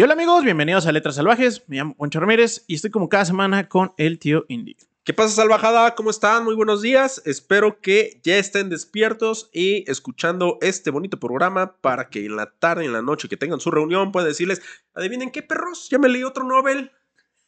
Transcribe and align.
Y 0.00 0.02
hola 0.02 0.14
amigos, 0.14 0.44
bienvenidos 0.44 0.86
a 0.86 0.92
Letras 0.92 1.16
Salvajes. 1.16 1.62
Me 1.68 1.76
llamo 1.76 1.94
Juancho 1.98 2.20
Ramírez 2.20 2.64
y 2.66 2.76
estoy 2.76 2.90
como 2.90 3.10
cada 3.10 3.26
semana 3.26 3.68
con 3.68 3.92
el 3.98 4.18
tío 4.18 4.46
Indy. 4.48 4.74
¿Qué 5.04 5.12
pasa, 5.12 5.34
salvajada? 5.34 5.94
¿Cómo 5.94 6.08
están? 6.08 6.42
Muy 6.42 6.54
buenos 6.54 6.80
días. 6.80 7.20
Espero 7.26 7.82
que 7.82 8.18
ya 8.22 8.38
estén 8.38 8.70
despiertos 8.70 9.50
y 9.52 9.84
escuchando 9.90 10.56
este 10.62 10.90
bonito 10.90 11.20
programa 11.20 11.76
para 11.82 12.08
que 12.08 12.24
en 12.24 12.36
la 12.36 12.46
tarde, 12.46 12.86
en 12.86 12.94
la 12.94 13.02
noche 13.02 13.28
que 13.28 13.36
tengan 13.36 13.60
su 13.60 13.70
reunión, 13.70 14.10
puedan 14.10 14.30
decirles, 14.30 14.62
adivinen 14.94 15.30
qué 15.30 15.42
perros, 15.42 15.90
ya 15.90 15.98
me 15.98 16.08
leí 16.08 16.24
otro 16.24 16.44
Nobel. 16.44 16.92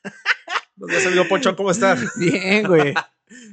Buenos 0.77 0.99
días, 0.99 1.07
amigo 1.07 1.27
Poncho, 1.31 1.57
¿cómo 1.57 1.71
estás? 1.71 2.05
Bien, 2.19 2.67
güey. 2.69 2.93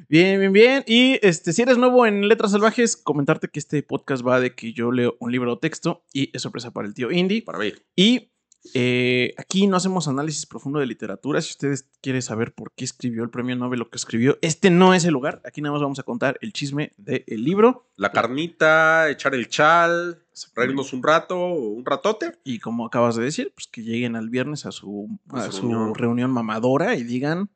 Bien, 0.10 0.42
bien, 0.42 0.52
bien. 0.52 0.84
Y 0.86 1.26
este, 1.26 1.54
si 1.54 1.62
eres 1.62 1.78
nuevo 1.78 2.06
en 2.06 2.28
Letras 2.28 2.52
Salvajes, 2.52 2.98
comentarte 2.98 3.48
que 3.48 3.60
este 3.60 3.82
podcast 3.82 4.28
va 4.28 4.42
de 4.42 4.56
que 4.56 4.74
yo 4.74 4.92
leo 4.92 5.16
un 5.22 5.32
libro 5.32 5.54
o 5.54 5.58
texto 5.58 6.04
y 6.12 6.36
es 6.36 6.42
sorpresa 6.42 6.72
para 6.72 6.86
el 6.86 6.94
tío 6.94 7.10
Indy. 7.12 7.40
Para 7.40 7.60
mí. 7.60 7.72
Y 7.96 8.30
eh, 8.74 9.34
aquí 9.38 9.68
no 9.68 9.78
hacemos 9.78 10.08
análisis 10.08 10.46
profundo 10.46 10.80
de 10.80 10.86
literatura. 10.86 11.42
Si 11.42 11.52
ustedes 11.52 11.88
quieren 12.02 12.22
saber 12.22 12.54
por 12.54 12.72
qué 12.74 12.84
escribió 12.86 13.24
el 13.24 13.30
premio 13.30 13.56
Nobel 13.56 13.80
lo 13.80 13.90
que 13.90 13.98
escribió, 13.98 14.38
este 14.42 14.70
no 14.70 14.94
es 14.94 15.06
el 15.06 15.14
lugar. 15.14 15.42
Aquí 15.46 15.62
nada 15.62 15.74
más 15.74 15.82
vamos 15.82 16.00
a 16.00 16.04
contar 16.04 16.38
el 16.42 16.54
chisme 16.54 16.92
del 16.98 17.24
libro. 17.44 17.90
La 17.96 18.12
carnita, 18.12 19.10
echar 19.10 19.34
el 19.34 19.48
chal, 19.48 20.24
reírnos 20.56 20.94
un 20.94 21.02
rato, 21.04 21.38
un 21.54 21.86
ratote. 21.86 22.38
Y 22.44 22.60
como 22.60 22.86
acabas 22.86 23.16
de 23.16 23.24
decir, 23.24 23.52
pues 23.56 23.68
que 23.68 23.82
lleguen 23.82 24.16
al 24.16 24.30
viernes 24.30 24.66
a 24.66 24.72
su, 24.72 25.08
A 25.30 25.46
a 25.46 25.52
su 25.52 25.52
su 25.52 25.62
reunión. 25.70 25.96
reunión 25.96 26.32
mamadora 26.32 26.96
y 26.96 27.04
digan, 27.04 27.50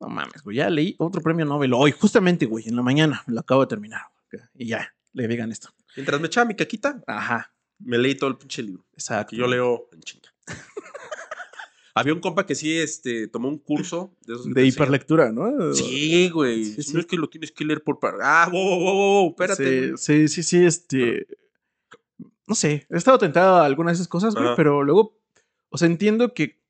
no 0.00 0.08
mames, 0.08 0.42
güey, 0.42 0.58
ya 0.58 0.70
leí 0.70 0.94
otro 0.98 1.20
premio 1.22 1.44
Nobel 1.44 1.72
hoy, 1.74 1.92
justamente, 1.92 2.46
güey, 2.46 2.68
en 2.68 2.76
la 2.76 2.82
mañana, 2.82 3.22
lo 3.26 3.40
acabo 3.40 3.62
de 3.62 3.66
terminar. 3.68 4.02
Y 4.54 4.66
ya, 4.66 4.94
le 5.12 5.26
digan 5.28 5.50
esto. 5.50 5.70
Mientras 5.96 6.20
me 6.20 6.28
echaba 6.28 6.46
mi 6.46 6.54
caquita, 6.54 7.02
Ajá, 7.06 7.52
me 7.80 7.98
leí 7.98 8.14
todo 8.14 8.30
el 8.30 8.36
pinche 8.36 8.62
libro. 8.62 8.84
exacto. 8.94 9.34
Yo 9.34 9.46
leo 9.46 9.88
en 9.92 10.00
chinga. 10.00 10.28
Había 11.94 12.14
un 12.14 12.20
compa 12.20 12.46
que 12.46 12.54
sí 12.54 12.78
este, 12.78 13.26
tomó 13.26 13.48
un 13.48 13.58
curso 13.58 14.16
de 14.24 14.34
esos 14.34 14.54
De 14.54 14.64
hiperlectura, 14.64 15.32
¿no? 15.32 15.74
Sí, 15.74 16.30
güey. 16.30 16.64
Sí, 16.64 16.74
Si 16.76 16.82
sí. 16.84 16.94
No 16.94 17.00
es 17.00 17.06
que 17.06 17.16
lo 17.16 17.28
tienes 17.28 17.50
que 17.50 17.64
leer 17.64 17.82
por 17.82 17.98
par. 17.98 18.14
Ah, 18.22 18.48
wow, 18.50 18.62
wow, 18.62 18.78
wow, 18.78 18.94
wow, 18.94 19.30
espérate. 19.30 19.96
Sí, 19.96 20.28
sí, 20.28 20.28
sí, 20.28 20.42
sí, 20.42 20.64
este. 20.64 21.26
No 22.46 22.54
sé, 22.54 22.86
he 22.90 22.96
estado 22.96 23.18
tentado 23.18 23.56
a 23.56 23.64
algunas 23.64 23.92
de 23.92 23.94
esas 23.96 24.08
cosas, 24.08 24.34
güey, 24.34 24.48
pero 24.56 24.82
luego, 24.82 25.16
o 25.68 25.78
sea, 25.78 25.86
entiendo 25.86 26.34
que, 26.34 26.60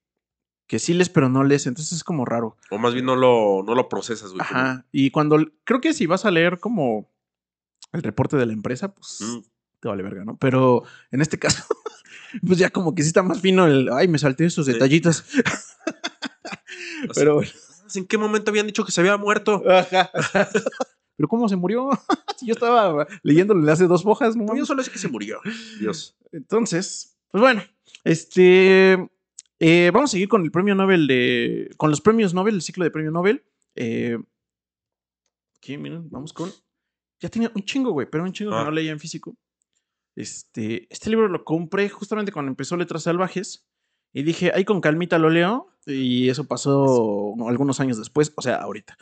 que 0.67 0.79
sí 0.79 0.93
les, 0.93 1.09
pero 1.09 1.31
no 1.31 1.43
les, 1.43 1.67
entonces 1.67 1.93
es 1.99 2.05
como 2.05 2.27
raro. 2.27 2.57
O 2.71 2.77
más 2.77 2.93
bien 2.93 3.07
no 3.07 3.17
lo, 3.17 3.63
no 3.63 3.75
lo 3.75 3.89
procesas, 3.89 4.31
güey. 4.31 4.43
Ajá. 4.43 4.87
Y 4.93 5.11
cuando, 5.11 5.39
creo 5.65 5.81
que 5.81 5.95
si 5.95 6.05
vas 6.05 6.27
a 6.27 6.31
leer 6.31 6.59
como 6.59 7.11
el 7.93 8.03
reporte 8.03 8.37
de 8.37 8.45
la 8.45 8.53
empresa, 8.53 8.95
pues 8.95 9.21
mm, 9.21 9.39
te 9.81 9.89
vale 9.89 10.03
verga, 10.03 10.25
¿no? 10.25 10.37
Pero 10.39 10.85
en 11.11 11.21
este 11.21 11.39
caso, 11.39 11.65
pues 12.47 12.59
ya 12.59 12.71
como 12.71 12.95
que 12.95 13.03
sí 13.03 13.09
está 13.09 13.23
más 13.23 13.41
fino 13.41 13.67
el, 13.67 13.89
ay, 13.93 14.09
me 14.09 14.19
salté 14.19 14.45
esos 14.45 14.67
detallitos. 14.67 15.25
pero, 17.15 17.41
¿En 17.95 18.07
qué 18.07 18.19
momento 18.19 18.51
habían 18.51 18.67
dicho 18.67 18.85
que 18.85 18.93
se 18.93 19.01
había 19.01 19.17
muerto? 19.17 19.63
ajá. 19.71 20.11
Pero 21.17 21.29
¿cómo 21.29 21.49
se 21.49 21.57
murió? 21.57 21.91
si 22.37 22.47
yo 22.47 22.55
estaba 22.55 23.07
leyéndole 23.23 23.71
hace 23.71 23.87
dos 23.87 24.05
hojas, 24.07 24.37
¿no? 24.37 24.57
Yo 24.57 24.65
solo 24.65 24.83
sé 24.83 24.91
que 24.91 24.99
se 24.99 25.09
murió. 25.09 25.41
Dios. 25.79 26.17
Entonces, 26.33 27.19
pues 27.31 27.43
bueno, 27.43 27.63
este, 28.05 28.93
eh, 29.59 29.91
vamos 29.93 30.11
a 30.11 30.13
seguir 30.13 30.29
con 30.29 30.43
el 30.43 30.51
premio 30.51 30.75
Nobel 30.75 31.07
de, 31.07 31.71
con 31.77 31.91
los 31.91 32.01
premios 32.01 32.33
Nobel, 32.33 32.55
el 32.55 32.63
ciclo 32.63 32.85
de 32.85 32.91
premio 32.91 33.11
Nobel. 33.11 33.45
Eh, 33.75 34.17
aquí, 35.59 35.77
miren, 35.77 36.09
vamos 36.09 36.33
con, 36.33 36.51
ya 37.21 37.29
tenía 37.29 37.53
un 37.55 37.65
chingo, 37.65 37.91
güey, 37.91 38.09
pero 38.11 38.25
un 38.25 38.33
chingo 38.33 38.53
que 38.53 38.57
Ah. 38.57 38.65
no 38.65 38.71
leía 38.71 38.93
en 38.93 39.01
físico. 39.01 39.37
Este, 40.17 40.87
este 40.91 41.11
libro 41.11 41.29
lo 41.29 41.45
compré 41.45 41.89
justamente 41.89 42.33
cuando 42.33 42.51
empezó 42.51 42.77
Letras 42.77 43.05
Salvajes 43.05 43.67
y 44.13 44.23
dije, 44.23 44.53
ahí 44.55 44.65
con 44.65 44.81
calmita 44.81 45.19
lo 45.19 45.31
leo 45.31 45.69
y 45.87 46.29
eso 46.29 46.45
pasó 46.47 47.35
algunos 47.49 47.81
años 47.81 47.97
después, 47.99 48.33
o 48.37 48.43
sea, 48.43 48.57
ahorita. 48.57 48.97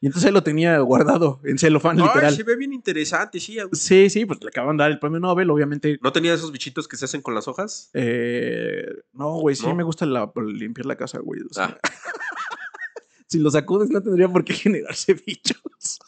Y 0.00 0.06
entonces 0.06 0.30
lo 0.32 0.42
tenía 0.44 0.78
guardado 0.78 1.40
en 1.44 1.58
celofán 1.58 1.98
Ay, 2.00 2.06
literal. 2.06 2.34
se 2.34 2.44
ve 2.44 2.56
bien 2.56 2.72
interesante, 2.72 3.40
sí. 3.40 3.58
Sí, 3.72 4.08
sí, 4.10 4.24
pues 4.26 4.40
le 4.42 4.48
acaban 4.48 4.76
de 4.76 4.84
dar 4.84 4.90
el 4.92 4.98
premio 5.00 5.18
Nobel, 5.20 5.50
obviamente 5.50 5.98
¿No 6.02 6.12
tenía 6.12 6.32
esos 6.34 6.52
bichitos 6.52 6.86
que 6.86 6.96
se 6.96 7.04
hacen 7.06 7.20
con 7.20 7.34
las 7.34 7.48
hojas? 7.48 7.90
Eh, 7.94 8.86
no, 9.12 9.38
güey, 9.40 9.56
sí 9.56 9.66
¿No? 9.66 9.74
me 9.74 9.82
gusta 9.82 10.06
la- 10.06 10.30
limpiar 10.46 10.86
la 10.86 10.96
casa, 10.96 11.18
güey. 11.18 11.40
o 11.42 11.52
sea, 11.52 11.64
Ah. 11.64 11.78
si 13.26 13.38
lo 13.38 13.50
sacudes 13.50 13.90
no 13.90 14.00
tendría 14.02 14.28
por 14.28 14.44
qué 14.44 14.54
generarse 14.54 15.14
bichos. 15.14 15.98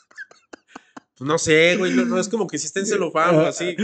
Pues 1.21 1.29
no 1.29 1.37
sé, 1.37 1.77
güey. 1.77 1.93
No, 1.93 2.07
no 2.07 2.19
es 2.19 2.31
como 2.31 2.47
que 2.47 2.57
si 2.57 2.65
está 2.65 2.81
en 2.81 2.87
celofán 2.87 3.35
o 3.37 3.41
así. 3.41 3.77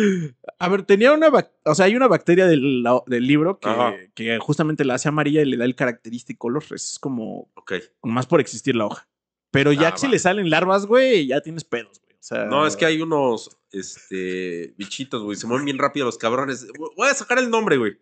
A 0.59 0.71
ver, 0.71 0.85
tenía 0.85 1.13
una, 1.13 1.29
o 1.65 1.75
sea, 1.75 1.85
hay 1.85 1.95
una 1.95 2.09
bacteria 2.09 2.47
del, 2.47 2.83
del 3.07 3.27
libro 3.27 3.59
que, 3.61 4.11
que 4.15 4.39
justamente 4.39 4.87
la 4.87 4.95
hace 4.95 5.09
amarilla 5.11 5.43
y 5.43 5.45
le 5.45 5.59
da 5.59 5.67
el 5.67 5.75
característico 5.75 6.47
color. 6.49 6.65
Es 6.71 6.99
como 6.99 7.51
Ok. 7.55 7.75
más 8.05 8.27
por 8.27 8.41
existir 8.41 8.75
la 8.75 8.87
hoja. 8.87 9.07
Pero 9.51 9.71
ya 9.73 9.89
Ah, 9.89 9.93
que 9.93 9.99
si 9.99 10.09
le 10.09 10.19
salen 10.19 10.49
larvas, 10.49 10.87
güey, 10.87 11.27
ya 11.27 11.43
tienes 11.43 11.65
pedos, 11.65 12.01
güey. 12.01 12.15
O 12.15 12.23
sea, 12.23 12.47
No, 12.47 12.67
es 12.67 12.75
que 12.75 12.87
hay 12.87 13.03
unos 13.03 13.51
este, 13.71 14.73
bichitos, 14.79 15.23
güey. 15.23 15.37
Se 15.37 15.47
mueven 15.47 15.67
bien 15.67 15.77
rápido 15.77 16.07
los 16.07 16.17
cabrones. 16.17 16.67
Voy 16.97 17.09
a 17.11 17.13
sacar 17.13 17.39
el 17.39 17.51
nombre, 17.51 17.77
güey. 17.77 17.99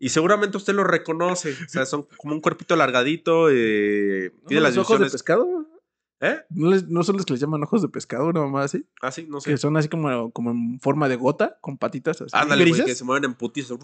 Y 0.00 0.08
seguramente 0.08 0.56
usted 0.56 0.74
lo 0.74 0.82
reconoce. 0.82 1.52
O 1.64 1.68
sea, 1.68 1.86
son 1.86 2.08
como 2.16 2.34
un 2.34 2.40
cuerpito 2.40 2.74
alargadito. 2.74 3.50
Eh, 3.52 4.32
¿No 4.42 4.48
tiene 4.48 4.62
las 4.62 4.74
los 4.74 4.84
ojos 4.84 4.98
de 4.98 5.08
pescado? 5.10 5.46
¿Eh? 6.20 6.36
¿No, 6.50 6.70
les- 6.70 6.88
¿No 6.88 7.02
son 7.04 7.16
los 7.16 7.24
que 7.24 7.34
les 7.34 7.40
llaman 7.40 7.62
ojos 7.62 7.80
de 7.82 7.88
pescado, 7.88 8.26
una 8.26 8.40
mamá 8.40 8.64
así? 8.64 8.84
Ah, 9.00 9.12
sí, 9.12 9.26
no 9.28 9.38
Que 9.38 9.52
sé. 9.52 9.58
son 9.58 9.76
así 9.76 9.88
como, 9.88 10.30
como 10.32 10.50
en 10.50 10.80
forma 10.80 11.08
de 11.08 11.14
gota, 11.16 11.58
con 11.60 11.78
patitas 11.78 12.20
así. 12.20 12.30
Ándale, 12.32 12.68
güey, 12.68 12.84
que 12.84 12.94
se 12.96 13.04
mueven 13.04 13.24
en 13.24 13.34
putizo. 13.34 13.78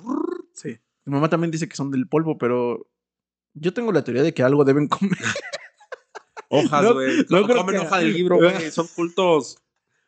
Sí. 0.53 0.77
Mi 1.05 1.12
mamá 1.15 1.28
también 1.28 1.50
dice 1.53 1.69
que 1.69 1.77
son 1.77 1.91
del 1.93 2.09
polvo, 2.09 2.37
pero 2.39 2.91
yo 3.53 3.72
tengo 3.72 3.93
la 3.93 4.03
teoría 4.03 4.22
de 4.25 4.34
que 4.34 4.43
algo 4.43 4.65
deben 4.65 4.89
comer. 4.89 5.19
Hojas, 6.49 6.93
güey. 6.93 7.27
no 7.31 7.41
No, 7.41 7.47
comen 7.55 7.77
que- 7.77 7.87
hoja 7.87 7.99
del 7.99 8.12
libro, 8.12 8.37
güey. 8.39 8.71
Son 8.71 8.87
cultos. 8.89 9.59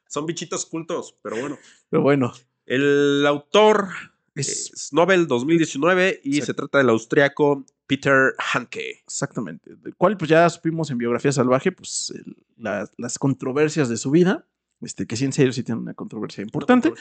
Son 0.09 0.27
bichitos 0.27 0.67
cultos, 0.67 1.17
pero 1.23 1.37
bueno. 1.41 1.59
Pero 1.91 2.03
bueno, 2.03 2.33
El 2.65 3.25
autor 3.27 3.89
es 4.35 4.71
es 4.73 4.93
Nobel 4.93 5.27
2019 5.29 6.21
y 6.23 6.39
Exacto. 6.39 6.47
se 6.47 6.55
trata 6.55 6.79
del 6.79 6.91
austriaco 6.91 7.65
Peter 7.87 8.35
Handke. 8.53 9.01
exactamente. 9.03 9.77
Del 9.77 9.95
cual 9.97 10.17
pues 10.17 10.29
ya 10.29 10.49
supimos 10.51 10.91
en 10.91 10.99
Biografía 10.99 11.31
Salvaje, 11.33 11.71
pues 11.73 12.13
el- 12.15 12.37
la- 12.57 12.91
las 12.97 13.19
controversias 13.19 13.89
de 13.89 13.97
su 13.97 14.11
vida. 14.11 14.47
Este, 14.81 15.07
que 15.07 15.17
sí 15.17 15.25
en 15.25 15.33
serio 15.33 15.53
sí 15.53 15.63
tiene 15.63 15.81
una 15.81 15.95
controversia 15.95 16.43
importante. 16.43 16.93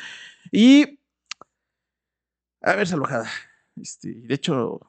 Y 0.52 1.00
a 2.62 2.74
ver, 2.76 2.88
salvajada. 2.88 3.30
Este, 3.76 4.14
de 4.14 4.34
hecho, 4.34 4.80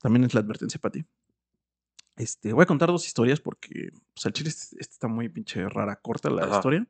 también 0.00 0.24
es 0.24 0.34
la 0.34 0.40
advertencia 0.40 0.80
para 0.80 0.92
ti. 0.92 1.04
Este, 2.16 2.52
voy 2.52 2.62
a 2.62 2.66
contar 2.66 2.88
dos 2.90 3.06
historias 3.06 3.40
porque 3.40 3.90
pues, 4.14 4.26
al 4.26 4.32
chile 4.32 4.50
este, 4.50 4.76
este 4.78 4.92
está 4.92 5.08
muy 5.08 5.28
pinche 5.28 5.68
rara, 5.68 5.96
corta 5.96 6.30
la 6.30 6.44
Ajá. 6.44 6.56
historia. 6.56 6.86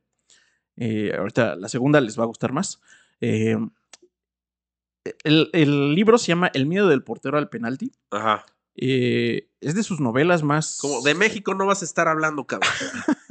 Eh, 0.75 1.15
ahorita 1.17 1.55
la 1.55 1.69
segunda 1.69 1.99
les 2.01 2.17
va 2.19 2.23
a 2.23 2.27
gustar 2.27 2.51
más. 2.51 2.81
Eh, 3.21 3.55
el, 5.23 5.49
el 5.53 5.95
libro 5.95 6.17
se 6.17 6.27
llama 6.27 6.49
El 6.53 6.65
miedo 6.65 6.87
del 6.87 7.03
portero 7.03 7.37
al 7.37 7.49
penalti. 7.49 7.91
Ajá. 8.11 8.45
Eh, 8.75 9.49
es 9.61 9.75
de 9.75 9.83
sus 9.83 9.99
novelas 9.99 10.43
más. 10.43 10.77
Como 10.81 11.01
de 11.01 11.13
México 11.15 11.53
no 11.53 11.65
vas 11.65 11.81
a 11.81 11.85
estar 11.85 12.07
hablando, 12.07 12.45
cabrón. 12.45 12.69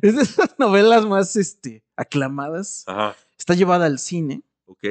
Es 0.00 0.16
de 0.16 0.24
sus 0.24 0.58
novelas 0.58 1.04
más 1.06 1.36
este, 1.36 1.84
aclamadas. 1.96 2.82
Ajá. 2.86 3.14
Está 3.38 3.54
llevada 3.54 3.84
al 3.86 3.98
cine. 3.98 4.42
Ok. 4.64 4.82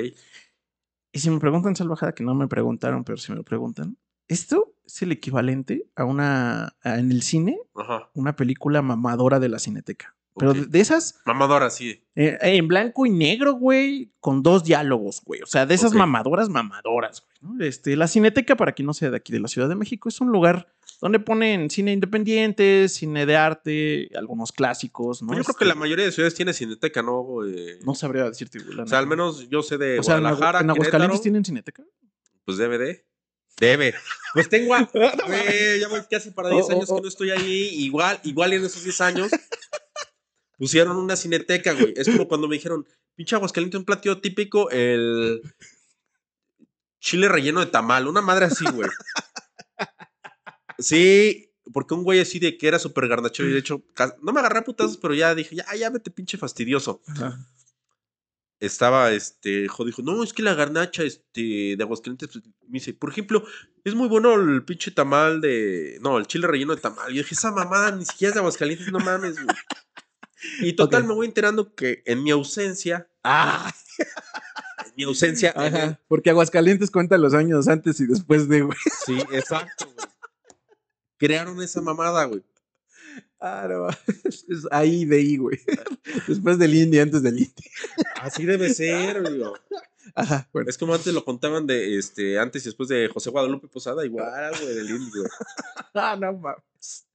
Y 1.12 1.20
si 1.20 1.30
me 1.30 1.40
preguntan, 1.40 1.76
salvajada, 1.76 2.14
que 2.14 2.24
no 2.24 2.36
me 2.36 2.48
preguntaron, 2.48 3.04
pero 3.04 3.18
si 3.18 3.32
me 3.34 3.44
preguntan, 3.44 3.98
esto 4.28 4.76
es 4.86 5.02
el 5.02 5.12
equivalente 5.12 5.90
a 5.96 6.06
una, 6.06 6.76
a- 6.84 7.00
en 7.00 7.12
el 7.12 7.24
cine, 7.24 7.60
Ajá. 7.76 8.10
una 8.14 8.36
película 8.36 8.82
mamadora 8.82 9.40
de 9.40 9.50
la 9.50 9.60
cineteca. 9.60 10.16
Pero 10.38 10.54
de, 10.54 10.80
esas, 10.80 11.20
Mamadora, 11.26 11.70
sí. 11.70 12.04
eh, 12.16 12.38
en 12.42 12.68
blanco 12.68 13.06
y 13.06 13.10
negro, 13.10 13.54
güey, 13.54 14.14
con 14.22 14.42
dos 14.44 14.64
diálogos, 14.64 15.22
güey. 15.26 15.42
O 15.42 15.46
sea, 15.46 15.66
de 15.66 15.76
esas 15.76 15.94
mamadoras, 15.94 16.48
mamadoras, 16.48 17.22
güey. 17.22 17.58
¿no? 17.58 17.64
Este, 17.66 17.96
la 17.98 18.08
cineteca, 18.08 18.56
para 18.56 18.72
quien 18.72 18.86
no 18.86 18.94
sea 18.94 19.10
de 19.12 19.18
aquí 19.18 19.34
de 19.34 19.40
la 19.42 19.48
Ciudad 19.50 19.68
de 19.68 19.76
México, 19.76 20.08
es 20.10 20.22
un 20.22 20.32
lugar 20.32 20.74
donde 21.02 21.20
ponen 21.20 21.70
cine 21.70 21.92
independiente, 21.92 22.88
cine 22.88 23.26
de 23.26 23.36
arte, 23.36 24.10
algunos 24.16 24.52
clásicos, 24.52 25.22
¿no? 25.22 25.28
Pues 25.30 25.40
yo 25.40 25.44
creo 25.44 25.52
Este, 25.54 25.60
que 25.66 25.68
la 25.68 25.76
mayoría 25.76 26.06
de 26.06 26.12
ciudades 26.12 26.34
tiene 26.36 26.54
cineteca, 26.54 27.02
¿no? 27.02 27.46
Eh, 27.46 27.80
No 27.84 27.94
sabría 27.96 28.24
decirte, 28.26 28.60
güey. 28.60 28.80
o 28.80 28.88
sea, 28.88 29.00
al 29.00 29.08
menos 29.08 29.50
yo 29.50 29.64
sé 29.64 29.78
de 29.78 30.00
O 30.00 30.04
sea, 30.04 30.16
en, 30.18 30.22
Agu- 30.24 30.38
Guadalajara, 30.38 30.60
en 30.62 30.70
Aguascalientes 30.70 31.22
tienen 31.22 31.44
cineteca. 31.44 31.84
pues 32.46 32.58
DVD. 32.58 33.04
Debe. 33.60 33.94
Pues 34.34 34.48
tengo 34.50 34.74
a... 34.76 34.84
Güey, 35.28 35.80
ya 35.82 35.88
voy 35.90 36.00
casi 36.10 36.32
para 36.32 36.50
10 36.50 36.64
Oh, 36.64 36.68
oh, 36.68 36.72
años 36.72 36.90
oh. 36.90 36.96
que 36.96 37.02
no 37.02 37.08
estoy 37.10 37.32
ahí. 37.32 37.70
Igual, 37.84 38.20
igual 38.24 38.54
en 38.54 38.64
esos 38.64 38.84
10 38.84 39.02
años 39.02 39.32
pusieron 40.62 40.96
una 40.98 41.16
cineteca, 41.16 41.74
güey. 41.74 41.92
Es 41.98 42.08
como 42.08 42.28
cuando 42.28 42.48
me 42.48 42.54
dijeron, 42.56 42.86
pinche 43.16 43.36
Aguascalientes, 43.36 43.80
un 43.80 43.86
platillo 43.86 44.22
típico, 44.22 44.70
el 44.70 45.42
chile 47.00 47.28
relleno 47.28 47.62
de 47.62 47.66
tamal. 47.66 48.08
Una 48.08 48.22
madre 48.22 48.46
así, 48.46 48.64
güey. 48.72 48.88
Sí, 50.78 51.52
porque 51.74 51.96
un 51.96 52.04
güey 52.04 52.20
así 52.20 52.38
de 52.38 52.58
que 52.60 52.68
era 52.68 52.78
súper 52.78 53.08
garnacho 53.08 53.44
y 53.44 53.52
de 53.52 53.58
hecho, 53.60 53.84
no 54.22 54.32
me 54.34 54.40
agarré 54.40 54.60
a 54.60 54.64
putazos, 54.64 54.98
pero 54.98 55.16
ya 55.16 55.34
dije, 55.34 55.56
ya, 55.56 55.66
ya 55.76 55.90
vete 55.90 56.12
pinche 56.12 56.38
fastidioso. 56.38 57.02
estaba, 58.60 59.12
este, 59.12 59.68
jo- 59.68 59.86
dijo, 59.86 60.04
no, 60.04 60.24
es 60.24 60.34
que 60.34 60.44
la 60.44 60.54
garnacha, 60.54 61.02
este, 61.02 61.76
de 61.76 61.78
Aguascalientes, 61.82 62.30
pues, 62.32 62.44
me 62.46 62.74
dice, 62.74 62.94
por 62.94 63.10
ejemplo, 63.10 63.44
es 63.84 63.96
muy 63.96 64.08
bueno 64.08 64.36
el 64.36 64.64
pinche 64.64 64.92
tamal 64.92 65.42
de, 65.42 65.98
no, 66.02 66.20
el 66.20 66.28
chile 66.28 66.46
relleno 66.46 66.76
de 66.76 66.82
tamal. 66.82 67.12
Yo 67.12 67.24
dije, 67.24 67.34
esa 67.34 67.52
mamada 67.52 67.90
ni 67.96 68.06
siquiera 68.06 68.30
es 68.30 68.34
de 68.36 68.40
Aguascalientes, 68.40 68.92
no 68.92 69.00
mames, 69.00 69.36
güey. 69.44 69.56
Y 70.62 70.74
total, 70.74 71.04
me 71.06 71.14
voy 71.14 71.28
enterando 71.28 71.74
que 71.76 72.02
en 72.06 72.24
mi 72.24 72.32
ausencia, 72.32 73.08
Ah, 73.24 73.72
en 74.86 74.94
mi 74.98 75.04
ausencia, 75.04 75.52
el- 75.52 75.76
ajá. 75.76 76.00
Porque 76.08 76.30
Aguascalientes 76.32 76.90
cuenta 76.92 77.18
los 77.18 77.34
años 77.34 77.68
antes 77.68 78.00
y 78.00 78.06
después 78.08 78.48
de, 78.50 78.62
güey. 78.62 78.78
sí, 79.06 79.18
exacto, 79.32 79.86
güey. 79.94 80.08
Crearon 81.18 81.62
esa 81.62 81.82
mamada, 81.82 82.26
güey. 82.26 82.44
Ah, 83.40 83.68
no. 83.70 83.88
Es 84.26 84.46
ahí 84.72 85.06
de 85.06 85.18
ahí, 85.18 85.38
güey. 85.38 85.60
Después 86.28 86.58
del 86.60 86.76
indie, 86.76 87.02
antes 87.02 87.22
del 87.24 87.40
indie. 87.40 87.72
Así 88.22 88.46
debe 88.46 88.72
ser, 88.74 89.28
digo. 89.32 89.54
Ajá, 90.16 90.48
bueno. 90.54 90.70
Es 90.70 90.78
como 90.78 90.94
antes 90.94 91.14
lo 91.14 91.24
contaban 91.26 91.66
de, 91.68 91.98
este, 91.98 92.38
antes 92.40 92.64
y 92.64 92.66
después 92.66 92.90
de 92.90 93.08
José 93.08 93.30
Guadalupe 93.32 93.68
Posada, 93.68 94.06
igual, 94.06 94.54
güey, 94.62 94.76
del 94.76 94.90
indio. 94.90 95.24
Ah, 95.94 96.16
no 96.20 96.34
mames. 96.34 97.08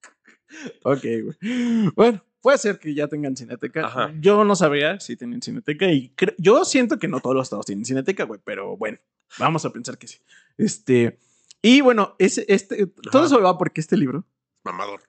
Ok, 0.82 1.02
güey. 1.02 1.90
Bueno, 1.94 2.24
puede 2.46 2.58
ser 2.58 2.78
que 2.78 2.94
ya 2.94 3.08
tengan 3.08 3.36
cineteca. 3.36 3.86
Ajá. 3.86 4.14
Yo 4.20 4.44
no 4.44 4.54
sabía 4.54 5.00
si 5.00 5.16
tienen 5.16 5.42
cineteca 5.42 5.90
y 5.90 6.14
yo 6.38 6.64
siento 6.64 6.96
que 6.96 7.08
no 7.08 7.18
todos 7.18 7.34
los 7.34 7.46
estados 7.46 7.66
tienen 7.66 7.84
cineteca, 7.84 8.22
güey, 8.22 8.40
pero 8.44 8.76
bueno, 8.76 8.98
vamos 9.36 9.64
a 9.64 9.70
pensar 9.70 9.98
que 9.98 10.06
sí. 10.06 10.18
Este, 10.56 11.18
y 11.60 11.80
bueno, 11.80 12.14
ese, 12.20 12.44
este, 12.46 12.86
todo 13.10 13.26
eso 13.26 13.42
va 13.42 13.58
porque 13.58 13.80
este 13.80 13.96
libro, 13.96 14.24
Mamador. 14.62 15.00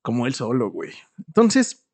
como 0.00 0.28
él 0.28 0.34
solo, 0.34 0.70
güey. 0.70 0.92
Entonces, 1.26 1.88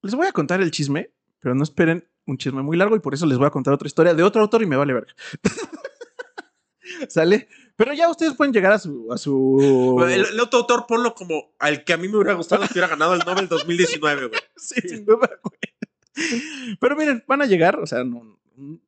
les 0.00 0.14
voy 0.14 0.28
a 0.28 0.32
contar 0.32 0.60
el 0.60 0.70
chisme, 0.70 1.10
pero 1.40 1.56
no 1.56 1.64
esperen 1.64 2.08
un 2.24 2.38
chisme 2.38 2.62
muy 2.62 2.76
largo 2.76 2.94
y 2.94 3.00
por 3.00 3.14
eso 3.14 3.26
les 3.26 3.36
voy 3.36 3.48
a 3.48 3.50
contar 3.50 3.74
otra 3.74 3.88
historia 3.88 4.14
de 4.14 4.22
otro 4.22 4.42
autor 4.42 4.62
y 4.62 4.66
me 4.66 4.76
vale 4.76 4.92
verga. 4.92 5.12
¿Sale? 7.08 7.48
Pero 7.76 7.92
ya 7.92 8.08
ustedes 8.10 8.34
pueden 8.34 8.52
llegar 8.54 8.72
a 8.72 8.78
su... 8.78 9.12
A 9.12 9.18
su... 9.18 10.02
El, 10.08 10.24
el 10.26 10.40
otro 10.40 10.60
autor, 10.60 10.86
ponlo 10.88 11.14
como 11.14 11.54
al 11.58 11.84
que 11.84 11.92
a 11.92 11.96
mí 11.98 12.08
me 12.08 12.16
hubiera 12.16 12.32
gustado 12.34 12.62
que 12.66 12.72
hubiera 12.72 12.88
ganado 12.88 13.12
el 13.14 13.20
Nobel 13.20 13.48
2019, 13.48 14.28
güey. 14.28 14.40
Sí, 14.56 14.80
sin 14.88 15.04
duda, 15.04 15.28
güey. 15.42 16.76
Pero 16.80 16.96
miren, 16.96 17.22
van 17.26 17.42
a 17.42 17.46
llegar, 17.46 17.78
o 17.78 17.86
sea, 17.86 18.02
no- 18.04 18.40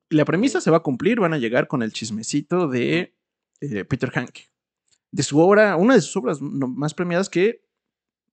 la 0.08 0.24
premisa 0.24 0.62
se 0.62 0.70
va 0.70 0.78
a 0.78 0.82
cumplir, 0.82 1.20
van 1.20 1.34
a 1.34 1.38
llegar 1.38 1.68
con 1.68 1.82
el 1.82 1.92
chismecito 1.92 2.68
de 2.68 3.14
eh, 3.60 3.84
Peter 3.84 4.10
Hanke. 4.14 4.48
De 5.10 5.22
su 5.22 5.38
obra, 5.38 5.76
una 5.76 5.94
de 5.94 6.00
sus 6.00 6.16
obras 6.16 6.40
más 6.40 6.94
premiadas 6.94 7.28
que 7.28 7.62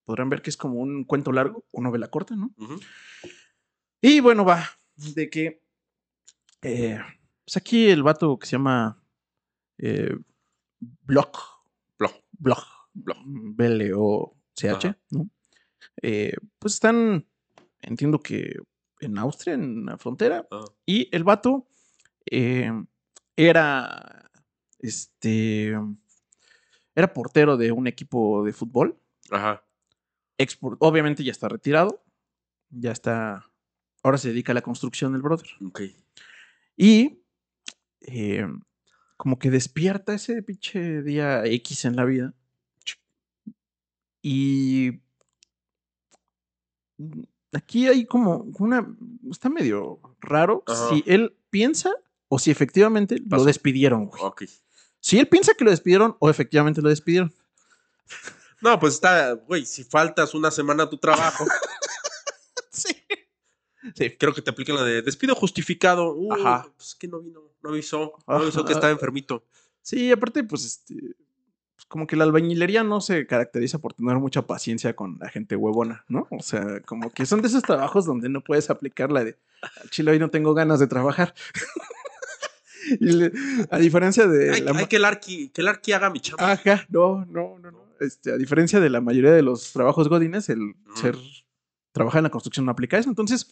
podrán 0.05 0.29
ver 0.29 0.41
que 0.41 0.49
es 0.49 0.55
como 0.57 0.75
un 0.79 1.03
cuento 1.03 1.33
largo 1.33 1.65
o 1.71 1.81
novela 1.81 2.07
corta, 2.07 2.35
¿no? 2.37 2.53
Y 4.01 4.19
bueno, 4.21 4.45
va, 4.45 4.69
de 4.95 5.29
que, 5.29 5.61
eh, 6.61 6.99
pues 7.43 7.57
aquí 7.57 7.87
el 7.89 8.03
vato 8.03 8.37
que 8.39 8.45
se 8.45 8.53
llama 8.53 9.01
eh, 9.77 10.15
Block, 10.79 11.37
Blog. 11.97 12.13
Blog, 12.37 12.63
Blog. 12.93 13.17
B-L-O-C-H. 13.25 14.95
¿no? 15.11 15.29
Eh, 16.01 16.35
pues 16.59 16.75
están, 16.75 17.25
entiendo 17.81 18.19
que 18.19 18.57
en 18.99 19.17
Austria, 19.17 19.53
en 19.53 19.85
la 19.85 19.97
frontera, 19.97 20.47
Ah, 20.51 20.65
y 20.85 21.09
el 21.15 21.23
vato 21.23 21.67
eh, 22.29 22.71
era, 23.35 24.29
este, 24.79 25.75
era 26.95 27.13
portero 27.13 27.57
de 27.57 27.71
un 27.71 27.87
equipo 27.87 28.43
de 28.43 28.53
fútbol. 28.53 28.99
Ajá. 29.31 29.63
Obviamente 30.79 31.23
ya 31.23 31.31
está 31.31 31.47
retirado, 31.47 32.03
ya 32.69 32.91
está, 32.91 33.49
ahora 34.03 34.17
se 34.17 34.29
dedica 34.29 34.51
a 34.51 34.55
la 34.55 34.61
construcción 34.61 35.13
del 35.13 35.21
brother. 35.21 35.47
Ok. 35.65 35.81
Y 36.77 37.21
eh, 38.01 38.45
como 39.17 39.39
que 39.39 39.49
despierta 39.49 40.13
ese 40.13 40.41
pinche 40.43 41.01
día 41.01 41.45
X 41.45 41.85
en 41.85 41.95
la 41.95 42.05
vida. 42.05 42.33
Y 44.21 45.01
mm, 46.97 47.23
aquí 47.53 47.87
hay 47.87 48.05
como 48.05 48.47
una... 48.59 48.87
Está 49.29 49.49
medio 49.49 49.99
raro 50.19 50.63
Ajá. 50.67 50.89
si 50.89 51.03
él 51.05 51.37
piensa 51.49 51.91
o 52.27 52.39
si 52.39 52.51
efectivamente 52.51 53.21
lo 53.29 53.43
despidieron. 53.43 54.07
güey. 54.07 54.21
Ok. 54.23 54.43
Si 54.99 55.19
él 55.19 55.27
piensa 55.27 55.53
que 55.53 55.63
lo 55.63 55.71
despidieron 55.71 56.17
o 56.19 56.29
efectivamente 56.29 56.81
lo 56.81 56.89
despidieron. 56.89 57.33
No, 58.61 58.79
pues 58.79 58.95
está, 58.95 59.33
güey, 59.33 59.65
si 59.65 59.83
faltas 59.83 60.33
una 60.33 60.49
semana 60.49 60.83
a 60.83 60.89
tu 60.89 60.97
trabajo. 60.97 61.45
Sí. 63.93 64.11
creo 64.17 64.33
que 64.33 64.41
te 64.41 64.49
aplican 64.49 64.75
la 64.75 64.83
de 64.83 65.01
despido 65.01 65.35
justificado. 65.35 66.13
Uh, 66.13 66.33
Ajá. 66.33 66.67
Pues 66.75 66.95
que 66.95 67.07
no 67.07 67.19
vino, 67.19 67.41
no 67.61 67.69
avisó, 67.69 68.13
no 68.27 68.35
avisó 68.35 68.65
que 68.65 68.73
estaba 68.73 68.91
enfermito. 68.91 69.43
Sí, 69.81 70.11
aparte, 70.11 70.43
pues, 70.43 70.65
este, 70.65 70.95
pues, 71.75 71.85
como 71.87 72.07
que 72.07 72.15
la 72.15 72.23
albañilería 72.23 72.83
no 72.83 73.01
se 73.01 73.27
caracteriza 73.27 73.77
por 73.79 73.93
tener 73.93 74.15
mucha 74.17 74.41
paciencia 74.47 74.95
con 74.95 75.17
la 75.19 75.29
gente 75.29 75.55
huevona, 75.55 76.03
¿no? 76.07 76.27
O 76.31 76.41
sea, 76.41 76.79
como 76.81 77.11
que 77.11 77.25
son 77.25 77.41
de 77.41 77.47
esos 77.49 77.61
trabajos 77.63 78.05
donde 78.05 78.29
no 78.29 78.41
puedes 78.41 78.69
aplicar 78.69 79.11
la 79.11 79.23
de, 79.23 79.37
"Al 79.81 79.89
chile 79.91 80.11
hoy 80.11 80.19
no 80.19 80.29
tengo 80.29 80.53
ganas 80.53 80.79
de 80.79 80.87
trabajar. 80.87 81.35
Y 82.99 83.05
le- 83.13 83.31
a 83.71 83.79
diferencia 83.79 84.27
de 84.27 84.51
Hay, 84.53 84.61
la 84.61 84.71
hay 84.77 84.85
que 84.85 84.97
el 84.97 85.05
arqui, 85.05 85.49
que 85.49 85.61
el 85.61 85.67
arqui 85.67 85.91
haga 85.93 86.09
mi 86.11 86.19
chamba. 86.19 86.51
Ajá, 86.51 86.85
no, 86.89 87.25
no, 87.25 87.57
no, 87.59 87.71
no. 87.71 87.85
Este, 87.99 88.31
a 88.31 88.37
diferencia 88.37 88.79
de 88.79 88.89
la 88.91 89.01
mayoría 89.01 89.31
de 89.31 89.41
los 89.41 89.71
trabajos 89.73 90.07
godines, 90.07 90.49
el 90.49 90.75
ser 90.95 91.15
trabajar 91.93 92.19
en 92.19 92.23
la 92.25 92.29
construcción 92.29 92.65
no 92.65 92.71
aplica 92.71 92.97
eso. 92.99 93.09
Entonces, 93.09 93.47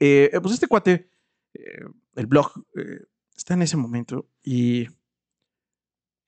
eh, 0.00 0.30
pues 0.40 0.54
este 0.54 0.66
cuate, 0.66 1.10
eh, 1.54 1.84
el 2.14 2.26
blog, 2.26 2.52
eh, 2.76 3.04
está 3.36 3.54
en 3.54 3.62
ese 3.62 3.76
momento 3.76 4.28
y 4.42 4.86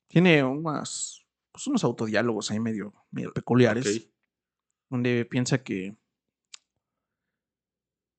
tiene 0.09 0.43
unas, 0.43 1.27
pues 1.53 1.67
unos 1.67 1.85
autodiálogos 1.85 2.51
ahí 2.51 2.61
medio, 2.61 2.95
medio 3.11 3.33
peculiares, 3.33 4.09
donde 4.89 5.25
piensa 5.25 5.63
que, 5.63 5.97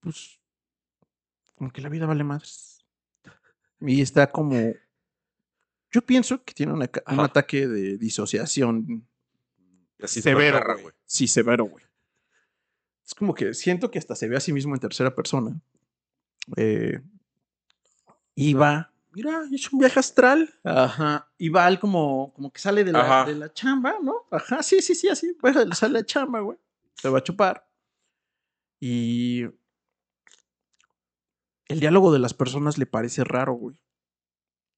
pues, 0.00 0.40
como 1.54 1.70
que 1.70 1.82
la 1.82 1.88
vida 1.88 2.06
vale 2.06 2.24
madres. 2.24 2.84
Y 3.80 4.00
está 4.00 4.30
como, 4.30 4.72
yo 5.90 6.02
pienso 6.06 6.44
que 6.44 6.54
tiene 6.54 6.72
una 6.72 6.90
un 7.08 7.20
ataque 7.20 7.66
de 7.66 7.98
disociación 7.98 9.06
Así 10.02 10.20
se 10.20 10.30
severo, 10.30 10.60
güey. 10.80 10.94
Sí, 11.04 11.28
severo, 11.28 11.64
güey. 11.64 11.84
Es 13.12 13.14
como 13.14 13.34
que 13.34 13.52
siento 13.52 13.90
que 13.90 13.98
hasta 13.98 14.16
se 14.16 14.26
ve 14.26 14.38
a 14.38 14.40
sí 14.40 14.54
mismo 14.54 14.74
en 14.74 14.80
tercera 14.80 15.14
persona. 15.14 15.60
Eh, 16.56 16.98
y 18.34 18.54
va. 18.54 18.90
Mira, 19.10 19.42
es 19.52 19.70
un 19.70 19.80
viaje 19.80 20.00
astral. 20.00 20.48
Ajá. 20.64 21.30
Y 21.36 21.50
va 21.50 21.68
él 21.68 21.78
como, 21.78 22.32
como 22.32 22.50
que 22.50 22.58
sale 22.58 22.84
de 22.84 22.92
la, 22.92 23.26
de 23.26 23.34
la 23.34 23.52
chamba, 23.52 23.96
¿no? 24.02 24.24
Ajá, 24.30 24.62
sí, 24.62 24.80
sí, 24.80 24.94
sí, 24.94 25.10
así. 25.10 25.36
Bueno, 25.42 25.60
sale 25.74 25.92
la 25.92 26.06
chamba, 26.06 26.40
güey. 26.40 26.56
Se 26.94 27.10
va 27.10 27.18
a 27.18 27.22
chupar. 27.22 27.68
Y. 28.80 29.42
El 31.66 31.80
diálogo 31.80 32.14
de 32.14 32.18
las 32.18 32.32
personas 32.32 32.78
le 32.78 32.86
parece 32.86 33.24
raro, 33.24 33.52
güey. 33.52 33.76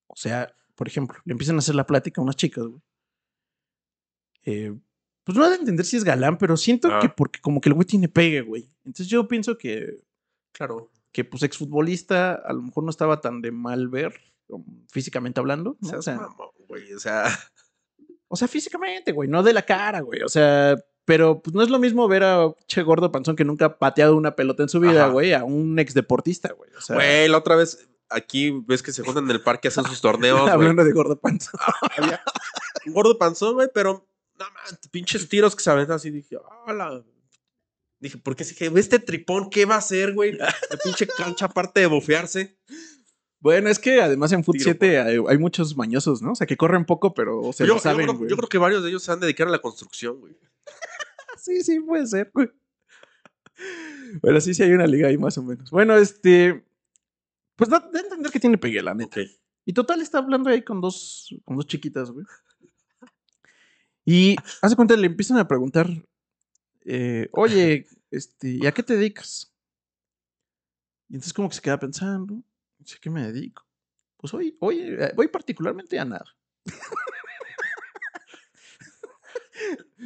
O 0.09 0.17
sea, 0.17 0.53
por 0.75 0.89
ejemplo, 0.89 1.21
le 1.25 1.35
empiezan 1.35 1.55
a 1.55 1.61
hacer 1.61 1.77
la 1.77 1.87
plática 1.87 2.21
a 2.21 2.25
unas 2.25 2.35
chicas, 2.35 2.65
güey. 2.65 2.83
Eh, 4.43 4.77
pues 5.25 5.37
no 5.39 5.45
ha 5.45 5.49
de 5.51 5.57
entender 5.57 5.85
si 5.87 5.97
es 5.97 6.05
galán, 6.05 6.39
pero 6.39 6.57
siento 6.57 6.89
Ah. 6.93 7.01
que 7.01 7.09
porque 7.09 7.41
como 7.41 7.61
que 7.61 7.69
el 7.71 7.75
güey 7.75 7.87
tiene 7.87 8.09
pegue, 8.09 8.43
güey. 8.43 8.71
Entonces 8.85 9.09
yo 9.09 9.27
pienso 9.27 9.57
que, 9.59 10.01
Claro. 10.53 10.91
que 11.13 11.25
pues 11.25 11.43
exfutbolista 11.43 12.35
a 12.35 12.53
lo 12.53 12.63
mejor 12.63 12.85
no 12.85 12.91
estaba 12.91 13.21
tan 13.21 13.41
de 13.43 13.51
mal 13.51 13.89
ver, 13.89 14.15
um, 14.49 14.65
físicamente 14.91 15.41
hablando. 15.41 15.77
¿no? 15.81 15.99
O 15.99 16.03
sea, 16.03 16.17
mamón, 16.17 16.49
güey. 16.69 16.93
O 16.93 16.99
sea, 16.99 17.25
o 18.29 18.37
sea, 18.37 18.49
físicamente, 18.49 19.13
güey, 19.13 19.29
no 19.29 19.43
de 19.43 19.53
la 19.53 19.63
cara, 19.63 20.01
güey. 20.01 20.23
O 20.23 20.29
sea, 20.29 20.77
pero 21.07 21.41
pues 21.43 21.55
no 21.55 21.63
es 21.63 21.69
lo 21.71 21.79
mismo 21.79 22.09
ver 22.09 22.23
a 22.25 22.51
Che 22.67 22.83
Gordo 22.83 23.13
Panzón 23.13 23.37
que 23.37 23.45
nunca 23.45 23.65
ha 23.67 23.79
pateado 23.79 24.17
una 24.17 24.37
pelota 24.37 24.63
en 24.63 24.69
su 24.69 24.81
vida, 24.81 25.09
güey, 25.09 25.33
a 25.35 25.45
un 25.45 25.79
ex 25.79 25.93
deportista, 25.95 26.53
güey. 26.53 26.71
O 26.77 26.81
sea, 26.81 26.97
güey, 26.97 27.29
la 27.29 27.39
otra 27.39 27.57
vez 27.57 27.89
aquí 28.11 28.51
ves 28.67 28.83
que 28.83 28.93
se 28.93 29.03
juntan 29.03 29.25
en 29.25 29.31
el 29.33 29.43
parque, 29.43 29.69
hacen 29.69 29.85
sus 29.85 30.01
torneos, 30.01 30.49
hablando 30.51 30.85
de 30.85 30.93
Gordo 30.93 31.19
Panzón. 31.19 31.59
Gordo 32.87 33.19
panzón, 33.19 33.55
güey, 33.55 33.69
pero 33.73 34.07
no 34.49 34.55
man, 34.55 34.81
pinches 34.91 35.29
tiros 35.29 35.55
que 35.55 35.63
se 35.63 35.71
aventan 35.71 35.97
así. 35.97 36.11
Dije, 36.11 36.37
hola. 36.67 37.05
Dije, 38.01 38.19
¿por 38.19 38.37
qué? 38.37 38.45
Dije, 38.45 38.71
este 38.77 38.99
tripón, 38.99 39.51
¿qué 39.51 39.65
va 39.65 39.77
a 39.77 39.79
hacer, 39.79 40.13
güey? 40.13 40.33
La 40.33 40.55
pinche 40.83 41.07
cancha, 41.07 41.47
aparte 41.47 41.81
de 41.81 41.87
bofearse. 41.87 42.59
Bueno, 43.41 43.69
es 43.69 43.79
que 43.79 44.01
además 44.01 44.33
en 44.33 44.43
Foot 44.43 44.57
Tiro, 44.57 44.65
7 44.65 44.99
hay, 45.01 45.19
hay 45.29 45.39
muchos 45.39 45.77
mañosos, 45.77 46.23
¿no? 46.23 46.33
O 46.33 46.35
sea, 46.35 46.47
que 46.47 46.57
corren 46.57 46.87
poco, 46.87 47.13
pero 47.13 47.53
se 47.53 47.65
yo, 47.65 47.69
lo 47.69 47.75
yo 47.75 47.81
saben, 47.81 48.07
creo, 48.07 48.19
güey. 48.19 48.31
yo 48.31 48.37
creo 48.37 48.49
que 48.49 48.57
varios 48.59 48.83
de 48.83 48.89
ellos 48.89 49.03
se 49.03 49.11
van 49.11 49.19
a 49.19 49.27
dedicar 49.27 49.49
a 49.49 49.51
la 49.51 49.61
construcción, 49.61 50.19
güey. 50.21 50.37
Sí, 51.39 51.63
sí, 51.63 51.79
puede 51.81 52.07
ser, 52.07 52.31
güey. 52.33 52.51
Pero 54.23 54.41
sí, 54.41 54.55
sí 54.55 54.63
hay 54.63 54.73
una 54.73 54.87
liga 54.87 55.09
ahí 55.09 55.19
más 55.19 55.37
o 55.37 55.43
menos. 55.43 55.71
Bueno, 55.71 55.95
este. 55.97 56.65
Pues 57.57 57.69
da, 57.69 57.81
da 57.81 57.99
a 57.99 58.03
entender 58.03 58.33
que 58.33 58.41
tiene 58.41 58.57
pegue, 58.57 58.81
la 58.83 58.95
neta. 58.95 59.21
Y 59.67 59.73
total 59.73 60.01
está 60.01 60.19
hablando 60.19 60.49
ahí 60.49 60.63
con 60.63 60.81
dos, 60.81 61.35
con 61.45 61.57
dos 61.57 61.67
chiquitas, 61.67 62.11
güey. 62.11 62.25
Y 64.05 64.37
hace 64.61 64.77
cuenta, 64.77 64.97
le 64.97 65.07
empiezan 65.07 65.39
a 65.39 65.49
preguntar, 65.49 65.89
eh, 66.85 67.29
oye, 67.33 67.87
este, 68.11 68.49
¿y 68.51 68.67
a 68.67 68.73
qué 68.73 68.83
te 68.83 68.97
dedicas? 68.97 69.53
Y 71.09 71.15
entonces 71.15 71.33
como 71.33 71.49
que 71.49 71.55
se 71.55 71.63
queda 71.63 71.79
pensando, 71.79 72.43
dice, 72.79 72.99
¿qué 73.01 73.09
me 73.11 73.25
dedico? 73.25 73.67
Pues 74.17 74.35
hoy, 74.35 74.57
hoy 74.61 74.81
eh, 74.81 75.13
voy 75.15 75.29
particularmente 75.29 75.99
a 75.99 76.05
nada. 76.05 76.37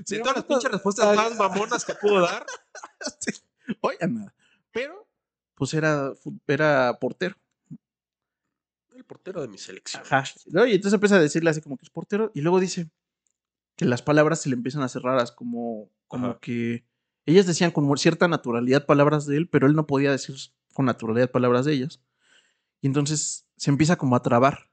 Sí, 0.04 0.18
todas 0.20 0.36
las 0.36 0.44
pinches 0.44 0.70
respuestas 0.70 1.16
más 1.16 1.36
mamonas 1.36 1.84
que 1.84 1.94
puedo 1.94 2.20
dar. 2.20 2.46
Sí, 3.20 3.32
hoy 3.80 3.96
a 4.00 4.06
nada. 4.06 4.34
Pero, 4.70 5.08
pues 5.54 5.74
era, 5.74 6.12
era 6.46 6.96
portero. 7.00 7.36
El 8.94 9.04
portero 9.04 9.40
de 9.40 9.48
mi 9.48 9.58
selección. 9.58 10.02
Ajá. 10.04 10.24
Y 10.46 10.74
entonces 10.74 10.94
empieza 10.94 11.16
a 11.16 11.20
decirle 11.20 11.50
así 11.50 11.60
como 11.60 11.76
que 11.76 11.84
es 11.84 11.90
portero. 11.90 12.30
Y 12.34 12.40
luego 12.40 12.60
dice 12.60 12.88
que 13.78 13.84
las 13.84 14.02
palabras 14.02 14.42
se 14.42 14.48
le 14.48 14.56
empiezan 14.56 14.82
a 14.82 14.86
hacer 14.86 15.02
raras, 15.02 15.30
como, 15.30 15.88
como 16.08 16.26
Ajá. 16.26 16.38
que 16.40 16.84
ellas 17.26 17.46
decían 17.46 17.70
con 17.70 17.96
cierta 17.96 18.26
naturalidad 18.26 18.86
palabras 18.86 19.24
de 19.24 19.36
él, 19.36 19.48
pero 19.48 19.68
él 19.68 19.74
no 19.74 19.86
podía 19.86 20.10
decir 20.10 20.34
con 20.74 20.86
naturalidad 20.86 21.30
palabras 21.30 21.64
de 21.64 21.74
ellas. 21.74 22.02
Y 22.80 22.88
entonces 22.88 23.46
se 23.56 23.70
empieza 23.70 23.96
como 23.96 24.16
a 24.16 24.22
trabar. 24.22 24.68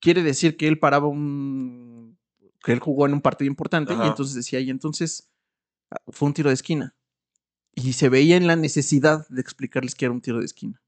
Quiere 0.00 0.24
decir 0.24 0.56
que 0.56 0.66
él 0.66 0.80
paraba 0.80 1.06
un. 1.06 2.18
que 2.64 2.72
él 2.72 2.80
jugó 2.80 3.06
en 3.06 3.14
un 3.14 3.20
partido 3.20 3.46
importante 3.46 3.92
Ajá. 3.92 4.06
y 4.06 4.08
entonces 4.08 4.34
decía, 4.34 4.58
y 4.58 4.70
entonces 4.70 5.30
ah, 5.92 6.00
fue 6.08 6.26
un 6.26 6.34
tiro 6.34 6.50
de 6.50 6.54
esquina. 6.54 6.96
Y 7.76 7.92
se 7.92 8.08
veía 8.08 8.36
en 8.36 8.48
la 8.48 8.56
necesidad 8.56 9.28
de 9.28 9.40
explicarles 9.40 9.94
que 9.94 10.06
era 10.06 10.12
un 10.12 10.20
tiro 10.20 10.40
de 10.40 10.46
esquina. 10.46 10.82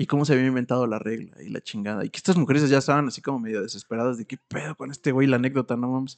Y 0.00 0.06
cómo 0.06 0.24
se 0.24 0.32
había 0.32 0.46
inventado 0.46 0.86
la 0.86 1.00
regla 1.00 1.42
y 1.42 1.48
la 1.48 1.60
chingada. 1.60 2.04
Y 2.04 2.10
que 2.10 2.18
estas 2.18 2.36
mujeres 2.36 2.70
ya 2.70 2.78
estaban 2.78 3.08
así 3.08 3.20
como 3.20 3.40
medio 3.40 3.60
desesperadas 3.62 4.16
de 4.16 4.26
qué 4.26 4.36
pedo 4.36 4.76
con 4.76 4.92
este 4.92 5.10
güey, 5.10 5.26
la 5.26 5.36
anécdota, 5.36 5.76
no 5.76 5.88
mames. 5.90 6.16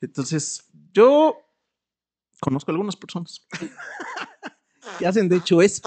Entonces, 0.00 0.68
yo 0.92 1.36
conozco 2.40 2.72
algunas 2.72 2.96
personas 2.96 3.46
que 4.98 5.06
hacen 5.06 5.28
de 5.28 5.36
hecho 5.36 5.62
eso. 5.62 5.82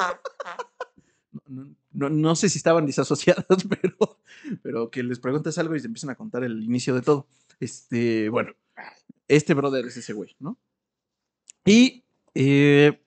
No, 1.91 2.09
no- 2.09 2.35
sé 2.37 2.47
si 2.47 2.57
estaban 2.57 2.85
disasociadas, 2.85 3.45
pero, 3.69 4.17
pero 4.63 4.89
que 4.89 5.03
les 5.03 5.19
preguntas 5.19 5.57
algo 5.57 5.75
y 5.75 5.81
se 5.81 5.87
empiezan 5.87 6.11
a 6.11 6.15
contar 6.15 6.45
el 6.45 6.63
inicio 6.63 6.95
de 6.95 7.01
todo. 7.01 7.27
Este, 7.59 8.29
bueno, 8.29 8.53
este 9.27 9.53
brother 9.53 9.85
es 9.85 9.97
ese 9.97 10.13
güey, 10.13 10.35
¿no? 10.39 10.57
Y, 11.65 12.05
eh, 12.33 13.01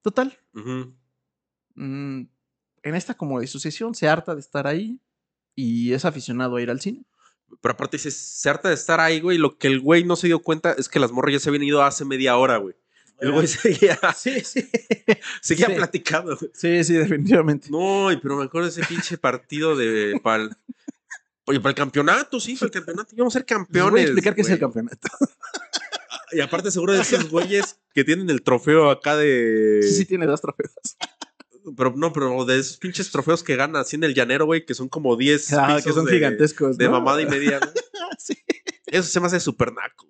total, 0.00 0.38
mm, 1.74 2.22
en 2.82 2.94
esta 2.94 3.14
como 3.14 3.40
disociación 3.40 3.94
se 3.94 4.08
harta 4.08 4.34
de 4.34 4.40
estar 4.40 4.66
ahí 4.66 5.00
y 5.54 5.92
es 5.92 6.04
aficionado 6.04 6.56
a 6.56 6.62
ir 6.62 6.70
al 6.70 6.80
cine. 6.80 7.04
Pero 7.60 7.72
aparte 7.72 7.96
dices, 7.96 8.14
se 8.16 8.50
harta 8.50 8.68
de 8.68 8.74
estar 8.74 9.00
ahí, 9.00 9.20
güey. 9.20 9.38
Lo 9.38 9.56
que 9.58 9.68
el 9.68 9.80
güey 9.80 10.04
no 10.04 10.16
se 10.16 10.26
dio 10.26 10.40
cuenta 10.40 10.72
es 10.72 10.88
que 10.88 11.00
las 11.00 11.12
morras 11.12 11.32
ya 11.32 11.40
se 11.40 11.48
habían 11.48 11.62
ido 11.64 11.82
hace 11.82 12.04
media 12.04 12.36
hora, 12.36 12.58
güey. 12.58 12.74
El 13.20 13.32
güey 13.32 13.46
seguía, 13.48 13.98
Sí, 14.16 14.40
sí. 14.44 14.68
seguía 15.40 15.66
Sí. 15.66 15.72
platicando, 15.74 16.36
güey. 16.36 16.50
Sí, 16.54 16.84
sí, 16.84 16.92
definitivamente. 16.94 17.68
No, 17.70 18.08
pero 18.22 18.36
me 18.36 18.44
acuerdo 18.44 18.66
de 18.68 18.72
ese 18.80 18.84
pinche 18.86 19.16
partido 19.18 19.74
de. 19.76 20.20
Pal, 20.22 20.56
oye, 21.46 21.58
para 21.58 21.70
el 21.70 21.76
campeonato, 21.76 22.38
sí, 22.38 22.54
para 22.54 22.66
el 22.66 22.72
campeonato. 22.72 23.14
Íbamos 23.14 23.34
a 23.34 23.38
ser 23.40 23.42
Les 23.42 23.56
campeones. 23.56 23.90
voy 23.92 24.00
a 24.00 24.04
explicar 24.04 24.34
qué 24.34 24.42
es 24.42 24.50
el 24.50 24.58
campeonato. 24.58 25.08
Y 26.30 26.40
aparte, 26.40 26.70
seguro 26.70 26.92
de 26.92 27.00
esos 27.00 27.30
güeyes 27.30 27.80
que 27.94 28.04
tienen 28.04 28.28
el 28.28 28.42
trofeo 28.42 28.90
acá 28.90 29.16
de. 29.16 29.80
Sí, 29.82 29.94
sí, 29.94 30.04
tiene 30.04 30.26
dos 30.26 30.42
trofeos. 30.42 30.70
Pero 31.76 31.94
no, 31.96 32.12
pero 32.12 32.44
de 32.44 32.58
esos 32.58 32.76
pinches 32.76 33.10
trofeos 33.10 33.42
que 33.42 33.56
ganan 33.56 33.76
así 33.82 33.96
en 33.96 34.04
el 34.04 34.14
llanero, 34.14 34.46
güey, 34.46 34.64
que 34.64 34.74
son 34.74 34.88
como 34.88 35.16
10 35.16 35.52
Ah, 35.54 35.80
que 35.82 35.92
son 35.92 36.04
de, 36.04 36.12
gigantescos. 36.12 36.76
de 36.78 36.86
¿no? 36.86 36.92
mamada 36.92 37.20
y 37.22 37.26
media. 37.26 37.58
güey. 37.58 37.72
sí. 38.18 38.36
Eso 38.86 39.08
se 39.08 39.20
me 39.20 39.26
hace 39.26 39.40
súper 39.40 39.72
naco. 39.72 40.06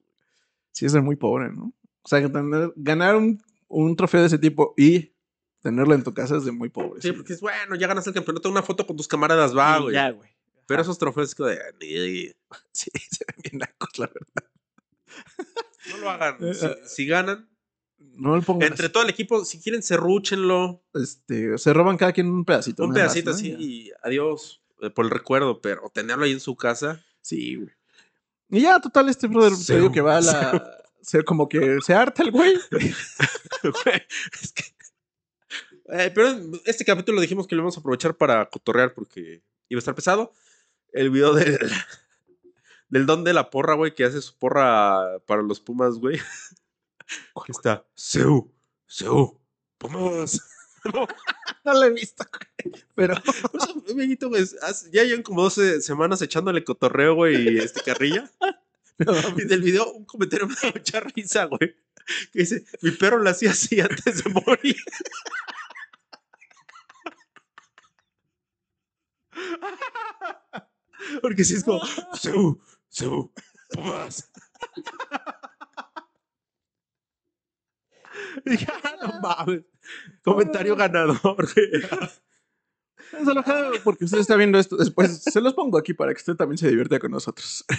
sí, 0.72 0.86
es 0.86 0.92
de 0.92 1.00
muy 1.00 1.16
pobre, 1.16 1.50
¿no? 1.50 1.72
O 2.02 2.08
sea, 2.08 2.20
que 2.22 2.28
tener- 2.28 2.72
ganar 2.76 3.16
un, 3.16 3.42
un 3.68 3.96
trofeo 3.96 4.20
de 4.20 4.28
ese 4.28 4.38
tipo 4.38 4.72
y 4.76 5.12
tenerlo 5.60 5.94
en 5.94 6.02
tu 6.04 6.14
casa 6.14 6.36
es 6.36 6.44
de 6.44 6.52
muy 6.52 6.68
pobre. 6.68 7.02
Sí, 7.02 7.12
porque 7.12 7.32
es 7.32 7.40
bueno, 7.40 7.74
ya 7.74 7.86
ganas 7.88 8.06
el 8.06 8.14
campeonato, 8.14 8.48
una 8.48 8.62
foto 8.62 8.86
con 8.86 8.96
tus 8.96 9.08
camaradas, 9.08 9.56
va, 9.56 9.78
güey. 9.78 9.94
Ya, 9.94 10.10
güey. 10.10 10.30
Pero 10.66 10.82
esos 10.82 10.98
trofeos 10.98 11.28
es 11.30 11.34
que 11.34 11.42
de. 11.44 12.36
Sí, 12.72 12.90
se 13.10 13.24
ven 13.26 13.36
bien 13.42 13.58
nacos, 13.58 13.98
la 13.98 14.06
verdad. 14.06 14.50
No 15.90 15.96
lo 15.98 16.10
hagan. 16.10 16.54
Si, 16.54 16.66
si 16.86 17.06
ganan, 17.06 17.48
No 18.18 18.36
entre 18.36 18.88
todo 18.88 19.04
el 19.04 19.10
equipo, 19.10 19.44
si 19.44 19.60
quieren, 19.60 19.82
serrúchenlo. 19.82 20.82
Este, 20.94 21.56
se 21.56 21.72
roban 21.72 21.96
cada 21.96 22.12
quien 22.12 22.28
un 22.28 22.44
pedacito. 22.44 22.84
Un 22.84 22.92
pedacito 22.92 23.30
así 23.30 23.54
y 23.58 23.92
adiós 24.02 24.60
eh, 24.82 24.90
por 24.90 25.04
el 25.04 25.10
recuerdo, 25.10 25.60
pero 25.60 25.88
tenerlo 25.94 26.24
ahí 26.24 26.32
en 26.32 26.40
su 26.40 26.56
casa. 26.56 27.02
Sí, 27.20 27.54
güey. 27.56 27.70
Y 28.50 28.60
ya, 28.62 28.80
total, 28.80 29.08
este 29.08 29.26
brother 29.28 29.52
te 29.66 29.76
digo 29.76 29.92
que 29.92 30.00
va 30.00 30.16
a 30.16 30.20
la. 30.20 30.74
Ser 31.00 31.24
como 31.24 31.48
que 31.48 31.78
se 31.86 31.94
harta 31.94 32.22
el 32.22 32.32
güey. 32.32 32.54
Güey, 33.62 34.02
es 34.42 34.52
que- 34.52 34.64
Eh, 35.90 36.10
pero 36.14 36.28
este 36.66 36.84
capítulo 36.84 37.20
dijimos 37.20 37.46
que 37.46 37.54
lo 37.54 37.60
íbamos 37.60 37.76
a 37.76 37.80
aprovechar 37.80 38.14
para 38.16 38.48
cotorrear 38.50 38.92
porque 38.94 39.42
iba 39.68 39.78
a 39.78 39.80
estar 39.80 39.94
pesado. 39.94 40.32
El 40.92 41.10
video 41.10 41.32
del, 41.34 41.58
del 42.88 43.06
don 43.06 43.24
de 43.24 43.32
la 43.32 43.48
porra, 43.50 43.74
güey, 43.74 43.94
que 43.94 44.04
hace 44.04 44.20
su 44.20 44.36
porra 44.36 45.18
para 45.26 45.42
los 45.42 45.60
Pumas, 45.60 45.94
güey. 45.94 46.18
Está, 47.48 47.86
Seu, 47.94 48.52
Seu, 48.86 49.40
Pumas. 49.78 50.40
No, 50.94 51.06
No 51.64 51.72
lo 51.74 51.82
he 51.84 51.90
visto, 51.90 52.24
güey. 52.30 52.72
Pero. 52.94 53.14
amiguito, 53.90 54.28
güey, 54.28 54.44
hace- 54.62 54.90
ya 54.92 55.02
llevan 55.02 55.22
como 55.24 55.42
12 55.42 55.82
semanas 55.82 56.22
echándole 56.22 56.62
cotorreo, 56.64 57.14
güey, 57.16 57.56
y 57.56 57.58
este 57.58 57.82
carrilla. 57.82 58.30
Y 59.36 59.44
del 59.44 59.62
video, 59.62 59.92
un 59.92 60.04
comentario 60.04 60.48
me 60.48 60.54
da 60.60 60.72
mucha 60.74 60.98
risa, 61.00 61.44
güey. 61.44 61.76
Que 62.32 62.40
dice, 62.40 62.64
mi 62.82 62.90
perro 62.90 63.18
lo 63.18 63.30
hacía 63.30 63.52
así 63.52 63.80
antes 63.80 64.24
de 64.24 64.30
morir. 64.30 64.76
Porque 71.22 71.44
si 71.44 71.54
es 71.54 71.64
como, 71.64 71.80
su, 72.14 72.60
su, 72.88 73.30
pumas. 73.70 74.30
Y 78.27 78.27
dije, 78.50 78.66
"Ah, 78.84 78.94
no 79.02 79.20
mames. 79.20 79.62
Comentario 80.22 80.76
ganador, 80.76 81.46
porque 83.84 84.04
usted 84.04 84.18
está 84.18 84.36
viendo 84.36 84.58
esto 84.58 84.76
después. 84.76 85.22
Se 85.32 85.40
los 85.40 85.54
pongo 85.54 85.78
aquí 85.78 85.94
para 85.94 86.12
que 86.12 86.18
usted 86.18 86.34
también 86.34 86.58
se 86.58 86.68
divierta 86.68 86.98
con 86.98 87.10
nosotros. 87.10 87.64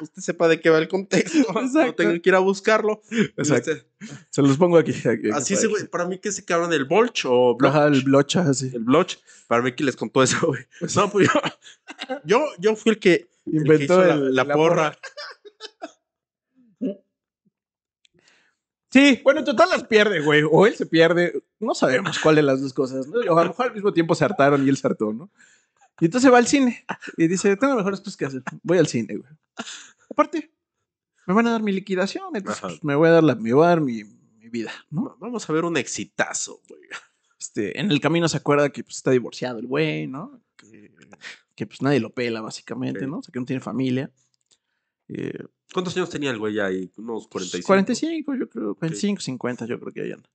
Usted 0.00 0.22
sepa 0.22 0.48
de 0.48 0.58
qué 0.60 0.70
va 0.70 0.78
el 0.78 0.88
contexto. 0.88 1.52
No 1.52 1.94
tenga 1.94 2.18
que 2.18 2.28
ir 2.30 2.34
a 2.34 2.38
buscarlo. 2.38 3.02
Exacto. 3.36 3.72
Este, 3.72 3.86
Se 4.30 4.40
los 4.42 4.56
pongo 4.56 4.78
aquí. 4.78 4.92
aquí, 5.06 5.30
así 5.32 5.54
para 5.90 6.04
güey. 6.04 6.16
Mí 6.16 6.20
que 6.20 6.32
se 6.32 6.44
cabrón 6.44 6.72
el 6.72 6.86
Bolch 6.86 7.24
o 7.26 7.56
Ajá, 7.62 7.86
Bloch. 7.86 7.94
el 7.98 8.04
blocha, 8.04 8.40
así. 8.42 8.70
el 8.74 8.82
Bloch, 8.84 9.16
para 9.46 9.62
mí 9.62 9.72
que 9.72 9.84
les 9.84 9.96
contó 9.96 10.22
eso, 10.22 10.46
güey. 10.46 10.62
No, 10.96 11.10
pues 11.10 11.28
yo, 11.28 11.40
yo, 12.24 12.44
yo 12.58 12.76
fui 12.76 12.92
el 12.92 12.98
que 12.98 13.12
el 13.46 13.52
que 13.52 13.58
Inventó 13.58 14.02
la 14.02 14.46
porra. 14.46 14.98
Sí, 18.94 19.20
bueno, 19.24 19.40
en 19.40 19.44
total 19.44 19.70
las 19.70 19.82
pierde, 19.82 20.20
güey. 20.20 20.44
O 20.48 20.68
él 20.68 20.76
se 20.76 20.86
pierde. 20.86 21.42
No 21.58 21.74
sabemos 21.74 22.20
cuál 22.20 22.36
de 22.36 22.42
las 22.42 22.62
dos 22.62 22.72
cosas, 22.72 23.08
¿no? 23.08 23.18
O 23.28 23.36
a 23.36 23.42
lo 23.42 23.50
mejor 23.50 23.66
al 23.66 23.74
mismo 23.74 23.92
tiempo 23.92 24.14
se 24.14 24.24
hartaron 24.24 24.64
y 24.64 24.68
él 24.68 24.76
se 24.76 24.86
hartó, 24.86 25.12
¿no? 25.12 25.32
Y 25.98 26.04
entonces 26.04 26.32
va 26.32 26.38
al 26.38 26.46
cine 26.46 26.86
y 27.16 27.26
dice, 27.26 27.56
tengo 27.56 27.74
mejores 27.74 27.98
cosas 27.98 28.16
que 28.16 28.24
hacer. 28.26 28.44
Voy 28.62 28.78
al 28.78 28.86
cine, 28.86 29.16
güey. 29.16 29.28
Aparte, 30.08 30.52
me 31.26 31.34
van 31.34 31.48
a 31.48 31.50
dar 31.50 31.62
mi 31.64 31.72
liquidación, 31.72 32.36
entonces 32.36 32.60
pues, 32.60 32.84
me 32.84 32.94
voy 32.94 33.08
a 33.08 33.12
dar, 33.12 33.24
la, 33.24 33.34
me 33.34 33.52
voy 33.52 33.64
a 33.64 33.70
dar 33.70 33.80
mi, 33.80 34.04
mi 34.04 34.48
vida, 34.48 34.70
¿no? 34.90 35.16
Vamos 35.18 35.50
a 35.50 35.52
ver 35.52 35.64
un 35.64 35.76
exitazo, 35.76 36.60
güey. 36.68 36.82
Este, 37.36 37.80
en 37.80 37.90
el 37.90 38.00
camino 38.00 38.28
se 38.28 38.36
acuerda 38.36 38.70
que 38.70 38.84
pues, 38.84 38.98
está 38.98 39.10
divorciado 39.10 39.58
el 39.58 39.66
güey, 39.66 40.06
¿no? 40.06 40.40
Que, 40.56 40.94
que, 41.56 41.66
pues 41.66 41.82
nadie 41.82 41.98
lo 41.98 42.10
pela, 42.10 42.42
básicamente. 42.42 43.08
¿no? 43.08 43.18
O 43.18 43.22
sea, 43.24 43.32
que 43.32 43.40
no 43.40 43.46
tiene 43.46 43.60
familia. 43.60 44.12
Eh, 45.08 45.44
¿Cuántos 45.72 45.96
años 45.96 46.10
tenía 46.10 46.30
el 46.30 46.38
güey 46.38 46.58
ahí? 46.60 46.90
Unos 46.96 47.28
45. 47.28 47.66
45, 47.66 48.34
yo 48.36 48.48
creo, 48.48 48.74
45, 48.74 49.20
50, 49.20 49.66
yo 49.66 49.80
creo 49.80 49.92
que 49.92 50.00
hayan. 50.02 50.26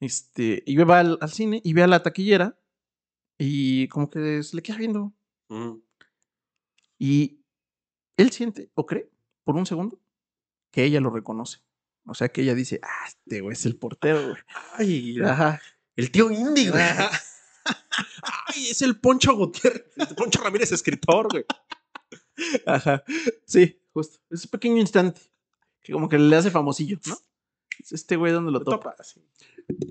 Este, 0.00 0.62
y 0.66 0.76
va 0.76 1.00
al, 1.00 1.18
al 1.20 1.30
cine 1.30 1.60
y 1.64 1.72
ve 1.72 1.82
a 1.82 1.86
la 1.86 2.02
taquillera 2.02 2.58
y 3.38 3.88
como 3.88 4.10
que 4.10 4.42
se 4.42 4.56
le 4.56 4.62
queda 4.62 4.76
viendo. 4.76 5.12
Ujú. 5.48 5.84
Y 6.98 7.40
él 8.16 8.30
siente, 8.30 8.70
o 8.74 8.86
cree, 8.86 9.10
por 9.44 9.56
un 9.56 9.66
segundo, 9.66 10.00
que 10.70 10.84
ella 10.84 11.00
lo 11.00 11.10
reconoce. 11.10 11.60
O 12.06 12.14
sea, 12.14 12.28
que 12.28 12.42
ella 12.42 12.54
dice, 12.54 12.80
ah, 12.82 13.04
este 13.08 13.40
güey 13.40 13.54
es 13.54 13.64
el 13.66 13.76
portero, 13.76 14.22
güey. 14.22 14.36
Ay, 14.74 15.20
Ajá. 15.24 15.60
el 15.96 16.10
tío 16.10 16.30
Indy, 16.30 16.68
güey. 16.68 16.82
Ay, 18.46 18.68
es 18.70 18.82
el 18.82 18.98
Poncho 18.98 19.36
Gutiérrez. 19.36 19.84
el 19.96 20.14
Poncho 20.16 20.42
Ramírez, 20.42 20.72
escritor, 20.72 21.28
güey. 21.30 21.44
Ajá. 22.66 23.04
Sí, 23.46 23.80
justo. 23.92 24.18
Ese 24.30 24.48
pequeño 24.48 24.78
instante 24.78 25.20
que 25.82 25.92
como 25.92 26.08
que 26.08 26.18
le 26.18 26.36
hace 26.36 26.50
famosillo, 26.50 26.98
¿no? 27.06 27.16
Es 27.78 27.92
Este 27.92 28.16
güey 28.16 28.32
donde 28.32 28.52
lo 28.52 28.58
Lo 28.58 28.64
topa. 28.64 28.90
topa, 28.92 29.04
sí. 29.04 29.20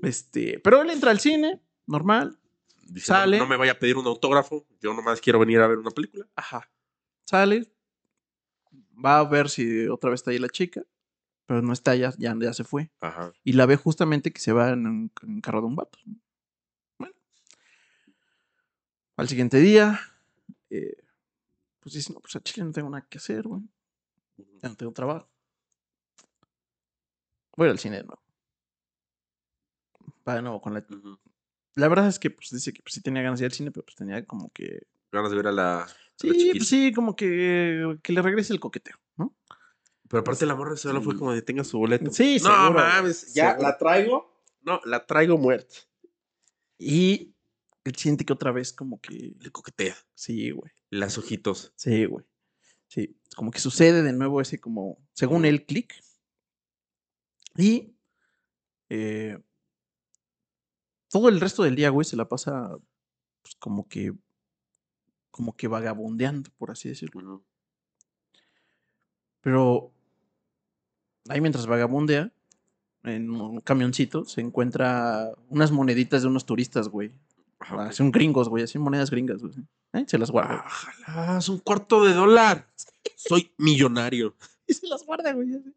Este, 0.02 0.58
pero 0.60 0.82
él 0.82 0.90
entra 0.90 1.10
al 1.10 1.20
cine, 1.20 1.60
normal, 1.86 2.38
Dice, 2.84 3.06
Sale. 3.06 3.38
No, 3.38 3.44
no 3.44 3.48
me 3.50 3.56
vaya 3.56 3.72
a 3.72 3.78
pedir 3.78 3.96
un 3.96 4.06
autógrafo. 4.06 4.66
Yo 4.80 4.92
nomás 4.92 5.20
quiero 5.20 5.38
venir 5.38 5.60
a 5.60 5.66
ver 5.66 5.78
una 5.78 5.90
película. 5.90 6.26
Ajá. 6.36 6.70
Sale. 7.24 7.72
Va 9.02 9.18
a 9.18 9.24
ver 9.24 9.48
si 9.48 9.86
otra 9.88 10.10
vez 10.10 10.20
está 10.20 10.30
ahí 10.30 10.38
la 10.38 10.48
chica. 10.48 10.82
Pero 11.46 11.62
no 11.62 11.72
está, 11.72 11.94
ya, 11.96 12.12
ya, 12.18 12.36
ya 12.38 12.52
se 12.52 12.64
fue. 12.64 12.90
Ajá. 13.00 13.32
Y 13.44 13.52
la 13.54 13.66
ve 13.66 13.76
justamente 13.76 14.32
que 14.32 14.40
se 14.40 14.52
va 14.52 14.70
en 14.70 14.86
un 14.86 15.12
en 15.22 15.40
carro 15.40 15.60
de 15.60 15.66
un 15.68 15.76
vato. 15.76 15.98
Al 19.16 19.28
siguiente 19.28 19.58
día, 19.58 20.00
eh, 20.70 20.96
pues 21.80 21.94
dice, 21.94 22.12
no, 22.12 22.20
pues 22.20 22.34
a 22.36 22.40
Chile 22.42 22.64
no 22.64 22.72
tengo 22.72 22.90
nada 22.90 23.06
que 23.08 23.18
hacer, 23.18 23.46
güey. 23.46 23.62
Ya 24.62 24.68
no 24.68 24.76
tengo 24.76 24.92
trabajo. 24.92 25.28
Voy 27.56 27.68
al 27.68 27.78
cine 27.78 27.98
de 27.98 28.04
nuevo. 28.04 28.22
Va 30.26 30.34
de 30.36 30.42
nuevo 30.42 30.60
con 30.60 30.74
la... 30.74 30.84
La 31.74 31.88
verdad 31.88 32.06
es 32.08 32.18
que 32.18 32.30
pues 32.30 32.50
dice 32.50 32.72
que 32.72 32.82
pues, 32.82 32.94
sí 32.94 33.00
tenía 33.02 33.22
ganas 33.22 33.38
de 33.38 33.46
ir 33.46 33.50
al 33.50 33.54
cine, 33.56 33.70
pero 33.70 33.84
pues 33.84 33.96
tenía 33.96 34.24
como 34.26 34.50
que... 34.50 34.86
Ganas 35.10 35.30
de 35.30 35.36
ver 35.36 35.46
a 35.48 35.52
la. 35.52 35.82
a 35.82 35.88
Sí, 36.16 36.52
pues 36.54 36.68
sí, 36.68 36.92
como 36.92 37.16
que, 37.16 37.98
que 38.02 38.12
le 38.12 38.22
regrese 38.22 38.52
el 38.52 38.60
coqueteo, 38.60 38.96
¿no? 39.16 39.34
Pero 40.08 40.20
aparte 40.20 40.46
la 40.46 40.54
morra 40.54 40.76
solo 40.76 41.02
fue 41.02 41.14
Sí. 41.14 41.18
como 41.18 41.32
de 41.32 41.42
tenga 41.42 41.64
su 41.64 41.78
boleto. 41.78 42.10
Sí, 42.12 42.36
no 42.42 42.50
seguro, 42.50 42.72
mames, 42.74 43.34
ya 43.34 43.50
seguro. 43.52 43.68
la 43.68 43.78
traigo. 43.78 44.42
No, 44.62 44.80
la 44.84 45.06
traigo 45.06 45.36
muerta. 45.38 45.74
Y 46.78 47.34
él 47.84 47.96
siente 47.96 48.24
que 48.24 48.32
otra 48.32 48.52
vez 48.52 48.72
como 48.72 49.00
que... 49.00 49.34
Le 49.40 49.50
coquetea. 49.50 49.96
Sí, 50.14 50.50
güey. 50.50 50.70
Las 50.90 51.18
ojitos. 51.18 51.72
Sí, 51.76 52.04
güey. 52.04 52.24
Sí, 52.92 53.16
como 53.34 53.50
que 53.50 53.58
sucede 53.58 54.02
de 54.02 54.12
nuevo 54.12 54.42
ese 54.42 54.60
como, 54.60 54.98
según 55.14 55.46
él, 55.46 55.64
clic. 55.64 55.94
Y 57.56 57.96
eh, 58.90 59.38
todo 61.08 61.30
el 61.30 61.40
resto 61.40 61.62
del 61.62 61.74
día, 61.74 61.88
güey, 61.88 62.04
se 62.04 62.16
la 62.16 62.28
pasa 62.28 62.76
pues, 63.40 63.54
como 63.54 63.88
que, 63.88 64.12
como 65.30 65.56
que 65.56 65.68
vagabundeando, 65.68 66.50
por 66.58 66.70
así 66.70 66.90
decirlo. 66.90 67.42
Pero 69.40 69.90
ahí 71.30 71.40
mientras 71.40 71.66
vagabundea, 71.66 72.30
en 73.04 73.30
un 73.30 73.60
camioncito, 73.60 74.26
se 74.26 74.42
encuentra 74.42 75.32
unas 75.48 75.70
moneditas 75.70 76.20
de 76.20 76.28
unos 76.28 76.44
turistas, 76.44 76.88
güey. 76.88 77.10
Ajá, 77.62 77.86
ok. 77.86 77.92
Son 77.92 78.10
gringos, 78.10 78.48
güey, 78.48 78.64
así 78.64 78.78
monedas 78.78 79.10
gringas, 79.10 79.40
güey. 79.42 79.54
¿Eh? 79.94 80.04
Se 80.06 80.18
las 80.18 80.30
guarda. 80.30 80.64
Ojalá, 80.66 81.38
es 81.38 81.48
un 81.48 81.58
cuarto 81.58 82.04
de 82.04 82.12
dólar. 82.14 82.68
Soy 83.16 83.52
millonario. 83.58 84.34
Y 84.66 84.74
se 84.74 84.86
las 84.86 85.04
guarda, 85.04 85.32
güey. 85.32 85.54
así. 85.56 85.74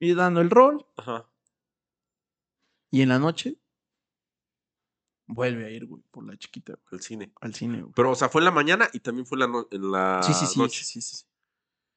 Y 0.00 0.14
dando 0.14 0.40
el 0.40 0.50
rol. 0.50 0.84
Ajá. 0.96 1.26
Y 2.90 3.02
en 3.02 3.08
la 3.08 3.18
noche 3.18 3.56
vuelve 5.26 5.64
a 5.66 5.70
ir, 5.70 5.86
güey, 5.86 6.02
por 6.10 6.24
la 6.26 6.36
chiquita, 6.36 6.74
güey, 6.90 6.98
El 6.98 7.00
cine. 7.02 7.32
al 7.40 7.54
cine, 7.54 7.80
güey. 7.82 7.92
Pero, 7.94 8.10
o 8.10 8.14
sea, 8.16 8.28
fue 8.28 8.40
en 8.40 8.46
la 8.46 8.50
mañana 8.50 8.90
y 8.92 8.98
también 9.00 9.26
fue 9.26 9.36
en 9.36 9.40
la, 9.40 9.46
no- 9.46 9.68
en 9.70 9.90
la 9.92 10.20
sí, 10.24 10.34
sí, 10.34 10.46
sí, 10.46 10.58
noche. 10.58 10.82
sí, 10.84 11.00
sí, 11.00 11.16
sí. 11.18 11.24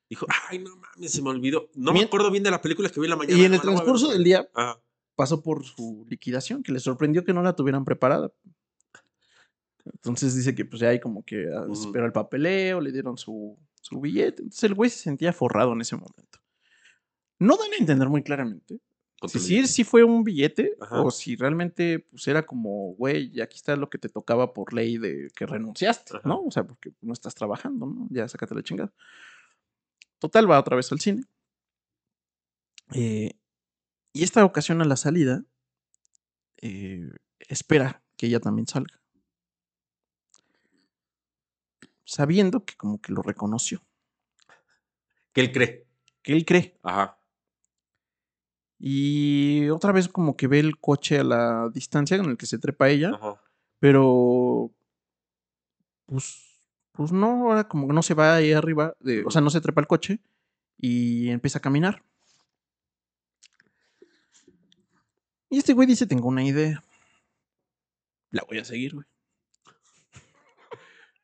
Dijo, 0.10 0.28
ay, 0.50 0.60
no 0.60 0.76
mames, 0.78 1.12
se 1.12 1.22
me 1.24 1.30
olvidó. 1.32 1.70
No 1.74 1.92
me 1.94 2.04
acuerdo 2.04 2.30
bien 2.30 2.44
de 2.44 2.52
la 2.52 2.62
película 2.62 2.90
que 2.90 3.00
vi 3.00 3.08
en 3.08 3.10
la 3.12 3.16
mañana. 3.16 3.38
Y 3.40 3.46
en 3.46 3.54
el 3.56 3.62
transcurso 3.62 4.12
del 4.12 4.24
día 4.24 4.48
Ajá. 4.54 4.80
pasó 5.16 5.42
por 5.42 5.66
su 5.66 6.06
liquidación, 6.08 6.62
que 6.62 6.72
le 6.72 6.80
sorprendió 6.80 7.24
que 7.26 7.34
no 7.34 7.42
la 7.42 7.56
tuvieran 7.56 7.84
preparada. 7.86 8.32
Entonces 9.86 10.36
dice 10.36 10.56
que 10.56 10.66
pues 10.66 10.82
ya 10.82 10.90
hay 10.90 11.00
como 11.00 11.24
que 11.24 11.48
ah, 11.54 11.66
esperó 11.72 12.06
el 12.06 12.12
papeleo, 12.12 12.80
le 12.80 12.92
dieron 12.92 13.18
su, 13.18 13.58
su 13.82 14.00
billete. 14.00 14.44
Entonces 14.44 14.64
el 14.64 14.76
güey 14.76 14.90
se 14.90 15.00
sentía 15.00 15.34
forrado 15.34 15.74
en 15.74 15.82
ese 15.82 15.96
momento. 15.96 16.40
No 17.40 17.58
dan 17.58 17.74
a 17.74 17.78
entender 17.78 18.10
muy 18.10 18.24
claramente 18.24 18.80
si 19.28 19.40
sí, 19.40 19.68
sí 19.68 19.84
fue 19.84 20.04
un 20.04 20.24
billete 20.24 20.76
Ajá. 20.80 21.02
o 21.02 21.12
si 21.12 21.36
realmente 21.36 22.00
pues 22.00 22.28
era 22.28 22.46
como, 22.46 22.94
güey, 22.96 23.40
aquí 23.42 23.56
está 23.56 23.76
lo 23.76 23.90
que 23.90 23.98
te 23.98 24.10
tocaba 24.10 24.54
por 24.54 24.74
ley 24.74 24.98
de 24.98 25.30
que 25.36 25.46
renunciaste, 25.46 26.18
Ajá. 26.18 26.28
¿no? 26.28 26.42
O 26.42 26.52
sea, 26.52 26.66
porque 26.66 26.92
no 27.02 27.14
estás 27.14 27.36
trabajando, 27.36 27.86
¿no? 27.86 28.08
Ya 28.10 28.28
sácate 28.28 28.56
la 28.56 28.64
chingada. 28.64 28.94
Total, 30.20 30.50
va 30.50 30.60
otra 30.60 30.76
vez 30.76 30.92
al 30.92 31.00
cine. 31.00 31.24
Eh, 32.94 33.32
y 34.14 34.24
esta 34.24 34.44
ocasión 34.46 34.82
a 34.82 34.86
la 34.86 34.96
salida, 34.96 35.44
eh, 36.62 37.10
espera 37.40 38.04
que 38.18 38.28
ella 38.28 38.40
también 38.40 38.68
salga. 38.68 39.00
Sabiendo 42.14 42.64
que 42.64 42.76
como 42.76 43.02
que 43.02 43.12
lo 43.12 43.24
reconoció. 43.24 43.82
Que 45.34 45.42
él 45.42 45.52
cree. 45.52 45.88
Que 46.22 46.34
él 46.34 46.46
cree. 46.46 46.78
Ajá. 46.84 47.18
Y 48.78 49.68
otra 49.70 49.92
vez 49.92 50.08
como 50.08 50.38
que 50.38 50.46
ve 50.48 50.60
el 50.60 50.80
coche 50.80 51.18
a 51.18 51.24
la 51.24 51.70
distancia 51.74 52.16
en 52.18 52.26
el 52.26 52.38
que 52.38 52.46
se 52.46 52.60
trepa 52.60 52.90
ella. 52.90 53.14
Ajá. 53.16 53.42
Pero. 53.80 54.70
Pues. 56.06 56.40
Pues 56.92 57.12
no, 57.12 57.50
ahora 57.50 57.68
como 57.68 57.88
que 57.88 57.94
no 57.94 58.04
se 58.04 58.14
va 58.14 58.36
ahí 58.36 58.54
arriba. 58.54 58.96
de- 59.00 59.24
o 59.26 59.32
sea, 59.32 59.42
no 59.42 59.50
se 59.50 59.60
trepa 59.62 59.82
el 59.82 59.88
coche. 59.88 60.20
Y 60.78 61.30
empieza 61.30 61.58
a 61.58 61.62
caminar. 61.62 62.04
Y 65.50 65.58
este 65.58 65.74
güey 65.74 65.88
dice: 65.88 66.06
Tengo 66.06 66.28
una 66.28 66.44
idea. 66.44 66.84
La 68.30 68.44
voy 68.48 68.60
a 68.60 68.66
seguir, 68.66 68.94
güey. 68.94 69.08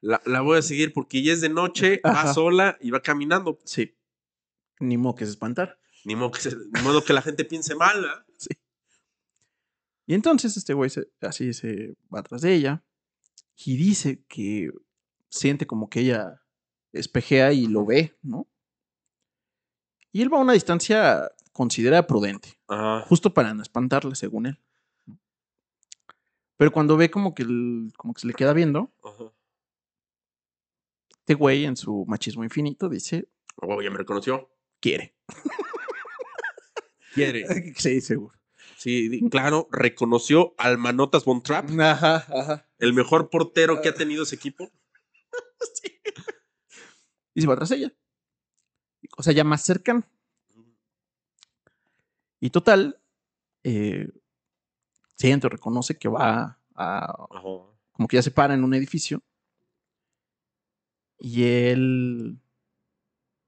La, 0.01 0.21
la 0.25 0.41
voy 0.41 0.57
a 0.57 0.61
seguir 0.61 0.93
porque 0.93 1.21
ya 1.23 1.33
es 1.33 1.41
de 1.41 1.49
noche, 1.49 2.01
va 2.05 2.33
sola 2.33 2.77
y 2.79 2.91
va 2.91 3.01
caminando. 3.01 3.59
Sí. 3.65 3.95
Ni 4.79 4.97
modo 4.97 5.15
que 5.15 5.25
se 5.25 5.31
espantar. 5.31 5.77
Ni 6.05 6.15
modo 6.15 6.31
que, 6.31 6.41
se- 6.41 6.55
ni 6.55 6.81
modo 6.81 7.03
que 7.03 7.11
la 7.13 7.21
gente 7.21 7.43
piense 7.45 7.75
mal. 7.75 8.05
¿ah? 8.05 8.25
Y 10.05 10.13
entonces 10.13 10.55
este 10.57 10.73
güey 10.73 10.89
se- 10.89 11.09
así 11.21 11.53
se 11.53 11.95
va 12.13 12.19
atrás 12.19 12.41
de 12.41 12.53
ella. 12.53 12.83
Y 13.65 13.75
dice 13.75 14.23
que 14.27 14.71
siente 15.29 15.67
como 15.67 15.89
que 15.89 15.99
ella 15.99 16.41
espejea 16.93 17.51
y 17.51 17.67
lo 17.67 17.85
ve, 17.85 18.17
¿no? 18.21 18.47
Y 20.11 20.21
él 20.21 20.33
va 20.33 20.37
a 20.37 20.41
una 20.41 20.53
distancia 20.53 21.29
considera 21.51 22.07
prudente. 22.07 22.57
Ajá. 22.69 23.01
justo 23.07 23.33
para 23.33 23.53
no 23.53 23.61
espantarla, 23.61 24.15
según 24.15 24.45
él. 24.45 24.59
Pero 26.57 26.71
cuando 26.71 26.97
ve 26.97 27.09
como 27.11 27.33
que, 27.35 27.43
el- 27.43 27.91
como 27.97 28.13
que 28.13 28.21
se 28.21 28.27
le 28.27 28.33
queda 28.33 28.53
viendo, 28.53 28.91
Ajá. 29.03 29.31
Este 31.29 31.35
güey 31.37 31.65
en 31.65 31.77
su 31.77 32.05
machismo 32.07 32.43
infinito 32.43 32.89
dice, 32.89 33.29
Oh, 33.57 33.79
ya 33.83 33.91
me 33.91 33.97
reconoció. 33.99 34.49
quiere. 34.79 35.15
Quiere. 37.13 37.45
Sí, 37.77 38.01
seguro. 38.01 38.35
Sí, 38.77 39.21
claro, 39.29 39.67
reconoció 39.71 40.55
al 40.57 40.79
Manotas 40.79 41.25
Von 41.25 41.43
Trapp, 41.43 41.69
Ajá, 41.79 42.15
ajá. 42.35 42.67
el 42.79 42.93
mejor 42.93 43.29
portero 43.29 43.79
que 43.81 43.89
ha 43.89 43.93
tenido 43.93 44.23
ese 44.23 44.35
equipo. 44.37 44.71
Y 47.35 47.41
se 47.41 47.47
va 47.47 47.55
tras 47.55 47.69
ella. 47.71 47.93
O 49.15 49.21
sea, 49.23 49.31
ya 49.31 49.43
más 49.43 49.61
cercano. 49.63 50.03
Y 52.41 52.49
total, 52.49 52.99
eh, 53.63 54.09
siente 55.15 55.47
reconoce 55.47 55.95
que 55.97 56.09
va 56.09 56.59
a, 56.75 57.05
Ajá. 57.29 57.43
como 57.91 58.07
que 58.09 58.17
ya 58.17 58.23
se 58.23 58.31
para 58.31 58.55
en 58.55 58.63
un 58.63 58.73
edificio. 58.73 59.21
Y 61.19 61.43
él 61.43 62.39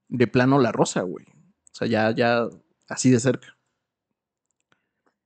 de 0.08 0.26
plano 0.26 0.58
la 0.58 0.72
rosa, 0.72 1.02
güey. 1.02 1.26
O 1.26 1.74
sea, 1.74 1.88
ya, 1.88 2.10
ya 2.14 2.48
así 2.88 3.10
de 3.10 3.18
cerca. 3.20 3.56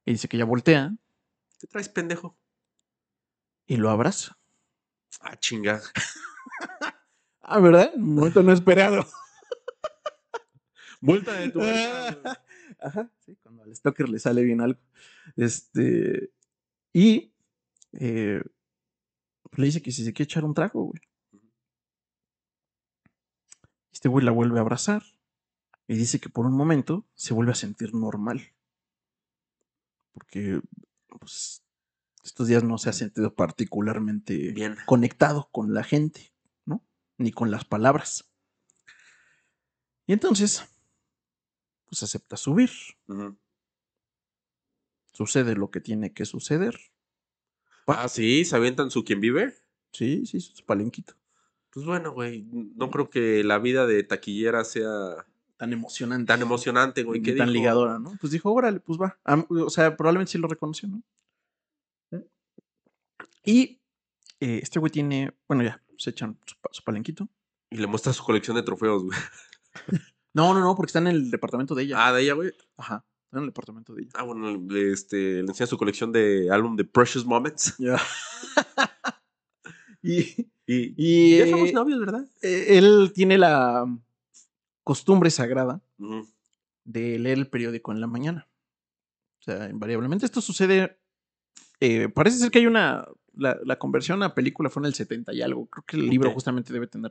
Y 0.05 0.13
dice 0.13 0.29
que 0.29 0.39
ya 0.39 0.45
voltea 0.45 0.97
¿Qué 1.59 1.67
traes, 1.67 1.89
pendejo? 1.89 2.39
y 3.67 3.77
lo 3.77 3.91
abraza. 3.91 4.39
Ah, 5.21 5.37
chinga. 5.37 5.83
Ah, 7.49 7.61
¿verdad? 7.61 7.93
Un 7.95 8.17
momento 8.17 8.43
no 8.43 8.53
esperado. 8.53 9.07
Vuelta 11.01 11.33
de 11.35 11.51
tu 11.51 11.61
Ajá, 12.81 13.09
sí, 13.25 13.37
cuando 13.41 13.63
al 13.63 13.73
Stalker 13.77 14.09
le 14.09 14.19
sale 14.19 14.43
bien 14.43 14.61
algo. 14.61 14.81
Este. 15.37 16.33
Y 16.93 17.33
eh, 17.93 18.43
le 19.53 19.65
dice 19.65 19.81
que 19.81 19.93
si 19.93 20.05
se 20.05 20.13
quiere 20.13 20.25
echar 20.25 20.45
un 20.45 20.55
trago, 20.55 20.87
güey. 20.87 21.01
Este 23.97 24.11
güey 24.11 24.27
la 24.27 24.31
vuelve 24.31 24.59
a 24.59 24.61
abrazar 24.61 25.03
y 25.89 25.97
dice 25.97 26.21
que 26.21 26.29
por 26.29 26.45
un 26.45 26.53
momento 26.53 27.07
se 27.15 27.33
vuelve 27.33 27.53
a 27.53 27.55
sentir 27.55 27.95
normal. 27.95 28.53
Porque 30.13 30.61
pues, 31.19 31.63
estos 32.23 32.47
días 32.47 32.63
no 32.63 32.77
se 32.77 32.91
ha 32.91 32.93
sentido 32.93 33.35
particularmente 33.35 34.53
Bien. 34.53 34.77
conectado 34.85 35.49
con 35.51 35.73
la 35.73 35.83
gente, 35.83 36.35
¿no? 36.67 36.85
Ni 37.17 37.33
con 37.33 37.51
las 37.51 37.65
palabras. 37.65 38.31
Y 40.07 40.13
entonces, 40.13 40.69
pues 41.87 42.03
acepta 42.03 42.37
subir. 42.37 42.69
Sucede 45.15 45.55
lo 45.55 45.71
que 45.71 45.81
tiene 45.81 46.13
que 46.13 46.27
suceder. 46.27 46.79
Ah, 47.87 48.11
sí, 48.11 48.45
se 48.45 48.57
avientan 48.57 48.91
su 48.91 49.05
quien 49.05 49.23
vive. 49.23 49.55
Sí, 49.91 50.27
sí, 50.27 50.39
su 50.41 50.67
palenquito. 50.67 51.15
Pues 51.77 51.85
bueno, 51.85 52.11
güey, 52.13 52.43
no 52.75 52.91
creo 52.91 53.11
que 53.11 53.45
la 53.45 53.59
vida 53.59 53.87
de 53.87 54.03
taquillera 54.03 54.65
sea 54.65 55.27
Tan 55.59 55.75
emocionante. 55.75 56.27
tan 56.27 56.41
emocionante, 56.41 57.03
güey. 57.03 57.21
y 57.21 57.23
¿Qué 57.23 57.33
tan 57.35 57.49
dijo? 57.49 57.59
ligadora, 57.59 57.99
¿no? 57.99 58.17
Pues 58.19 58.33
dijo, 58.33 58.51
órale, 58.51 58.81
pues 58.81 58.99
va. 58.99 59.19
O 59.51 59.69
sea, 59.69 59.95
probablemente 59.95 60.33
sí 60.33 60.39
lo 60.39 60.49
reconoció, 60.49 60.89
¿no? 60.89 61.03
Y 63.45 63.79
eh, 64.41 64.61
este 64.63 64.79
güey 64.79 64.91
tiene, 64.91 65.35
bueno, 65.47 65.65
ya, 65.65 65.83
se 65.99 66.09
echan 66.09 66.39
su, 66.47 66.55
su 66.71 66.83
palenquito. 66.83 67.29
Y 67.69 67.77
le 67.77 67.87
muestra 67.87 68.15
su 68.15 68.25
colección 68.25 68.57
de 68.57 68.63
trofeos, 68.63 69.05
güey. 69.05 69.19
No, 70.33 70.55
no, 70.55 70.61
no, 70.61 70.75
porque 70.77 70.89
está 70.89 71.01
en 71.01 71.09
el 71.09 71.31
departamento 71.31 71.75
de 71.75 71.83
ella. 71.83 72.07
Ah, 72.07 72.13
de 72.15 72.23
ella, 72.23 72.33
güey. 72.33 72.55
Ajá, 72.79 73.05
está 73.27 73.37
en 73.37 73.43
el 73.43 73.49
departamento 73.51 73.95
de 73.95 74.05
ella. 74.05 74.13
Ah, 74.15 74.23
bueno, 74.23 74.51
le, 74.67 74.93
este, 74.93 75.43
le 75.43 75.49
enseña 75.49 75.67
su 75.67 75.77
colección 75.77 76.11
de 76.11 76.49
álbum 76.51 76.75
de 76.75 76.85
Precious 76.85 77.27
Moments. 77.27 77.75
Ya. 77.79 77.97
y, 80.03 80.47
Y, 80.67 80.95
Y 80.97 81.39
ya 81.39 81.47
somos 81.47 81.69
eh, 81.71 81.73
novios, 81.73 82.01
¿verdad? 82.01 82.25
eh, 82.43 82.79
él 82.79 83.13
tiene 83.15 83.39
la 83.39 83.87
costumbre 84.83 85.31
sagrada 85.31 85.81
de 86.85 87.19
leer 87.19 87.39
el 87.39 87.49
periódico 87.49 87.93
en 87.93 88.01
la 88.01 88.07
mañana. 88.07 88.49
O 89.41 89.43
sea, 89.43 89.69
invariablemente 89.69 90.27
esto 90.27 90.41
sucede. 90.41 90.99
eh, 91.81 92.09
parece 92.09 92.39
ser 92.39 92.51
que 92.51 92.59
hay 92.59 92.67
una. 92.67 93.07
La, 93.35 93.59
la 93.65 93.79
conversión 93.79 94.23
a 94.23 94.35
película 94.35 94.71
fue 94.71 94.81
en 94.81 94.87
el 94.87 94.95
70 94.95 95.33
y 95.35 95.43
algo. 95.43 95.67
Creo 95.67 95.85
que 95.85 95.97
el 95.97 96.09
libro 96.09 96.31
justamente 96.33 96.73
debe 96.73 96.87
tener 96.87 97.11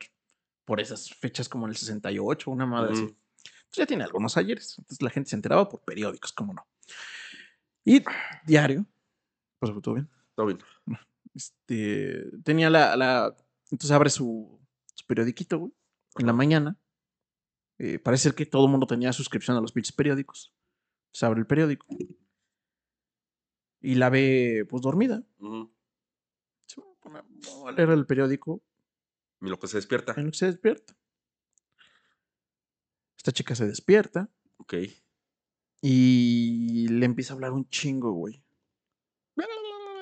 por 0.65 0.80
esas 0.82 1.10
fechas 1.13 1.48
como 1.48 1.65
en 1.68 1.70
el 1.72 1.78
68, 1.78 2.50
una 2.50 2.65
madre 2.65 2.94
así. 2.94 3.04
Ujú. 3.04 3.13
Entonces 3.13 3.78
ya 3.78 3.86
tiene 3.86 4.04
algunos 4.04 4.36
ayeres. 4.36 4.76
Entonces 4.80 5.02
la 5.04 5.12
gente 5.12 5.30
se 5.30 5.36
enteraba 5.36 5.70
por 5.70 5.82
periódicos, 5.82 6.34
cómo 6.34 6.54
no. 6.54 6.65
Y 7.86 8.04
diario. 8.46 8.86
Pues 9.60 9.72
todo 9.84 9.94
bien. 9.96 10.10
Todo 10.34 10.48
bien. 10.48 10.60
Este, 11.34 12.24
tenía 12.44 12.70
la, 12.70 12.96
la- 12.96 13.36
entonces 13.76 13.92
abre 13.92 14.10
su, 14.10 14.60
su 14.94 15.06
periodiquito, 15.06 15.60
güey, 15.60 15.74
en 16.18 16.26
la 16.28 16.34
mañana. 16.34 16.80
Eh, 17.78 18.00
parece 18.00 18.24
ser 18.24 18.36
que 18.36 18.46
todo 18.46 18.66
el 18.66 18.72
mundo 18.72 18.88
tenía 18.88 19.12
suscripción 19.12 19.58
a 19.58 19.62
los 19.62 19.74
pinches 19.74 19.92
periódicos. 19.94 20.54
Se 21.12 21.26
abre 21.26 21.42
el 21.42 21.46
periódico. 21.48 21.86
Y 23.82 23.96
la 23.96 24.10
ve, 24.10 24.66
pues, 24.70 24.82
dormida. 24.82 25.24
Ujú. 25.40 25.74
Se 26.68 26.80
va 26.82 26.88
a 26.88 27.00
poner- 27.02 27.24
va 27.66 27.70
a 27.70 27.72
leer 27.74 27.90
el 27.90 28.06
periódico 28.06 28.64
Y 29.42 29.48
lo 29.50 29.60
que 29.60 29.68
se 29.68 29.78
despierta. 29.78 30.14
en 30.18 30.26
lo 30.26 30.32
que 30.32 30.38
se 30.38 30.46
despierta. 30.48 30.98
Esta 33.18 33.32
chica 33.34 33.56
se 33.56 33.68
despierta 33.68 34.30
Ok. 34.58 34.74
y 35.82 36.88
le 36.88 37.06
empieza 37.06 37.34
a 37.34 37.36
hablar 37.36 37.52
un 37.52 37.68
chingo, 37.70 38.12
güey. 38.14 38.42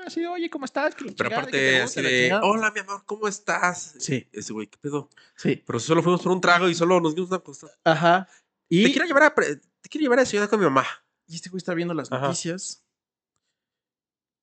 Así, 0.05 0.25
oye, 0.25 0.49
¿cómo 0.49 0.65
estás? 0.65 0.95
Pero 0.95 1.09
chingada, 1.11 1.37
aparte, 1.37 1.71
gusta, 1.81 1.83
así 1.85 2.01
la 2.01 2.09
de, 2.09 2.21
chingada". 2.23 2.41
hola, 2.43 2.71
mi 2.71 2.79
amor, 2.81 3.03
¿cómo 3.05 3.27
estás? 3.27 3.95
Sí. 3.99 4.27
Ese 4.31 4.53
güey, 4.53 4.67
¿qué 4.67 4.77
pedo? 4.79 5.09
Sí. 5.35 5.61
Pero 5.65 5.79
si 5.79 5.87
solo 5.87 6.03
fuimos 6.03 6.21
por 6.21 6.31
un 6.31 6.41
trago 6.41 6.67
y 6.69 6.75
solo 6.75 6.99
nos 6.99 7.15
dimos 7.15 7.29
una 7.31 7.39
cosa. 7.39 7.67
Ajá. 7.83 8.27
Y 8.69 8.83
Te 8.83 8.91
quiero 8.91 9.05
llevar 9.07 9.23
a, 9.23 9.35
pre- 9.35 9.57
te 9.57 9.89
quiero 9.89 10.03
llevar 10.03 10.19
a 10.19 10.25
ciudad 10.25 10.49
con 10.49 10.59
mi 10.59 10.65
mamá. 10.65 10.85
Y 11.27 11.35
este 11.35 11.49
güey 11.49 11.57
está 11.59 11.73
viendo 11.73 11.93
las 11.93 12.11
Ajá. 12.11 12.27
noticias. 12.27 12.83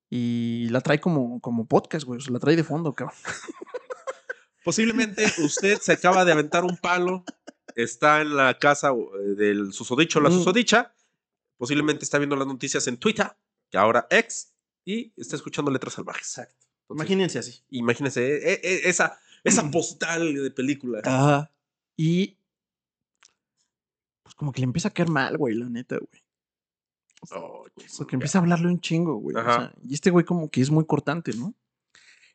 Y 0.09 0.69
la 0.71 0.81
trae 0.81 1.01
como, 1.01 1.41
como 1.41 1.67
podcast, 1.67 2.05
güey. 2.05 2.19
O 2.19 2.21
sea, 2.21 2.33
la 2.33 2.39
trae 2.41 2.57
de 2.57 2.65
fondo, 2.65 2.93
cabrón. 2.95 3.17
Posiblemente 4.65 5.25
usted 5.39 5.79
se 5.81 5.93
acaba 5.93 6.25
de 6.25 6.33
aventar 6.33 6.65
un 6.65 6.77
palo, 6.77 7.25
está 7.77 8.21
en 8.21 8.37
la 8.37 8.59
casa 8.59 8.91
eh, 8.91 9.35
del 9.37 9.73
susodicho 9.73 10.19
o 10.19 10.23
la 10.23 10.31
susodicha, 10.31 10.95
posiblemente 11.57 12.05
está 12.05 12.19
viendo 12.19 12.37
las 12.37 12.47
noticias 12.47 12.87
en 12.87 12.99
Twitter, 12.99 13.35
que 13.71 13.79
ahora 13.79 14.07
ex, 14.11 14.50
y 14.85 15.13
está 15.17 15.37
escuchando 15.37 15.71
letras 15.71 15.95
salvajes. 15.95 16.27
Exacto. 16.27 16.67
Entonces, 16.83 16.97
Imagínense 17.07 17.39
así. 17.39 17.63
Imagínense 17.71 18.37
eh, 18.37 18.61
eh, 18.63 18.81
esa, 18.85 19.19
esa 19.45 19.71
postal 19.71 20.35
de 20.35 20.51
película. 20.51 21.01
Ajá. 21.05 21.51
Y. 21.97 22.37
Pues 24.23 24.35
como 24.35 24.53
que 24.53 24.61
le 24.61 24.65
empieza 24.65 24.89
a 24.89 24.93
caer 24.93 25.09
mal, 25.09 25.37
güey, 25.37 25.55
la 25.55 25.69
neta, 25.69 25.97
güey. 25.99 26.23
Oh, 27.33 27.67
O 27.67 27.71
sea, 27.89 28.07
que 28.07 28.17
empieza 28.17 28.39
a 28.39 28.41
hablarle 28.41 28.69
un 28.69 28.81
chingo, 28.81 29.17
güey. 29.17 29.37
o 29.37 29.45
sea, 29.45 29.73
y 29.83 29.93
este 29.95 30.11
güey 30.11 30.25
como 30.25 30.51
que 30.51 30.63
es 30.63 30.71
muy 30.71 30.87
cortante, 30.87 31.33
¿no? 31.35 31.55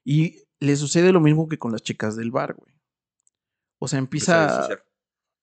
Y 0.04 0.44
le 0.60 0.76
sucede 0.76 1.12
lo 1.12 1.20
mismo 1.20 1.48
que 1.50 1.58
con 1.58 1.72
las 1.72 1.82
chicas 1.82 2.16
del 2.16 2.30
bar, 2.32 2.54
güey. 2.54 2.74
O 3.80 3.88
sea, 3.88 3.98
empieza 4.00 4.68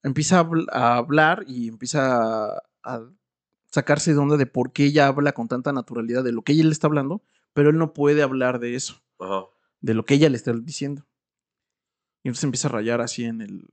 empieza, 0.01 0.39
a, 0.39 0.43
habl- 0.45 0.67
a 0.71 0.95
hablar 0.97 1.43
y 1.47 1.67
empieza 1.67 2.53
a, 2.55 2.63
a 2.83 3.09
sacarse 3.73 4.13
de 4.13 4.19
onda 4.19 4.37
de 4.37 4.45
por 4.45 4.71
qué 4.71 4.85
ella 4.85 5.07
habla 5.07 5.31
con 5.31 5.47
tanta 5.47 5.73
naturalidad 5.73 6.23
de 6.23 6.31
lo 6.31 6.43
que 6.43 6.53
ella 6.53 6.63
le 6.65 6.69
está 6.69 6.85
hablando, 6.85 7.23
pero 7.53 7.71
él 7.71 7.77
no 7.79 7.91
puede 7.93 8.21
hablar 8.21 8.59
de 8.59 8.75
eso, 8.75 9.01
Ajá. 9.19 9.45
de 9.81 9.93
lo 9.95 10.05
que 10.05 10.13
ella 10.13 10.29
le 10.29 10.37
está 10.37 10.53
diciendo. 10.53 11.07
Y 12.21 12.27
entonces 12.27 12.43
empieza 12.43 12.67
a 12.67 12.71
rayar 12.71 13.01
así 13.01 13.23
en 13.25 13.41
el. 13.41 13.67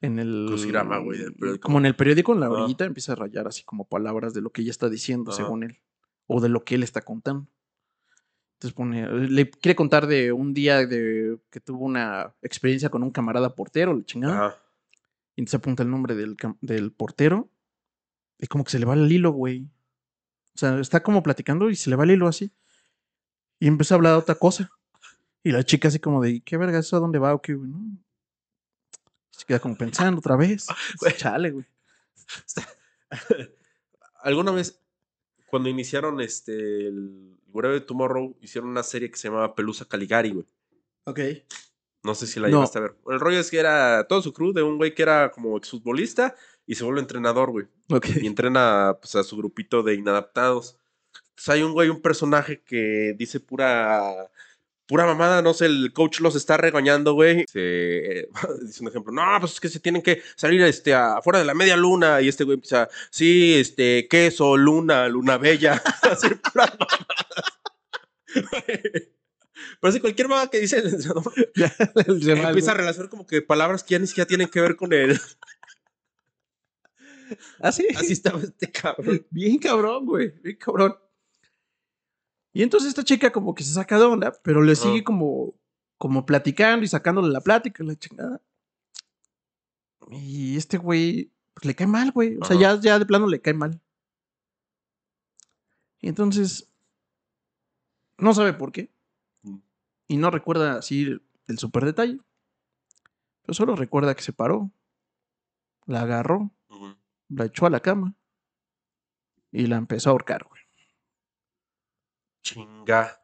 En 0.00 0.18
el. 0.18 0.46
Crucigrama, 0.48 0.98
güey, 0.98 1.20
del 1.20 1.34
periódico. 1.34 1.66
Como 1.66 1.78
en 1.78 1.86
el 1.86 1.94
periódico, 1.94 2.32
en 2.34 2.40
la 2.40 2.46
Ajá. 2.46 2.56
orillita, 2.56 2.84
empieza 2.84 3.12
a 3.12 3.14
rayar 3.14 3.46
así 3.46 3.62
como 3.62 3.88
palabras 3.88 4.34
de 4.34 4.40
lo 4.40 4.50
que 4.50 4.62
ella 4.62 4.72
está 4.72 4.88
diciendo, 4.88 5.30
Ajá. 5.30 5.40
según 5.42 5.62
él. 5.62 5.78
O 6.26 6.40
de 6.40 6.48
lo 6.48 6.64
que 6.64 6.74
él 6.74 6.82
está 6.82 7.00
contando. 7.02 7.46
Entonces 8.54 8.74
pone. 8.74 9.08
Le 9.28 9.48
quiere 9.50 9.76
contar 9.76 10.08
de 10.08 10.32
un 10.32 10.52
día 10.52 10.84
de 10.84 11.38
que 11.48 11.60
tuvo 11.60 11.84
una 11.84 12.34
experiencia 12.42 12.88
con 12.90 13.04
un 13.04 13.12
camarada 13.12 13.54
portero, 13.54 13.94
la 13.94 14.04
chingada. 14.04 14.56
Y 15.36 15.42
entonces 15.42 15.58
apunta 15.60 15.84
el 15.84 15.90
nombre 15.90 16.16
del, 16.16 16.36
del 16.60 16.90
portero. 16.92 17.48
Y 18.40 18.46
como 18.46 18.64
que 18.64 18.70
se 18.70 18.78
le 18.78 18.86
va 18.86 18.94
el 18.94 19.10
hilo, 19.10 19.30
güey. 19.32 19.68
O 20.54 20.58
sea, 20.58 20.80
está 20.80 21.02
como 21.02 21.22
platicando 21.22 21.70
y 21.70 21.76
se 21.76 21.90
le 21.90 21.96
va 21.96 22.04
el 22.04 22.12
hilo 22.12 22.26
así. 22.26 22.50
Y 23.58 23.66
empieza 23.66 23.94
a 23.94 23.96
hablar 23.96 24.12
de 24.14 24.18
otra 24.18 24.34
cosa. 24.34 24.70
Y 25.42 25.52
la 25.52 25.62
chica 25.62 25.88
así 25.88 25.98
como 25.98 26.22
de, 26.22 26.40
¿qué 26.40 26.56
verga 26.56 26.78
eso? 26.78 26.96
¿A 26.96 27.00
dónde 27.00 27.18
va 27.18 27.34
o 27.34 27.42
qué, 27.42 27.54
güey? 27.54 27.70
¿no? 27.70 27.78
Se 29.30 29.44
queda 29.44 29.58
como 29.58 29.76
pensando 29.76 30.18
otra 30.18 30.36
vez. 30.36 30.66
Güey. 31.00 31.16
Chale, 31.16 31.50
güey. 31.50 31.66
¿Alguna 34.22 34.52
vez, 34.52 34.80
cuando 35.46 35.68
iniciaron 35.68 36.20
este, 36.20 36.86
el 36.88 37.38
Whatever 37.52 37.84
Tomorrow, 37.84 38.36
hicieron 38.40 38.70
una 38.70 38.82
serie 38.82 39.10
que 39.10 39.16
se 39.16 39.28
llamaba 39.28 39.54
Pelusa 39.54 39.86
Caligari, 39.86 40.30
güey? 40.30 40.46
Ok. 41.04 41.20
No 42.02 42.14
sé 42.14 42.26
si 42.26 42.38
la 42.40 42.48
No. 42.48 42.58
llegaste 42.58 42.78
a 42.78 42.82
ver. 42.82 42.96
El 43.08 43.20
rollo 43.20 43.38
es 43.40 43.50
que 43.50 43.58
era 43.58 44.06
todo 44.08 44.22
su 44.22 44.32
crew 44.32 44.52
de 44.52 44.62
un 44.62 44.76
güey 44.76 44.94
que 44.94 45.02
era 45.02 45.30
como 45.30 45.56
exfutbolista 45.56 46.34
y 46.70 46.76
se 46.76 46.84
vuelve 46.84 47.00
entrenador, 47.00 47.50
güey. 47.50 47.66
Ok. 47.88 48.06
Y 48.22 48.28
entrena 48.28 48.96
pues, 49.00 49.16
a 49.16 49.24
su 49.24 49.36
grupito 49.36 49.82
de 49.82 49.94
inadaptados. 49.94 50.76
Entonces 51.30 51.48
hay 51.48 51.62
un 51.64 51.72
güey, 51.72 51.88
un 51.88 52.00
personaje 52.00 52.62
que 52.62 53.12
dice 53.18 53.40
pura. 53.40 54.30
Pura 54.86 55.04
mamada, 55.04 55.42
no 55.42 55.52
sé, 55.52 55.66
el 55.66 55.92
coach 55.92 56.20
los 56.20 56.36
está 56.36 56.56
regañando, 56.56 57.14
güey. 57.14 57.44
Se- 57.50 58.28
dice 58.62 58.82
un 58.82 58.88
ejemplo, 58.88 59.12
no, 59.12 59.22
pues 59.40 59.54
es 59.54 59.60
que 59.60 59.68
se 59.68 59.80
tienen 59.80 60.00
que 60.00 60.22
salir 60.36 60.62
este, 60.62 60.94
afuera 60.94 61.40
de 61.40 61.44
la 61.44 61.54
media 61.54 61.76
luna. 61.76 62.20
Y 62.20 62.28
este 62.28 62.44
güey 62.44 62.54
empieza, 62.54 62.88
sí, 63.10 63.54
este, 63.54 64.06
queso, 64.06 64.56
luna, 64.56 65.08
luna 65.08 65.38
bella. 65.38 65.82
Así, 66.02 66.28
puras 66.28 66.70
mamadas. 66.78 67.06
Pero 69.80 69.90
así, 69.90 70.00
cualquier 70.00 70.28
mamada 70.28 70.48
que 70.48 70.60
dice 70.60 70.78
el 70.78 70.86
entrenador, 70.86 71.32
Ya, 71.56 71.74
el 72.06 72.22
Real, 72.22 72.48
empieza 72.48 72.70
a 72.70 72.74
relacionar 72.74 73.10
como 73.10 73.26
que 73.26 73.42
palabras 73.42 73.82
que 73.82 73.92
ya 73.92 73.98
ni 73.98 74.06
siquiera 74.06 74.28
tienen 74.28 74.48
que 74.48 74.60
ver 74.60 74.76
con 74.76 74.92
él. 74.92 75.18
Así. 77.60 77.86
Así 77.96 78.12
estaba 78.12 78.40
este 78.40 78.70
cabrón. 78.70 79.26
Bien 79.30 79.58
cabrón, 79.58 80.06
güey. 80.06 80.30
Bien 80.42 80.56
cabrón. 80.56 80.96
Y 82.52 82.62
entonces 82.62 82.88
esta 82.88 83.04
chica 83.04 83.30
como 83.30 83.54
que 83.54 83.62
se 83.62 83.74
saca 83.74 83.98
de 83.98 84.04
onda, 84.04 84.32
pero 84.42 84.62
le 84.62 84.74
sigue 84.74 85.04
como, 85.04 85.54
como 85.98 86.26
platicando 86.26 86.84
y 86.84 86.88
sacándole 86.88 87.32
la 87.32 87.40
plática, 87.40 87.84
la 87.84 87.96
chingada. 87.96 88.40
Y 90.10 90.56
este 90.56 90.76
güey, 90.76 91.30
pues 91.54 91.66
le 91.66 91.74
cae 91.76 91.86
mal, 91.86 92.10
güey. 92.10 92.36
O 92.40 92.44
sea, 92.44 92.58
ya, 92.58 92.78
ya 92.80 92.98
de 92.98 93.06
plano 93.06 93.28
le 93.28 93.40
cae 93.40 93.54
mal. 93.54 93.80
Y 96.00 96.08
entonces, 96.08 96.68
no 98.18 98.34
sabe 98.34 98.52
por 98.52 98.72
qué. 98.72 98.90
Mm. 99.42 99.58
Y 100.08 100.16
no 100.16 100.30
recuerda 100.30 100.78
así 100.78 101.02
el, 101.02 101.22
el 101.46 101.58
super 101.58 101.84
detalle. 101.84 102.18
Pero 103.42 103.54
solo 103.54 103.76
recuerda 103.76 104.14
que 104.14 104.22
se 104.22 104.32
paró, 104.32 104.70
la 105.86 106.02
agarró. 106.02 106.50
La 107.30 107.46
echó 107.46 107.66
a 107.66 107.70
la 107.70 107.80
cama 107.80 108.14
y 109.50 109.66
la 109.66 109.76
empezó 109.76 110.10
a 110.10 110.12
ahorcar, 110.12 110.44
güey. 110.44 110.62
Chinga. 112.42 113.20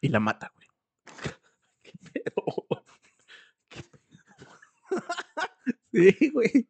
Y 0.00 0.08
la 0.08 0.20
mata, 0.20 0.52
güey. 0.54 0.68
Sí, 5.92 6.30
güey. 6.30 6.68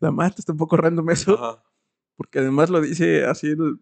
La 0.00 0.12
mata, 0.12 0.36
está 0.38 0.52
un 0.52 0.58
poco 0.58 0.76
random 0.76 1.10
eso. 1.10 1.34
Ajá. 1.34 1.64
Porque 2.16 2.38
además 2.38 2.70
lo 2.70 2.80
dice 2.80 3.24
así 3.24 3.48
el. 3.48 3.80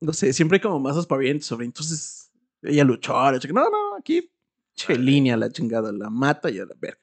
No 0.00 0.12
sé, 0.12 0.32
siempre 0.34 0.56
hay 0.56 0.60
como 0.60 0.78
más 0.78 0.96
aspavientos 0.96 1.46
sobre. 1.46 1.64
Entonces, 1.64 2.30
ella 2.62 2.84
luchó, 2.84 3.14
la 3.30 3.38
chica. 3.38 3.54
No, 3.54 3.70
no, 3.70 3.96
aquí. 3.96 4.30
Che, 4.74 4.98
línea 4.98 5.36
la 5.38 5.50
chingada, 5.50 5.90
la 5.90 6.10
mata 6.10 6.50
y 6.50 6.58
a 6.58 6.66
la 6.66 6.74
verga. 6.78 7.00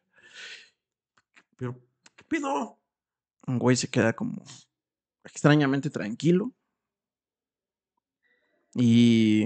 Pero, 1.58 1.76
¿qué 2.16 2.24
pedo? 2.28 2.80
Un 3.48 3.60
güey 3.60 3.76
se 3.76 3.90
queda 3.90 4.14
como 4.14 4.44
extrañamente 5.24 5.90
tranquilo. 5.90 6.54
Y 8.76 9.46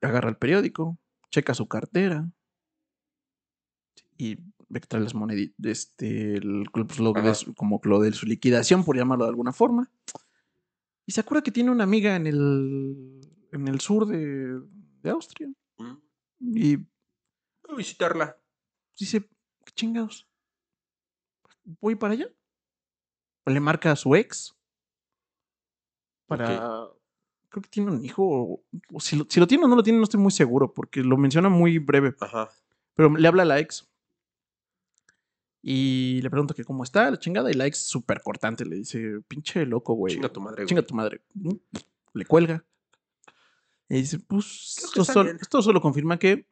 agarra 0.00 0.30
el 0.30 0.36
periódico, 0.36 0.98
checa 1.30 1.54
su 1.54 1.68
cartera 1.68 2.30
y 4.16 4.36
ve 4.68 4.80
que 4.80 4.86
trae 4.86 5.02
las 5.02 5.14
moneditas, 5.14 5.56
este, 5.66 6.34
el- 6.36 6.64
pues, 6.72 6.98
lo 6.98 7.12
de 7.12 7.34
su- 7.34 7.54
como 7.54 7.80
lo 7.84 8.00
de 8.00 8.12
su 8.12 8.26
liquidación, 8.26 8.84
por 8.84 8.96
llamarlo 8.96 9.24
de 9.24 9.30
alguna 9.30 9.52
forma. 9.52 9.90
Y 11.06 11.12
se 11.12 11.20
acuerda 11.20 11.42
que 11.42 11.50
tiene 11.50 11.70
una 11.70 11.84
amiga 11.84 12.16
en 12.16 12.26
el, 12.26 13.20
en 13.52 13.68
el 13.68 13.80
sur 13.80 14.06
de, 14.06 14.60
de 15.02 15.10
Austria. 15.10 15.48
Mm. 15.78 15.96
Y 16.56 16.76
Voy 16.76 16.86
a 17.70 17.74
visitarla. 17.76 18.36
dice, 18.98 19.20
¿qué 19.64 19.72
chingados? 19.74 20.28
Voy 21.64 21.94
para 21.94 22.14
allá. 22.14 22.26
Le 23.46 23.60
marca 23.60 23.92
a 23.92 23.96
su 23.96 24.14
ex 24.14 24.56
para, 26.26 26.88
creo 27.48 27.62
que 27.62 27.68
tiene 27.68 27.90
un 27.90 28.04
hijo. 28.04 28.22
O, 28.24 28.64
o 28.92 29.00
si, 29.00 29.16
lo, 29.16 29.26
si 29.28 29.40
lo 29.40 29.46
tiene 29.46 29.64
o 29.64 29.68
no 29.68 29.76
lo 29.76 29.82
tiene, 29.82 29.98
no 29.98 30.04
estoy 30.04 30.20
muy 30.20 30.30
seguro, 30.30 30.72
porque 30.72 31.02
lo 31.02 31.16
menciona 31.16 31.48
muy 31.48 31.78
breve. 31.78 32.14
Ajá. 32.20 32.48
Pero 32.94 33.10
le 33.16 33.28
habla 33.28 33.42
a 33.42 33.46
la 33.46 33.58
ex. 33.58 33.88
Y 35.60 36.20
le 36.22 36.30
pregunta 36.30 36.54
que 36.54 36.64
cómo 36.64 36.82
está, 36.84 37.10
la 37.10 37.18
chingada. 37.18 37.50
Y 37.50 37.54
la 37.54 37.66
ex, 37.66 37.78
súper 37.86 38.22
cortante, 38.22 38.64
le 38.64 38.76
dice: 38.76 39.20
Pinche 39.28 39.66
loco, 39.66 39.94
güey. 39.94 40.14
Chinga 40.14 40.32
tu 40.32 40.40
madre, 40.40 40.62
güey. 40.62 40.68
Chinga 40.68 40.82
tu 40.82 40.94
madre. 40.94 41.22
Le 42.14 42.24
cuelga. 42.26 42.64
Y 43.88 43.96
dice: 43.96 44.18
Pues 44.20 44.76
esto, 44.78 45.02
está 45.02 45.12
sol- 45.12 45.26
bien. 45.26 45.38
esto 45.40 45.62
solo 45.62 45.80
confirma 45.80 46.18
que 46.18 46.48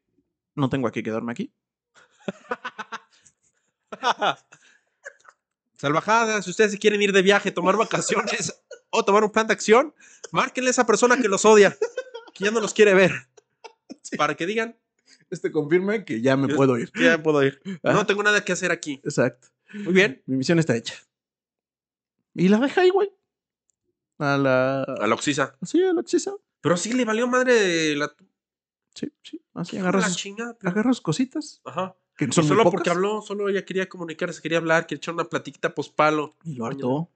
no 0.54 0.68
tengo 0.68 0.86
a 0.88 0.92
qué 0.92 1.02
quedarme 1.02 1.32
aquí. 1.32 1.52
Salvajadas, 5.80 6.44
si 6.44 6.50
ustedes 6.50 6.72
se 6.72 6.78
quieren 6.78 7.00
ir 7.00 7.12
de 7.12 7.22
viaje, 7.22 7.50
tomar 7.50 7.76
vacaciones 7.76 8.62
o 8.90 9.04
tomar 9.04 9.24
un 9.24 9.30
plan 9.30 9.46
de 9.46 9.54
acción, 9.54 9.94
márquenle 10.30 10.68
a 10.68 10.72
esa 10.72 10.86
persona 10.86 11.16
que 11.16 11.28
los 11.28 11.44
odia, 11.46 11.76
que 12.34 12.44
ya 12.44 12.50
no 12.50 12.60
los 12.60 12.74
quiere 12.74 12.92
ver. 12.94 13.12
Para 14.18 14.34
que 14.34 14.44
digan 14.46 14.76
Este 15.30 15.50
confirma 15.52 16.04
que 16.04 16.20
ya 16.20 16.36
me 16.36 16.48
Yo- 16.48 16.56
puedo 16.56 16.76
ir. 16.78 16.90
ya 17.00 17.22
puedo 17.22 17.42
ir. 17.44 17.60
Ajá. 17.82 17.94
No 17.94 18.04
tengo 18.06 18.22
nada 18.22 18.44
que 18.44 18.52
hacer 18.52 18.72
aquí. 18.72 19.00
Exacto. 19.04 19.48
Muy 19.72 19.92
bien. 19.94 20.22
Mi 20.26 20.36
misión 20.36 20.58
está 20.58 20.76
hecha. 20.76 20.94
Y 22.34 22.48
la 22.48 22.58
deja 22.58 22.80
ahí, 22.80 22.90
güey. 22.90 23.10
A 24.18 24.36
la. 24.36 24.82
A 24.82 25.06
la 25.06 25.14
Oxisa. 25.14 25.56
Sí, 25.62 25.82
a 25.84 25.92
la 25.92 26.00
Oxisa. 26.00 26.32
Pero 26.60 26.76
sí 26.76 26.92
le 26.92 27.04
valió 27.04 27.26
madre 27.28 27.94
la, 27.96 28.12
Sí, 28.94 29.10
sí. 29.22 29.40
Así 29.54 29.76
Hijo 29.76 29.84
de 29.84 29.88
agarra 29.88 30.00
la 30.00 30.08
sus, 30.08 30.16
chingada. 30.16 30.56
pero- 30.58 30.70
agarra 30.72 30.92
sus 30.92 31.00
cositas. 31.00 31.60
Ajá. 31.64 31.96
Que 32.26 32.32
son 32.32 32.44
muy 32.44 32.48
solo 32.48 32.64
pocas, 32.64 32.78
porque 32.78 32.90
habló, 32.90 33.22
solo 33.22 33.48
ella 33.48 33.64
quería 33.64 33.88
comunicarse, 33.88 34.42
quería 34.42 34.58
hablar, 34.58 34.86
quería 34.86 34.98
echar 34.98 35.14
una 35.14 35.24
platiquita 35.24 35.74
pospalo. 35.74 36.36
Y 36.44 36.54
lo 36.54 36.66
hartó. 36.66 37.10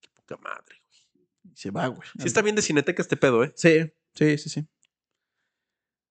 Qué 0.00 0.08
poca 0.14 0.36
madre, 0.38 0.80
güey. 0.86 1.28
Y 1.44 1.56
se 1.56 1.70
va, 1.70 1.88
güey. 1.88 2.08
Sí 2.18 2.26
está 2.26 2.42
bien 2.42 2.56
de 2.56 2.62
cineteca 2.62 3.02
este 3.02 3.16
pedo, 3.16 3.42
¿eh? 3.44 3.52
Sí, 3.56 3.92
sí, 4.14 4.38
sí, 4.38 4.48
sí. 4.48 4.66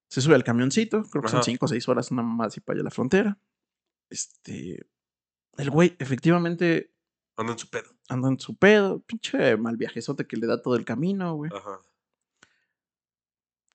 Se 0.08 0.20
sube 0.20 0.34
al 0.34 0.44
camioncito. 0.44 1.02
Creo 1.04 1.22
que 1.22 1.28
son 1.30 1.42
cinco 1.42 1.64
o 1.64 1.68
seis 1.68 1.88
horas 1.88 2.12
nada 2.12 2.28
más 2.28 2.56
y 2.56 2.60
para 2.60 2.76
allá 2.76 2.82
a 2.82 2.84
la 2.84 2.90
frontera. 2.90 3.38
Este. 4.10 4.86
El 5.56 5.70
güey, 5.70 5.96
efectivamente, 5.98 6.92
Anda 7.36 7.52
en 7.52 7.58
su 7.58 7.70
pedo. 7.70 7.90
anda 8.08 8.28
en 8.28 8.38
su 8.38 8.54
pedo. 8.56 9.00
Pinche 9.00 9.56
mal 9.56 9.76
viajezote 9.78 10.26
que 10.26 10.36
le 10.36 10.46
da 10.46 10.60
todo 10.60 10.76
el 10.76 10.84
camino, 10.84 11.34
güey. 11.34 11.50
Ajá. 11.54 11.80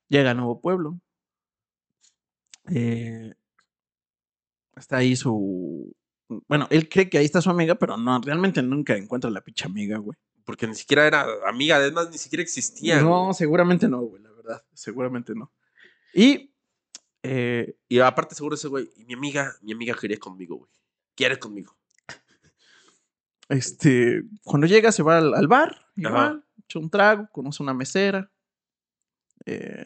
Llega 0.10 0.32
a 0.32 0.34
Nuevo 0.36 0.62
Pueblo. 0.62 1.00
Eh, 2.70 3.34
está 4.78 4.98
ahí 4.98 5.16
su. 5.16 5.96
Bueno, 6.48 6.68
él 6.70 6.90
cree 6.90 7.10
que 7.10 7.18
ahí 7.18 7.26
está 7.26 7.42
su 7.42 7.50
amiga, 7.50 7.76
pero 7.76 7.98
no, 7.98 8.20
realmente 8.22 8.62
nunca 8.62 8.96
encuentra 8.96 9.30
la 9.30 9.42
pinche 9.42 9.66
amiga, 9.66 9.98
güey. 9.98 10.18
Porque 10.44 10.68
ni 10.68 10.76
siquiera 10.76 11.06
era 11.08 11.26
amiga, 11.48 11.76
además 11.78 12.10
ni 12.12 12.18
siquiera 12.18 12.42
existía. 12.44 13.02
No, 13.02 13.24
güey. 13.26 13.34
seguramente 13.34 13.88
no, 13.88 14.02
güey, 14.02 14.22
la 14.24 14.32
verdad. 14.32 14.64
Seguramente 14.74 15.34
no. 15.36 15.52
Y. 16.14 16.54
eh, 17.24 17.76
Y 17.90 18.00
aparte 18.00 18.36
seguro 18.36 18.56
ese 18.56 18.68
güey, 18.68 18.90
y 18.98 19.06
mi 19.06 19.14
amiga, 19.14 19.56
mi 19.62 19.74
amiga 19.74 19.96
quería 20.00 20.18
conmigo, 20.20 20.56
güey. 20.58 20.72
Quiere 21.16 21.38
conmigo. 21.40 21.76
este. 23.50 24.24
Cuando 24.44 24.68
llega, 24.68 24.92
se 24.92 25.04
va 25.04 25.18
al, 25.18 25.34
al 25.34 25.48
bar, 25.48 25.88
igual, 25.96 26.46
echa 26.60 26.80
un 26.80 26.90
trago, 26.90 27.28
conoce 27.32 27.64
una 27.64 27.74
mesera. 27.74 28.32
eh, 29.46 29.86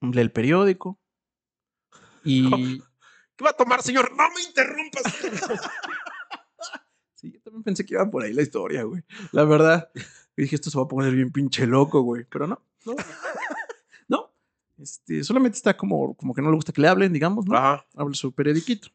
lee 0.00 0.20
el 0.20 0.32
periódico. 0.32 0.98
Y. 2.24 2.82
¿Qué 3.38 3.44
va 3.44 3.50
a 3.50 3.56
tomar, 3.56 3.80
señor? 3.82 4.10
No 4.16 4.24
me 4.34 4.42
interrumpas. 4.42 5.04
Sí, 7.14 7.32
yo 7.32 7.40
también 7.40 7.64
pensé 7.64 7.84
que 7.84 7.94
iba 7.94 8.08
por 8.08 8.22
ahí 8.22 8.32
la 8.32 8.42
historia, 8.42 8.84
güey. 8.84 9.02
La 9.32 9.42
verdad. 9.42 9.90
Dije, 10.36 10.54
esto 10.54 10.70
se 10.70 10.78
va 10.78 10.84
a 10.84 10.88
poner 10.88 11.12
bien 11.12 11.32
pinche 11.32 11.66
loco, 11.66 12.00
güey. 12.02 12.24
Pero 12.30 12.46
no, 12.46 12.62
no. 12.86 12.94
no. 14.06 14.30
Este, 14.80 15.24
solamente 15.24 15.56
está 15.56 15.76
como, 15.76 16.14
como 16.14 16.32
que 16.32 16.40
no 16.42 16.50
le 16.50 16.54
gusta 16.54 16.72
que 16.72 16.80
le 16.80 16.86
hablen, 16.86 17.12
digamos, 17.12 17.44
¿no? 17.44 17.56
Ajá. 17.56 17.84
Habla 17.96 18.14
su 18.14 18.30
periodiquito. 18.30 18.90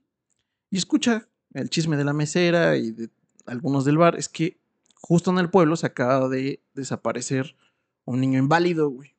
Y 0.69 0.77
escucha 0.77 1.27
el 1.53 1.69
chisme 1.69 1.97
de 1.97 2.05
la 2.05 2.13
mesera 2.13 2.77
y 2.77 2.91
de 2.91 3.09
algunos 3.45 3.83
del 3.83 3.97
bar. 3.97 4.15
Es 4.15 4.29
que 4.29 4.57
justo 5.01 5.29
en 5.29 5.39
el 5.39 5.49
pueblo 5.49 5.75
se 5.75 5.87
acaba 5.87 6.29
de 6.29 6.63
desaparecer 6.75 7.57
un 8.05 8.21
niño 8.21 8.39
inválido, 8.39 8.89
güey. 8.89 9.17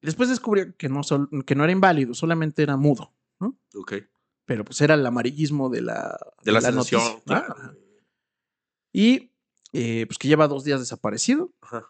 Y 0.00 0.06
después 0.06 0.30
descubrió 0.30 0.74
que 0.78 0.88
no, 0.88 1.02
que 1.44 1.54
no 1.54 1.64
era 1.64 1.72
inválido, 1.74 2.14
solamente 2.14 2.62
era 2.62 2.78
mudo. 2.78 3.12
Ok. 3.74 3.94
Pero 4.44 4.64
pues 4.64 4.80
era 4.80 4.94
el 4.94 5.06
amarillismo 5.06 5.70
de 5.70 5.82
la, 5.82 6.18
De 6.42 6.52
la, 6.52 6.60
noticia. 6.70 6.98
¿no? 6.98 7.22
claro. 7.22 7.54
Y 8.92 9.32
eh, 9.72 10.04
pues 10.06 10.18
que 10.18 10.28
lleva 10.28 10.48
dos 10.48 10.64
días 10.64 10.80
desaparecido 10.80 11.52
Ajá. 11.62 11.86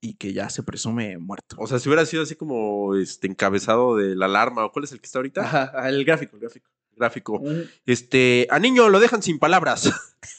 y 0.00 0.14
que 0.14 0.32
ya 0.32 0.48
se 0.48 0.62
presume 0.62 1.18
muerto. 1.18 1.56
O 1.58 1.66
sea, 1.66 1.78
si 1.78 1.88
hubiera 1.88 2.06
sido 2.06 2.22
así 2.22 2.34
como 2.34 2.94
este 2.94 3.26
encabezado 3.26 3.96
de 3.96 4.14
la 4.14 4.26
alarma, 4.26 4.64
¿o 4.64 4.72
cuál 4.72 4.84
es 4.84 4.92
el 4.92 5.00
que 5.00 5.06
está 5.06 5.18
ahorita? 5.18 5.42
Ajá, 5.42 5.62
ajá, 5.74 5.88
el 5.88 6.04
gráfico, 6.04 6.36
el 6.36 6.40
gráfico. 6.40 6.70
Gráfico. 6.92 7.42
Este, 7.84 8.46
a 8.50 8.58
niño 8.58 8.88
lo 8.88 9.00
dejan 9.00 9.22
sin 9.22 9.38
palabras. 9.38 9.92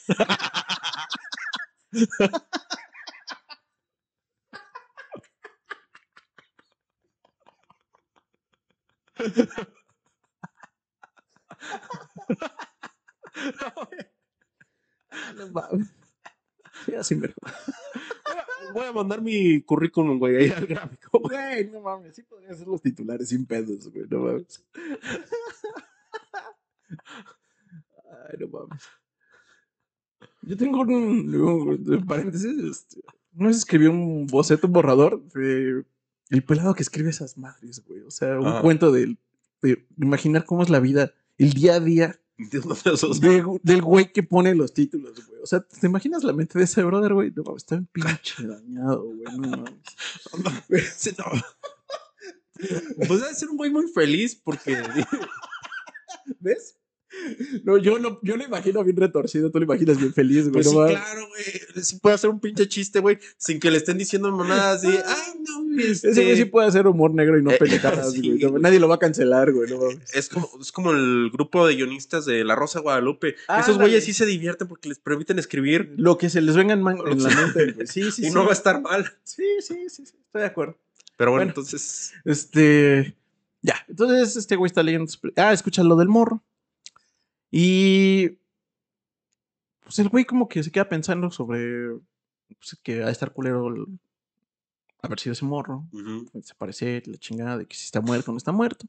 No 15.36 15.48
mames. 15.52 15.88
Sí, 16.84 16.94
así 16.94 17.14
mero. 17.14 17.34
Voy 18.74 18.84
a 18.86 18.92
mandar 18.92 19.22
mi 19.22 19.62
currículum, 19.62 20.18
güey, 20.18 20.36
ahí 20.36 20.50
al 20.50 20.66
gráfico. 20.66 21.20
Güey, 21.20 21.70
no 21.70 21.80
mames, 21.80 22.14
sí 22.14 22.22
podrían 22.22 22.56
ser 22.56 22.66
los 22.66 22.82
titulares 22.82 23.28
sin 23.30 23.46
pedos, 23.46 23.88
güey, 23.92 24.06
no 24.08 24.20
mames. 24.20 24.64
Ay, 28.28 28.38
no 28.38 28.48
mames. 28.48 28.82
Yo 30.42 30.56
tengo 30.56 30.80
un, 30.80 32.04
paréntesis, 32.06 32.52
este, 32.64 33.00
una 33.34 33.48
vez 33.48 33.58
escribí 33.58 33.86
un 33.86 34.26
boceto, 34.26 34.66
un 34.66 34.72
borrador 34.72 35.22
de 35.32 35.84
el 36.30 36.44
pelado 36.44 36.74
que 36.74 36.82
escribe 36.82 37.10
esas 37.10 37.36
madres, 37.38 37.84
güey. 37.86 38.00
O 38.02 38.10
sea, 38.10 38.38
un 38.38 38.46
Ajá. 38.46 38.62
cuento 38.62 38.92
del- 38.92 39.18
de, 39.62 39.86
imaginar 39.98 40.44
cómo 40.44 40.62
es 40.62 40.70
la 40.70 40.80
vida, 40.80 41.12
el 41.38 41.52
día 41.52 41.74
a 41.74 41.80
día 41.80 42.20
De 42.36 43.60
del 43.62 43.82
güey 43.82 44.12
que 44.12 44.22
pone 44.22 44.54
los 44.54 44.72
títulos, 44.72 45.26
güey. 45.26 45.42
O 45.42 45.46
sea, 45.46 45.60
¿te 45.60 45.86
imaginas 45.86 46.22
la 46.22 46.32
mente 46.32 46.58
de 46.58 46.64
ese 46.64 46.82
brother, 46.82 47.14
güey? 47.14 47.32
No 47.34 47.56
está 47.56 47.76
bien 47.76 47.88
pinche 47.92 48.46
dañado, 48.46 49.04
güey. 49.04 49.22
No 49.38 49.56
no. 49.56 49.64
Pues 53.06 53.20
debe 53.20 53.34
ser 53.34 53.48
un 53.48 53.56
güey 53.56 53.70
muy 53.70 53.88
feliz 53.88 54.34
porque. 54.36 54.76
¿Ves? 56.40 56.77
No, 57.64 57.76
yo 57.78 57.98
no, 57.98 58.18
yo 58.22 58.36
lo 58.36 58.44
imagino 58.44 58.82
bien 58.84 58.96
retorcido, 58.96 59.50
tú 59.50 59.58
lo 59.58 59.64
imaginas 59.64 59.98
bien 59.98 60.12
feliz, 60.14 60.48
güey. 60.48 60.52
Pues 60.62 60.72
no 60.72 60.86
sí, 60.88 60.94
claro, 60.94 61.28
güey. 61.28 61.84
Sí 61.84 61.96
puede 62.00 62.14
hacer 62.14 62.30
un 62.30 62.40
pinche 62.40 62.68
chiste, 62.68 63.00
güey, 63.00 63.18
sin 63.36 63.60
que 63.60 63.70
le 63.70 63.76
estén 63.78 63.98
diciendo 63.98 64.30
mamadas 64.32 64.84
así. 64.84 64.88
Ay, 64.88 65.32
no, 65.46 65.82
este... 65.82 66.10
Ese 66.10 66.24
güey 66.24 66.36
sí 66.36 66.44
puede 66.46 66.68
hacer 66.68 66.86
humor 66.86 67.12
negro 67.14 67.38
y 67.38 67.42
no 67.42 67.50
Eh, 67.50 67.56
pendejadas, 67.58 68.12
sí, 68.12 68.20
güey. 68.38 68.52
No, 68.52 68.58
nadie 68.58 68.80
lo 68.80 68.88
va 68.88 68.96
a 68.96 68.98
cancelar, 68.98 69.52
güey. 69.52 69.70
No 69.70 69.78
mames. 69.78 70.14
Es 70.14 70.28
como, 70.28 70.48
es 70.60 70.72
como 70.72 70.92
el 70.92 71.30
grupo 71.32 71.66
de 71.66 71.74
guionistas 71.76 72.24
de 72.24 72.44
La 72.44 72.54
Rosa 72.54 72.80
Guadalupe. 72.80 73.36
Esos 73.60 73.78
güeyes 73.78 74.04
sí 74.04 74.12
se 74.12 74.26
divierten 74.26 74.68
porque 74.68 74.88
les 74.88 74.98
permiten 74.98 75.38
escribir 75.38 75.94
Lo 75.96 76.18
que 76.18 76.30
se 76.30 76.40
les 76.40 76.56
venga 76.56 76.74
en, 76.74 76.80
en 76.80 77.22
la 77.22 77.30
Sí. 77.30 77.36
mente, 77.36 77.72
güey. 77.72 77.86
Sí, 77.86 78.10
sí, 78.10 78.22
y 78.22 78.28
sí. 78.28 78.30
no 78.30 78.44
va 78.44 78.50
a 78.50 78.54
estar 78.54 78.80
mal. 78.80 79.04
Sí, 79.24 79.44
sí, 79.60 79.74
sí, 79.88 80.06
sí. 80.06 80.14
Estoy 80.26 80.40
de 80.42 80.46
acuerdo. 80.46 80.76
Pero 81.16 81.32
bueno, 81.32 81.40
Bueno. 81.46 81.50
entonces. 81.50 82.12
Este. 82.24 83.14
Ya. 83.60 83.74
Entonces, 83.88 84.36
este 84.36 84.54
güey 84.56 84.68
está 84.68 84.82
leyendo. 84.82 85.10
Ah, 85.36 85.52
escucha 85.52 85.82
lo 85.82 85.96
del 85.96 86.08
morro. 86.08 86.42
Y. 87.50 88.38
Pues 89.82 89.98
el 90.00 90.08
güey 90.10 90.24
como 90.24 90.48
que 90.48 90.62
se 90.62 90.70
queda 90.70 90.88
pensando 90.88 91.30
sobre. 91.30 91.98
Pues, 92.58 92.78
que 92.82 93.00
va 93.00 93.08
a 93.08 93.10
estar 93.10 93.32
culero 93.32 93.68
el- 93.68 93.98
haber 95.02 95.20
sido 95.20 95.32
ese 95.34 95.44
morro. 95.44 95.86
ujú, 95.92 96.28
Desaparecer, 96.32 97.06
la 97.06 97.18
chingada 97.18 97.58
de 97.58 97.66
que 97.66 97.76
si 97.76 97.84
está 97.84 98.00
muerto 98.00 98.30
o 98.30 98.34
no 98.34 98.38
está 98.38 98.52
muerto. 98.52 98.86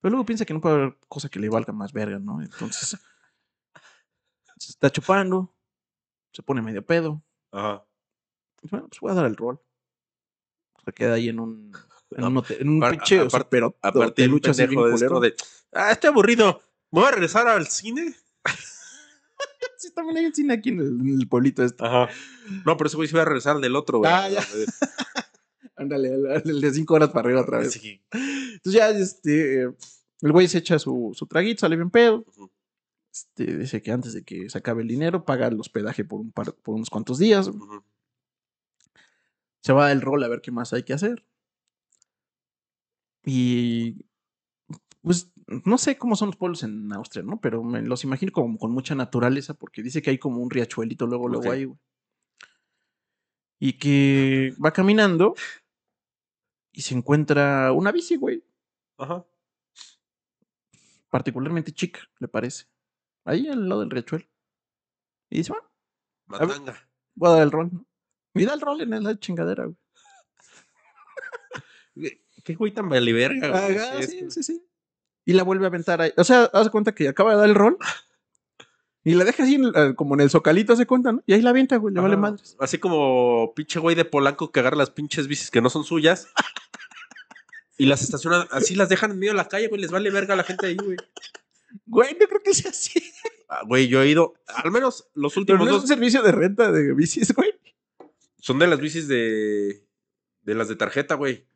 Pero 0.00 0.10
luego 0.10 0.26
piensa 0.26 0.44
que 0.44 0.54
no 0.54 0.60
puede 0.60 0.74
haber 0.76 0.98
cosa 1.08 1.28
que 1.28 1.40
le 1.40 1.48
valga 1.48 1.72
más 1.72 1.92
verga, 1.92 2.18
¿no? 2.18 2.40
Entonces. 2.42 2.96
se 4.58 4.72
está 4.72 4.90
chupando. 4.90 5.54
Se 6.32 6.42
pone 6.42 6.60
medio 6.62 6.84
pedo. 6.84 7.22
Ajá. 7.50 7.84
y 8.62 8.68
Bueno, 8.68 8.88
pues 8.88 9.00
voy 9.00 9.10
a 9.10 9.14
dar 9.14 9.26
el 9.26 9.36
rol. 9.36 9.60
Se 10.84 10.92
queda 10.92 11.14
ahí 11.14 11.28
en 11.28 11.40
un. 11.40 11.72
En 12.10 12.24
un, 12.24 12.36
hotel- 12.38 12.58
en 12.60 12.68
un 12.68 12.80
pinche 12.90 13.20
pero 13.48 13.76
Aparte, 13.82 14.24
el 14.24 14.30
lucha 14.30 14.52
de 14.52 14.66
de. 14.66 15.34
Ah, 15.72 15.92
estoy 15.92 16.08
aburrido. 16.08 16.60
¿Me 16.92 17.00
voy 17.00 17.08
a 17.08 17.10
regresar 17.12 17.48
al 17.48 17.66
cine? 17.66 18.14
Sí, 19.78 19.90
también 19.94 20.18
hay 20.18 20.26
un 20.26 20.34
cine 20.34 20.52
aquí 20.52 20.68
en 20.68 20.80
el, 20.80 20.88
en 21.00 21.20
el 21.20 21.26
pueblito 21.28 21.64
este. 21.64 21.82
Ajá. 21.82 22.08
No, 22.66 22.76
pero 22.76 22.88
ese 22.88 22.96
güey 22.96 23.08
se 23.08 23.16
va 23.16 23.22
a 23.22 23.24
regresar 23.24 23.56
al 23.56 23.62
del 23.62 23.74
otro, 23.76 23.98
güey. 23.98 24.10
Ah, 24.12 24.28
ya. 24.28 24.44
Ándale, 25.76 26.12
al- 26.12 26.26
al 26.46 26.60
de 26.60 26.74
cinco 26.74 26.94
horas 26.94 27.08
para 27.08 27.20
arriba 27.26 27.40
otra 27.40 27.58
vez. 27.60 27.72
Sí. 27.72 28.02
Entonces 28.12 28.72
ya, 28.74 28.90
este, 28.90 29.62
el 29.62 30.32
güey 30.32 30.48
se 30.48 30.58
echa 30.58 30.78
su, 30.78 31.12
su 31.14 31.26
traguito, 31.26 31.60
sale 31.60 31.76
bien 31.76 31.88
pedo. 31.90 32.26
Este, 33.10 33.56
dice 33.56 33.80
que 33.80 33.90
antes 33.90 34.12
de 34.12 34.22
que 34.22 34.50
se 34.50 34.58
acabe 34.58 34.82
el 34.82 34.88
dinero, 34.88 35.24
paga 35.24 35.46
el 35.46 35.58
hospedaje 35.58 36.04
por, 36.04 36.20
un 36.20 36.32
par, 36.32 36.52
por 36.56 36.74
unos 36.74 36.90
cuantos 36.90 37.18
días. 37.18 37.50
Se 39.62 39.72
va 39.72 39.90
el 39.92 40.02
rol 40.02 40.22
a 40.22 40.28
ver 40.28 40.42
qué 40.42 40.50
más 40.50 40.74
hay 40.74 40.82
que 40.82 40.92
hacer. 40.92 41.24
Y 43.24 44.04
pues 45.00 45.30
no 45.64 45.78
sé 45.78 45.98
cómo 45.98 46.16
son 46.16 46.28
los 46.28 46.36
pueblos 46.36 46.62
en 46.62 46.92
Austria, 46.92 47.22
¿no? 47.24 47.40
Pero 47.40 47.62
me 47.62 47.82
los 47.82 48.04
imagino 48.04 48.30
como 48.32 48.56
con 48.58 48.70
mucha 48.72 48.94
naturaleza 48.94 49.54
porque 49.54 49.82
dice 49.82 50.00
que 50.00 50.10
hay 50.10 50.18
como 50.18 50.40
un 50.40 50.50
riachuelito 50.50 51.06
luego, 51.06 51.28
luego 51.28 51.46
Ok. 51.48 51.52
ahí, 51.52 51.64
güey. 51.64 51.78
Y 53.58 53.74
que 53.74 54.54
va 54.64 54.72
caminando 54.72 55.34
y 56.72 56.82
se 56.82 56.94
encuentra 56.94 57.72
una 57.72 57.92
bici, 57.92 58.16
güey, 58.16 58.42
Ajá. 58.96 59.26
particularmente 61.10 61.72
chica, 61.72 62.00
le 62.20 62.28
parece. 62.28 62.66
Ahí 63.24 63.48
al 63.48 63.68
lado 63.68 63.80
del 63.82 63.90
riachuelo. 63.90 64.24
Y 65.28 65.38
dice, 65.38 65.52
bueno, 65.52 65.68
ver. 66.28 66.40
Matanga. 66.48 66.88
voy 67.14 67.28
a 67.28 67.32
dar 67.34 67.42
el 67.42 67.50
rol, 67.50 67.68
¿no? 67.72 67.86
Y 68.34 68.44
da 68.44 68.54
el 68.54 68.60
rol 68.60 68.80
en 68.80 69.02
la 69.04 69.18
chingadera, 69.18 69.64
güey. 69.64 69.76
Qué 72.44 72.54
güey 72.54 72.72
tan 72.72 72.88
valiverga, 72.88 73.48
güey. 73.48 73.76
Ajá, 73.76 74.02
Sí, 74.02 74.30
sí, 74.30 74.42
sí. 74.42 74.66
Y 75.24 75.32
la 75.34 75.42
vuelve 75.42 75.64
a 75.66 75.68
aventar 75.68 76.00
ahí. 76.00 76.12
O 76.16 76.24
sea, 76.24 76.44
haz 76.52 76.70
cuenta 76.70 76.94
que 76.94 77.08
acaba 77.08 77.32
de 77.32 77.38
dar 77.38 77.48
el 77.48 77.54
rol. 77.54 77.76
Y 79.04 79.14
la 79.14 79.24
deja 79.24 79.42
así 79.44 79.54
en 79.54 79.64
el- 79.74 79.94
como 79.94 80.14
en 80.14 80.20
el 80.20 80.30
socalito, 80.30 80.76
se 80.76 80.86
cuenta, 80.86 81.12
¿no? 81.12 81.22
Y 81.26 81.32
ahí 81.32 81.40
la 81.42 81.50
avienta, 81.50 81.76
güey, 81.76 81.94
le 81.94 82.00
vale 82.00 82.16
madres. 82.16 82.56
Así 82.60 82.78
como 82.78 83.52
pinche 83.54 83.78
güey 83.78 83.96
de 83.96 84.04
Polanco 84.04 84.50
que 84.52 84.60
agarra 84.60 84.76
las 84.76 84.90
pinches 84.90 85.26
bicis 85.26 85.50
que 85.50 85.60
no 85.62 85.70
son 85.70 85.84
suyas. 85.84 86.28
y 87.78 87.86
las 87.86 88.02
estaciona, 88.02 88.46
así 88.50 88.74
las 88.74 88.88
dejan 88.90 89.12
en 89.12 89.18
medio 89.18 89.32
de 89.32 89.38
la 89.38 89.48
calle, 89.48 89.68
güey. 89.68 89.80
Les 89.80 89.90
vale 89.90 90.10
verga 90.10 90.34
a 90.34 90.36
la 90.36 90.44
gente 90.44 90.66
ahí, 90.66 90.76
güey. 90.76 90.96
Güey, 91.86 92.16
no 92.20 92.26
creo 92.26 92.42
que 92.42 92.52
sea 92.52 92.70
así. 92.70 93.02
Ah, 93.48 93.62
Güey, 93.66 93.88
yo 93.88 94.02
he 94.02 94.08
ido, 94.08 94.34
al 94.46 94.70
menos 94.70 95.08
los 95.14 95.32
Pero 95.32 95.40
últimos 95.42 95.66
no 95.68 95.76
es 95.76 95.82
un 95.82 95.88
servicio 95.88 96.22
de 96.22 96.32
renta 96.32 96.70
de 96.70 96.92
bicis, 96.94 97.32
güey. 97.34 97.52
son 98.38 98.58
de 98.58 98.66
las 98.66 98.80
bicis 98.80 99.08
de. 99.08 99.82
de 100.42 100.54
las 100.54 100.68
de 100.68 100.76
tarjeta, 100.76 101.14
güey. 101.14 101.46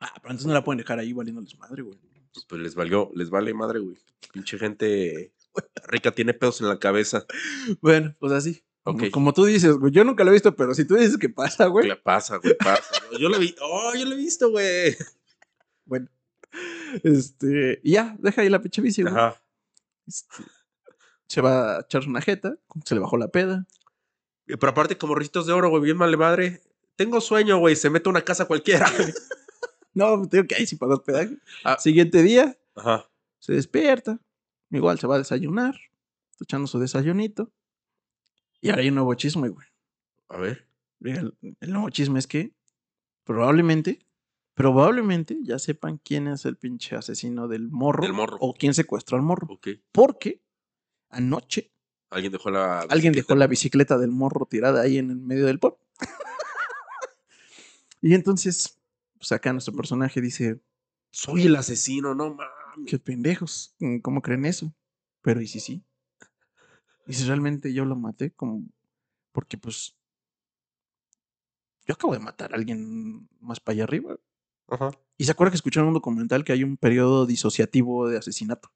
Ah, 0.00 0.10
pero 0.16 0.30
entonces 0.32 0.46
no 0.46 0.54
la 0.54 0.64
pueden 0.64 0.78
dejar 0.78 0.98
ahí 0.98 1.12
valiéndoles 1.12 1.56
madre, 1.58 1.82
güey. 1.82 1.98
Pues, 2.32 2.46
pues 2.46 2.60
les 2.60 2.74
valió, 2.74 3.10
les 3.14 3.30
vale 3.30 3.54
madre, 3.54 3.80
güey. 3.80 3.96
Pinche 4.32 4.58
gente 4.58 5.32
rica 5.86 6.12
tiene 6.12 6.34
pedos 6.34 6.60
en 6.60 6.68
la 6.68 6.78
cabeza. 6.78 7.26
Bueno, 7.80 8.14
pues 8.18 8.32
así. 8.32 8.64
Ok. 8.84 8.98
Como, 8.98 9.10
como 9.10 9.32
tú 9.32 9.44
dices, 9.44 9.76
güey. 9.76 9.92
Yo 9.92 10.04
nunca 10.04 10.24
lo 10.24 10.30
he 10.30 10.34
visto, 10.34 10.54
pero 10.56 10.74
si 10.74 10.84
tú 10.86 10.96
dices 10.96 11.18
que 11.18 11.28
pasa, 11.28 11.66
güey. 11.66 11.88
¿Qué 11.88 11.96
pasa, 11.96 12.36
güey? 12.36 12.56
Pasa. 12.56 12.94
Yo 13.20 13.28
lo 13.28 13.38
vi. 13.38 13.54
Oh, 13.60 13.92
yo 13.94 14.04
lo 14.06 14.12
he 14.12 14.16
visto, 14.16 14.50
güey. 14.50 14.96
Bueno. 15.84 16.08
Este. 17.02 17.80
Y 17.82 17.92
ya, 17.92 18.16
deja 18.18 18.42
ahí 18.42 18.48
la 18.48 18.60
pinche 18.60 18.82
bici, 18.82 19.02
güey. 19.02 19.14
Ajá. 19.14 19.42
Este, 20.06 20.42
se 21.28 21.40
va 21.40 21.76
a 21.76 21.80
echarse 21.80 22.08
una 22.08 22.20
jeta. 22.20 22.56
Se 22.84 22.94
le 22.94 23.00
bajó 23.00 23.16
la 23.16 23.28
peda. 23.28 23.66
Pero 24.46 24.68
aparte, 24.68 24.98
como 24.98 25.14
ricitos 25.14 25.46
de 25.46 25.52
oro, 25.52 25.70
güey, 25.70 25.82
bien 25.82 25.98
vale 25.98 26.16
madre. 26.16 26.62
Tengo 26.96 27.20
sueño, 27.20 27.58
güey. 27.58 27.76
Se 27.76 27.90
mete 27.90 28.08
a 28.08 28.10
una 28.10 28.22
casa 28.22 28.46
cualquiera. 28.46 28.90
No, 29.94 30.26
te 30.28 30.38
digo 30.38 30.48
que 30.48 30.54
ahí 30.54 30.66
sí 30.66 30.76
pagó 30.76 30.94
hospedaje. 30.94 31.36
Ah. 31.64 31.78
Siguiente 31.78 32.22
día, 32.22 32.58
Ajá. 32.74 33.08
se 33.38 33.52
despierta. 33.52 34.20
Igual 34.70 34.98
se 34.98 35.06
va 35.06 35.16
a 35.16 35.18
desayunar. 35.18 35.74
Está 36.30 36.44
echando 36.44 36.66
su 36.66 36.78
desayunito. 36.78 37.52
Y 38.60 38.70
ahora 38.70 38.82
hay 38.82 38.88
un 38.88 38.94
nuevo 38.94 39.14
chisme, 39.14 39.48
güey. 39.48 39.66
A 40.28 40.38
ver. 40.38 40.66
El, 41.00 41.36
el 41.60 41.72
nuevo 41.72 41.90
chisme 41.90 42.18
es 42.18 42.26
que 42.26 42.54
probablemente, 43.24 44.06
probablemente 44.54 45.38
ya 45.42 45.58
sepan 45.58 45.98
quién 45.98 46.28
es 46.28 46.46
el 46.46 46.56
pinche 46.56 46.96
asesino 46.96 47.48
del 47.48 47.70
morro. 47.70 48.02
Del 48.02 48.12
morro. 48.12 48.38
O 48.40 48.54
quién 48.54 48.72
secuestró 48.72 49.16
al 49.16 49.24
morro. 49.24 49.48
Ok. 49.50 49.68
Porque 49.90 50.42
anoche 51.10 51.72
Alguien 52.12 52.32
dejó 52.32 52.50
la. 52.50 52.80
alguien 52.80 53.14
dejó 53.14 53.34
la 53.34 53.46
bicicleta 53.46 53.96
del 53.96 54.10
morro 54.10 54.44
tirada 54.44 54.82
ahí 54.82 54.98
en 54.98 55.10
el 55.10 55.16
medio 55.16 55.46
del 55.46 55.58
pueblo. 55.58 55.78
y 58.02 58.14
entonces, 58.14 58.78
pues 59.22 59.30
acá 59.30 59.52
nuestro 59.52 59.72
personaje 59.72 60.20
dice, 60.20 60.60
Soy 61.12 61.46
el 61.46 61.54
asesino, 61.54 62.12
no 62.12 62.34
mames. 62.34 62.90
qué 62.90 62.98
pendejos, 62.98 63.72
¿cómo 64.02 64.20
creen 64.20 64.44
eso? 64.46 64.74
Pero 65.20 65.40
y 65.40 65.46
si 65.46 65.60
sí. 65.60 65.84
Y 67.06 67.12
si 67.12 67.24
realmente 67.24 67.72
yo 67.72 67.84
lo 67.84 67.94
maté, 67.94 68.32
como, 68.32 68.64
porque 69.30 69.56
pues, 69.58 69.94
yo 71.86 71.94
acabo 71.94 72.14
de 72.14 72.18
matar 72.18 72.52
a 72.52 72.56
alguien 72.56 73.28
más 73.38 73.60
para 73.60 73.74
allá 73.74 73.84
arriba. 73.84 74.16
Ajá. 74.66 74.90
Y 75.16 75.24
se 75.24 75.30
acuerda 75.30 75.52
que 75.52 75.56
escucharon 75.56 75.86
un 75.86 75.94
documental 75.94 76.42
que 76.42 76.52
hay 76.52 76.64
un 76.64 76.76
periodo 76.76 77.24
disociativo 77.24 78.08
de 78.08 78.18
asesinato. 78.18 78.72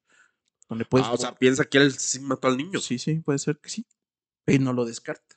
Donde 0.69 0.85
puedes. 0.85 1.07
Ah, 1.07 1.11
o 1.11 1.17
sea, 1.17 1.35
piensa 1.35 1.65
que 1.65 1.79
él 1.79 1.91
sí 1.91 2.21
mató 2.21 2.47
al 2.47 2.55
niño. 2.55 2.79
sí, 2.79 2.99
sí, 2.99 3.15
puede 3.15 3.39
ser 3.39 3.59
que 3.59 3.67
sí. 3.67 3.85
Y 4.45 4.59
no 4.59 4.71
lo 4.71 4.85
descarta. 4.85 5.35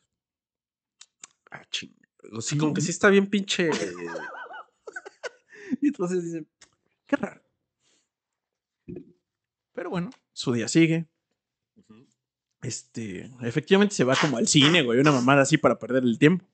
Ah, 1.50 1.64
ching. 1.68 1.96
Sí, 2.40 2.56
como 2.56 2.74
que 2.74 2.80
sí 2.80 2.92
está 2.92 3.08
bien 3.08 3.28
pinche. 3.28 3.70
Y 5.80 5.86
entonces 5.88 6.24
dicen, 6.24 6.48
qué 7.06 7.16
raro. 7.16 7.42
Pero 9.72 9.90
bueno, 9.90 10.10
su 10.32 10.52
día 10.52 10.68
sigue. 10.68 11.06
Este, 12.62 13.30
efectivamente 13.40 13.94
se 13.94 14.04
va 14.04 14.14
como 14.20 14.36
al 14.36 14.46
cine, 14.46 14.82
güey, 14.82 15.00
una 15.00 15.12
mamada 15.12 15.42
así 15.42 15.56
para 15.56 15.78
perder 15.78 16.02
el 16.02 16.18
tiempo. 16.18 16.44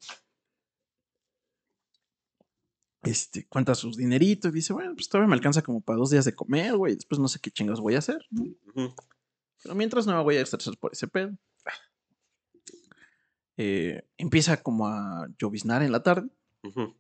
Este, 3.03 3.47
cuenta 3.47 3.75
sus 3.75 3.97
dineritos 3.97 4.53
y 4.53 4.55
dice, 4.55 4.73
bueno, 4.73 4.95
pues 4.95 5.09
todavía 5.09 5.29
me 5.29 5.35
alcanza 5.35 5.63
como 5.63 5.81
para 5.81 5.99
dos 5.99 6.11
días 6.11 6.25
de 6.25 6.35
comer, 6.35 6.77
güey. 6.77 6.95
Después 6.95 7.19
no 7.19 7.29
sé 7.29 7.41
qué 7.41 7.51
chingas 7.51 7.81
voy 7.81 7.95
a 7.95 7.99
hacer. 7.99 8.25
Pero 9.63 9.75
mientras 9.75 10.07
no 10.07 10.17
me 10.17 10.23
voy 10.23 10.37
a 10.37 10.43
estresar 10.43 10.77
por 10.77 10.93
ese 10.93 11.09
pedo. 11.09 11.37
Eh, 13.57 14.07
empieza 14.19 14.63
como 14.63 14.87
a 14.87 15.29
lloviznar 15.39 15.83
en 15.83 15.91
la 15.91 16.03
tarde 16.03 16.29
Ujú. 16.63 16.95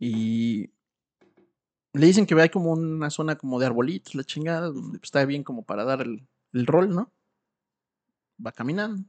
Y 0.00 0.72
le 1.92 2.06
dicen 2.06 2.24
que 2.24 2.34
hay 2.40 2.48
como 2.48 2.72
una 2.72 3.10
zona 3.10 3.36
como 3.36 3.60
de 3.60 3.66
arbolitos, 3.66 4.14
la 4.14 4.24
chingada, 4.24 4.68
donde 4.68 4.98
pues, 4.98 5.08
está 5.08 5.24
bien 5.26 5.44
como 5.44 5.62
para 5.64 5.84
dar 5.84 6.00
el, 6.00 6.26
el 6.54 6.66
rol, 6.66 6.88
¿no? 6.88 7.12
Va 8.44 8.50
caminando. 8.50 9.04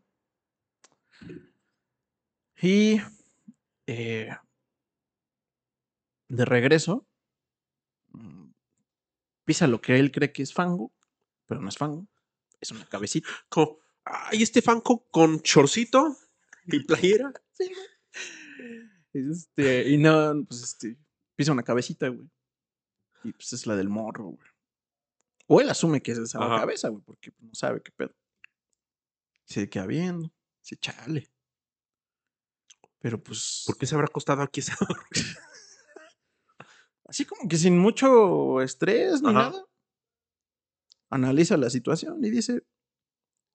Y 2.62 3.00
eh, 3.88 4.36
de 6.28 6.46
regreso, 6.46 7.08
mm, 8.10 8.50
pisa 9.46 9.68
lo 9.68 9.80
que 9.80 9.98
él 9.98 10.12
cree 10.12 10.34
que 10.34 10.44
es 10.44 10.54
fango, 10.54 10.92
pero 11.46 11.62
no 11.62 11.70
es 11.70 11.78
fango, 11.78 12.06
es 12.60 12.70
una 12.72 12.86
cabecita. 12.86 13.30
Como, 13.48 13.80
ay, 14.04 14.44
este 14.44 14.62
fanco 14.62 15.08
con 15.10 15.40
chorcito 15.40 16.18
y 16.66 16.84
playera. 16.84 17.32
Este, 19.14 19.90
y 19.90 19.98
no, 19.98 20.46
pues 20.48 20.64
este, 20.64 20.98
pisa 21.36 21.52
una 21.52 21.64
cabecita, 21.64 22.08
güey. 22.08 22.30
Y 23.24 23.34
pues 23.34 23.54
es 23.54 23.68
la 23.68 23.76
del 23.76 23.90
morro, 23.90 24.26
güey. 24.26 24.50
O 25.48 25.60
él 25.60 25.70
asume 25.70 26.02
que 26.02 26.14
es 26.14 26.18
esa 26.18 26.40
la 26.40 26.60
cabeza, 26.60 26.90
güey, 26.90 27.04
porque 27.04 27.34
no 27.40 27.54
sabe 27.54 27.82
qué 27.82 27.92
pedo. 27.92 28.16
Se 29.46 29.70
queda 29.70 29.86
viendo, 29.86 30.32
se 30.62 30.78
chale. 30.78 31.30
Pero 33.00 33.22
pues, 33.22 33.64
¿Por 33.66 33.78
qué 33.78 33.86
se 33.86 33.96
habrá 33.96 34.06
acostado 34.06 34.42
aquí 34.42 34.62
ese 34.62 34.74
así 37.06 37.26
como 37.26 37.50
que 37.50 37.58
sin 37.58 37.78
mucho 37.78 38.62
estrés 38.62 39.22
ni 39.22 39.30
Ajá. 39.32 39.50
nada, 39.50 39.66
analiza 41.10 41.58
la 41.58 41.70
situación 41.70 42.24
y 42.24 42.30
dice, 42.30 42.64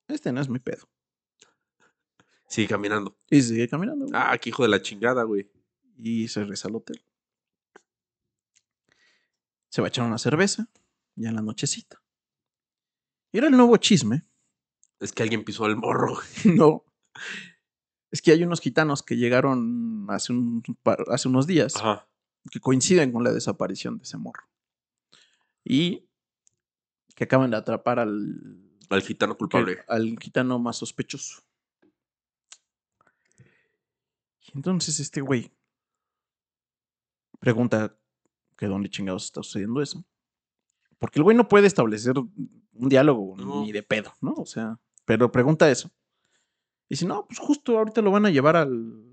este 0.07 0.31
no 0.31 0.41
es 0.41 0.49
mi 0.49 0.59
pedo. 0.59 0.87
Sigue 2.47 2.67
caminando. 2.67 3.17
Y 3.29 3.41
sigue 3.41 3.67
caminando, 3.67 4.05
güey. 4.05 4.13
Ah, 4.15 4.37
qué 4.37 4.49
hijo 4.49 4.63
de 4.63 4.69
la 4.69 4.81
chingada, 4.81 5.23
güey. 5.23 5.49
y 5.97 6.27
se 6.27 6.41
regresa 6.41 6.67
al 6.67 6.75
hotel. 6.75 7.01
Se 9.69 9.81
va 9.81 9.87
a 9.87 9.89
echar 9.89 10.05
una 10.05 10.17
cerveza, 10.17 10.69
ya 11.15 11.29
en 11.29 11.35
la 11.35 11.41
nochecita. 11.41 12.01
Y 13.31 13.37
era 13.39 13.47
el 13.47 13.57
nuevo 13.57 13.75
chisme. 13.77 14.25
Es 14.99 15.11
que 15.11 15.23
alguien 15.23 15.43
pisó 15.43 15.65
al 15.65 15.75
morro. 15.75 16.17
no. 16.45 16.83
Es 18.09 18.21
que 18.21 18.31
hay 18.31 18.43
unos 18.43 18.61
gitanos 18.61 19.03
que 19.03 19.17
llegaron 19.17 20.05
hace, 20.09 20.31
un 20.33 20.63
par- 20.81 21.03
hace 21.09 21.27
unos 21.27 21.45
días 21.47 21.75
Ajá. 21.75 22.07
que 22.49 22.59
coinciden 22.61 23.11
con 23.11 23.23
la 23.23 23.31
desaparición 23.33 23.97
de 23.97 24.03
ese 24.03 24.17
morro. 24.17 24.47
Y 25.65 26.07
que 27.15 27.25
acaban 27.25 27.51
de 27.51 27.57
atrapar 27.57 27.99
al, 27.99 28.61
Al 28.89 29.01
gitano 29.01 29.37
culpable. 29.37 29.83
al 29.87 30.17
gitano 30.19 30.57
más 30.59 30.77
sospechoso. 30.77 31.41
Y 34.41 34.46
entonces 34.57 34.99
este 34.99 35.21
güey 35.21 35.51
pregunta 37.39 37.95
que 38.57 38.65
dónde 38.65 38.89
chingados 38.89 39.25
está 39.25 39.43
sucediendo 39.43 39.81
eso. 39.81 40.03
Porque 40.99 41.19
el 41.19 41.23
güey 41.23 41.37
no 41.37 41.47
puede 41.47 41.67
establecer 41.67 42.17
un 42.17 42.89
diálogo 42.89 43.35
No. 43.37 43.61
ni 43.61 43.71
de 43.71 43.83
pedo, 43.83 44.11
¿no? 44.19 44.33
O 44.33 44.45
sea, 44.45 44.79
pero 45.05 45.31
pregunta 45.31 45.69
eso. 45.69 45.89
Y 46.89 46.95
dice, 46.95 47.05
no, 47.05 47.25
pues 47.27 47.37
justo 47.39 47.77
ahorita 47.77 48.01
lo 48.01 48.11
van 48.11 48.25
a 48.25 48.29
llevar 48.31 48.55
al 48.55 49.03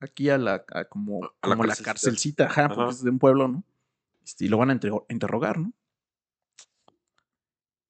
aquí 0.00 0.28
a 0.30 0.38
la 0.38 0.64
a 0.72 0.84
como, 0.84 1.24
A 1.24 1.32
como 1.40 1.64
la 1.64 1.74
carcelcita, 1.74 2.46
ajá, 2.46 2.66
Ajá. 2.66 2.74
porque 2.74 2.90
es 2.92 3.02
de 3.02 3.10
un 3.10 3.18
pueblo, 3.18 3.48
¿no? 3.48 3.64
Este, 4.22 4.44
y 4.44 4.48
lo 4.48 4.58
van 4.58 4.70
a 4.70 4.74
interro- 4.74 5.06
interrogar, 5.08 5.58
¿no? 5.58 5.72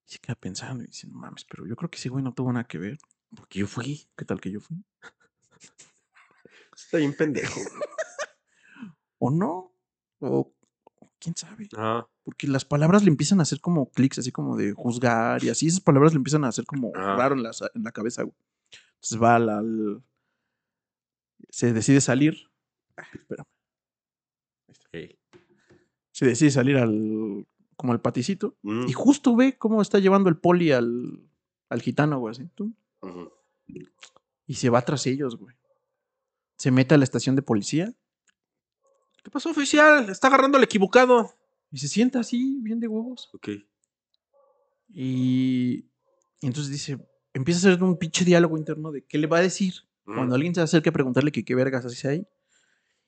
Y 0.06 0.12
se 0.12 0.18
queda 0.20 0.36
pensando 0.36 0.82
y 0.84 0.86
dice, 0.86 1.06
no 1.08 1.18
mames, 1.18 1.44
pero 1.44 1.66
yo 1.66 1.76
creo 1.76 1.90
que 1.90 1.98
ese 1.98 2.08
güey 2.08 2.24
no 2.24 2.32
tuvo 2.32 2.52
nada 2.52 2.64
que 2.66 2.78
ver. 2.78 2.98
Porque 3.36 3.58
yo 3.58 3.66
fui. 3.66 4.06
¿Qué 4.16 4.24
tal 4.24 4.40
que 4.40 4.50
yo 4.50 4.60
fui? 4.60 4.76
Está 6.84 6.98
bien 6.98 7.14
pendejo. 7.16 7.60
¿O 9.18 9.30
no? 9.30 9.72
O 10.20 10.52
quién 11.18 11.36
sabe. 11.36 11.68
Porque 12.22 12.46
las 12.46 12.64
palabras 12.64 13.02
le 13.04 13.10
empiezan 13.10 13.40
a 13.40 13.42
hacer 13.42 13.60
como 13.60 13.90
clics, 13.90 14.18
así 14.18 14.32
como 14.32 14.56
de 14.56 14.72
juzgar 14.72 15.42
y 15.44 15.48
así. 15.50 15.66
Esas 15.66 15.80
palabras 15.80 16.12
le 16.12 16.18
empiezan 16.18 16.44
a 16.44 16.48
hacer 16.48 16.64
como 16.66 16.92
Ah. 16.94 17.16
raro 17.16 17.34
en 17.34 17.42
la, 17.42 17.50
en 17.74 17.82
la 17.84 17.92
cabeza, 17.92 18.22
güey. 18.22 18.34
Entonces 18.94 19.22
va 19.22 19.36
al, 19.36 19.48
al- 19.48 20.02
Se 21.50 21.72
decide 21.72 22.00
salir. 22.00 22.50
Ah, 22.96 23.06
espérame. 23.12 23.46
Se 26.12 26.26
decide 26.26 26.50
salir 26.50 26.76
al. 26.76 27.46
Como 27.76 27.92
al 27.92 28.00
paticito. 28.00 28.56
Mm. 28.62 28.86
Y 28.88 28.92
justo 28.92 29.34
ve 29.34 29.58
cómo 29.58 29.82
está 29.82 29.98
llevando 29.98 30.28
el 30.28 30.36
poli 30.36 30.70
al, 30.70 31.28
al 31.68 31.82
gitano, 31.82 32.20
güey. 32.20 32.30
Así. 32.32 32.48
Ujú. 33.00 33.32
Y 34.46 34.54
se 34.54 34.70
va 34.70 34.80
tras 34.82 35.06
ellos, 35.08 35.36
güey. 35.36 35.56
Se 36.56 36.70
mete 36.70 36.94
a 36.94 36.98
la 36.98 37.04
estación 37.04 37.36
de 37.36 37.42
policía 37.42 37.92
¿Qué 39.22 39.30
pasó, 39.30 39.50
oficial? 39.50 40.10
Está 40.10 40.28
agarrando 40.28 40.58
al 40.58 40.64
equivocado. 40.64 41.32
y 41.70 41.78
se 41.78 41.88
sienta 41.88 42.20
así, 42.20 42.58
bien 42.60 42.78
de 42.78 42.88
huevos. 42.88 43.30
Ok. 43.32 43.48
Y, 44.88 45.86
y 46.40 46.46
entonces 46.46 46.70
dice, 46.70 46.98
empieza 47.32 47.68
a 47.68 47.72
hacer 47.72 47.82
un 47.82 47.96
pinche 47.96 48.24
diálogo 48.24 48.56
interno 48.58 48.92
de 48.92 49.04
qué 49.04 49.18
le 49.18 49.26
va 49.26 49.38
a 49.38 49.42
decir 49.42 49.74
Mm. 50.06 50.16
cuando 50.16 50.34
alguien 50.34 50.54
se 50.54 50.60
acerque 50.60 50.90
a 50.90 50.92
preguntarle 50.92 51.32
que 51.32 51.46
qué 51.46 51.54
vergas 51.54 51.86
hace 51.86 52.06
ahí. 52.06 52.26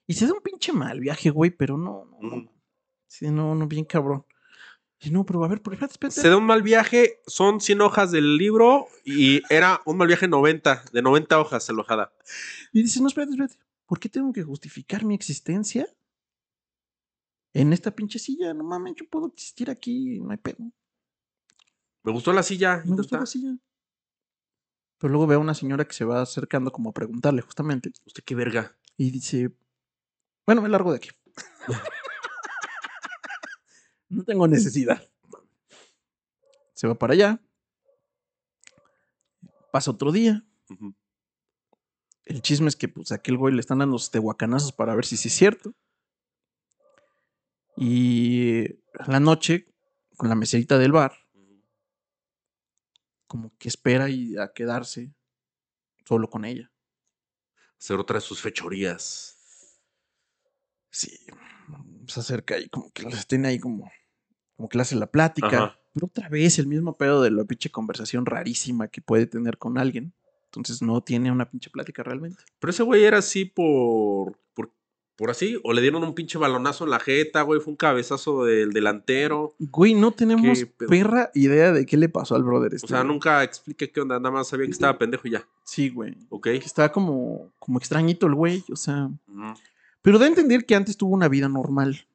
Y 0.07 0.15
se 0.15 0.25
da 0.25 0.33
un 0.33 0.41
pinche 0.41 0.73
mal 0.73 0.99
viaje, 0.99 1.29
güey, 1.29 1.51
pero 1.51 1.77
no, 1.77 2.05
no, 2.05 2.19
no. 2.37 2.51
Sí, 3.05 3.29
no, 3.29 3.53
no, 3.53 3.67
bien 3.67 3.85
cabrón. 3.85 4.25
Y 4.99 5.11
no, 5.11 5.25
pero 5.25 5.43
a 5.43 5.47
ver, 5.47 5.61
por 5.61 5.73
espérate, 5.73 5.93
espérate. 5.93 6.21
Se 6.21 6.29
da 6.29 6.37
un 6.37 6.45
mal 6.45 6.63
viaje, 6.63 7.21
son 7.27 7.61
100 7.61 7.81
hojas 7.81 8.11
del 8.11 8.37
libro 8.37 8.87
y 9.05 9.41
era 9.53 9.81
un 9.85 9.97
mal 9.97 10.07
viaje 10.07 10.27
90, 10.27 10.85
de 10.91 11.01
90 11.01 11.39
hojas 11.39 11.69
alojada. 11.69 12.13
Y 12.73 12.81
dice, 12.81 12.99
no, 13.01 13.07
espérate, 13.07 13.31
espérate. 13.31 13.57
¿Por 13.85 13.99
qué 13.99 14.09
tengo 14.09 14.33
que 14.33 14.43
justificar 14.43 15.05
mi 15.05 15.13
existencia 15.13 15.87
en 17.53 17.73
esta 17.73 17.91
pinche 17.91 18.19
silla? 18.19 18.53
No 18.53 18.63
mames, 18.63 18.95
yo 18.95 19.07
puedo 19.07 19.27
existir 19.27 19.69
aquí, 19.69 20.19
no 20.19 20.31
hay 20.31 20.37
pedo. 20.37 20.57
Me 22.03 22.11
gustó 22.11 22.33
la 22.33 22.43
silla. 22.43 22.81
Me 22.85 22.95
gusta 22.95 23.19
la 23.19 23.25
silla. 23.25 23.57
Pero 24.97 25.11
luego 25.11 25.27
veo 25.27 25.37
a 25.37 25.41
una 25.41 25.53
señora 25.53 25.85
que 25.85 25.93
se 25.93 26.05
va 26.05 26.21
acercando 26.21 26.71
como 26.71 26.89
a 26.89 26.93
preguntarle 26.93 27.41
justamente. 27.41 27.91
Usted 28.05 28.23
qué 28.23 28.33
verga. 28.33 28.75
Y 28.97 29.11
dice, 29.11 29.51
bueno, 30.45 30.61
me 30.61 30.69
largo 30.69 30.91
de 30.91 30.97
aquí. 30.97 31.09
no 34.09 34.23
tengo 34.23 34.47
necesidad. 34.47 35.07
Se 36.73 36.87
va 36.87 36.95
para 36.95 37.13
allá. 37.13 37.41
Pasa 39.71 39.91
otro 39.91 40.11
día. 40.11 40.45
El 42.25 42.41
chisme 42.41 42.67
es 42.67 42.75
que 42.75 42.87
pues 42.87 43.11
a 43.11 43.15
aquel 43.15 43.37
güey 43.37 43.53
le 43.53 43.61
están 43.61 43.79
dando 43.79 43.93
los 43.93 44.11
tehuacanazos 44.11 44.73
para 44.73 44.95
ver 44.95 45.05
si 45.05 45.17
sí 45.17 45.29
es 45.29 45.33
cierto. 45.33 45.73
Y 47.75 48.65
a 48.99 49.11
la 49.11 49.19
noche, 49.19 49.67
con 50.17 50.29
la 50.29 50.35
meserita 50.35 50.77
del 50.77 50.91
bar, 50.91 51.13
como 53.27 53.55
que 53.57 53.67
espera 53.67 54.09
y 54.09 54.37
a 54.37 54.51
quedarse 54.53 55.13
solo 56.05 56.29
con 56.29 56.45
ella. 56.45 56.71
Hacer 57.77 57.99
otra 57.99 58.15
de 58.15 58.21
sus 58.21 58.41
fechorías. 58.41 59.37
Sí, 60.89 61.17
se 62.07 62.19
acerca 62.19 62.57
y 62.57 62.69
como 62.69 62.91
que 62.91 63.03
los 63.03 63.27
tiene 63.27 63.49
ahí 63.49 63.59
como, 63.59 63.91
como 64.57 64.67
que 64.67 64.77
le 64.77 64.81
hace 64.81 64.95
la 64.95 65.07
plática. 65.07 65.47
Ajá. 65.47 65.79
Pero 65.93 66.07
otra 66.07 66.29
vez 66.29 66.59
el 66.59 66.67
mismo 66.67 66.97
pedo 66.97 67.21
de 67.21 67.31
la 67.31 67.45
pinche 67.45 67.71
conversación 67.71 68.25
rarísima 68.25 68.87
que 68.87 69.01
puede 69.01 69.25
tener 69.25 69.57
con 69.57 69.77
alguien. 69.77 70.13
Entonces 70.45 70.81
no 70.81 71.01
tiene 71.01 71.31
una 71.31 71.49
pinche 71.49 71.69
plática 71.69 72.03
realmente. 72.03 72.43
Pero 72.59 72.71
ese 72.71 72.83
güey 72.83 73.03
era 73.03 73.17
así 73.17 73.45
por, 73.45 74.37
por, 74.53 74.71
por 75.15 75.29
así, 75.29 75.59
o 75.63 75.73
le 75.73 75.81
dieron 75.81 76.03
un 76.03 76.13
pinche 76.13 76.37
balonazo 76.37 76.83
en 76.83 76.91
la 76.91 76.99
jeta, 76.99 77.41
güey, 77.41 77.59
fue 77.59 77.71
un 77.71 77.77
cabezazo 77.77 78.45
del 78.45 78.71
delantero. 78.73 79.55
Güey, 79.59 79.93
no 79.93 80.11
tenemos 80.11 80.65
perra 80.87 81.31
idea 81.33 81.71
de 81.71 81.85
qué 81.85 81.97
le 81.97 82.09
pasó 82.09 82.35
al 82.35 82.43
brother 82.43 82.75
este. 82.75 82.85
O 82.85 82.89
sea, 82.89 82.99
güey. 82.99 83.13
nunca 83.13 83.43
expliqué 83.43 83.91
qué 83.91 84.01
onda, 84.01 84.19
nada 84.19 84.31
más 84.31 84.47
sabía 84.47 84.65
que 84.65 84.71
estaba 84.71 84.97
pendejo 84.97 85.27
y 85.27 85.31
ya. 85.31 85.47
Sí, 85.63 85.89
güey. 85.89 86.15
¿Ok? 86.29 86.43
Que 86.43 86.57
está 86.57 86.91
como, 86.91 87.51
como 87.59 87.79
extrañito 87.79 88.27
el 88.27 88.35
güey, 88.35 88.63
o 88.71 88.75
sea. 88.75 89.09
Pero 90.01 90.19
da 90.19 90.25
a 90.25 90.29
entender 90.29 90.65
que 90.65 90.75
antes 90.75 90.95
tuvo 90.95 91.13
una 91.13 91.27
vida 91.27 91.49
normal. 91.49 92.07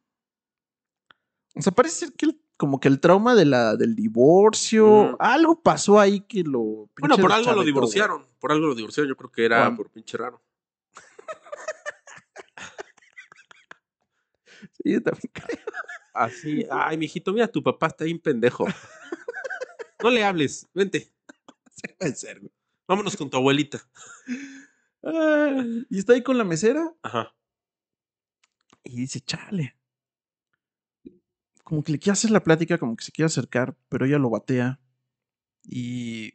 O 1.55 1.63
sea, 1.63 1.73
parece 1.73 2.07
ser 2.07 2.13
que 2.15 2.27
el- 2.27 2.41
como 2.57 2.79
que 2.79 2.89
el 2.89 3.01
trauma 3.01 3.35
de 3.35 3.45
la, 3.45 3.75
del 3.77 3.97
divorcio, 3.97 5.13
Mm. 5.13 5.17
algo 5.19 5.61
pasó 5.63 5.99
ahí 5.99 6.21
que 6.21 6.43
lo. 6.45 6.89
Bueno, 6.99 7.19
por 7.19 7.33
algo 7.33 7.53
lo 7.55 7.65
divorciaron. 7.65 8.25
Por 8.39 8.53
algo 8.53 8.69
lo 8.69 8.75
divorciaron, 8.75 9.09
yo 9.09 9.17
creo 9.17 9.31
que 9.33 9.45
era 9.45 9.75
por 9.77 9.91
pinche 9.91 10.17
raro. 10.17 10.41
Sí, 14.83 14.93
yo 14.93 15.03
también 15.03 15.31
creo. 15.33 15.59
Así, 16.15 16.65
ay, 16.71 16.97
mijito, 16.97 17.33
mira, 17.33 17.49
tu 17.49 17.63
papá 17.63 17.89
está 17.89 18.05
bien 18.05 18.19
pendejo. 18.19 18.67
No 20.03 20.11
le 20.11 20.25
hables, 20.25 20.69
vente. 20.75 21.13
Puede 21.99 22.15
ser, 22.15 22.41
güey. 22.41 22.53
Vámonos 22.87 23.17
con 23.17 23.31
tu 23.31 23.37
abuelita. 23.37 23.81
Ah, 25.03 25.65
y 25.91 25.99
está 25.99 26.13
ahí 26.13 26.23
con 26.23 26.39
la 26.39 26.45
mesera 26.45 26.93
Ajá. 27.03 27.35
y 28.85 28.97
dice, 28.97 29.21
chale. 29.21 29.77
Como 31.73 31.83
que 31.83 31.93
le 31.93 31.99
quiere 31.99 32.13
hacer 32.13 32.31
la 32.31 32.45
plática, 32.45 32.77
como 32.77 32.95
que 32.97 33.03
se 33.03 33.13
quiere 33.13 33.29
acercar, 33.29 33.75
pero 33.89 34.05
ella 34.05 34.19
lo 34.19 34.29
batea. 34.29 34.79
Y. 35.65 36.35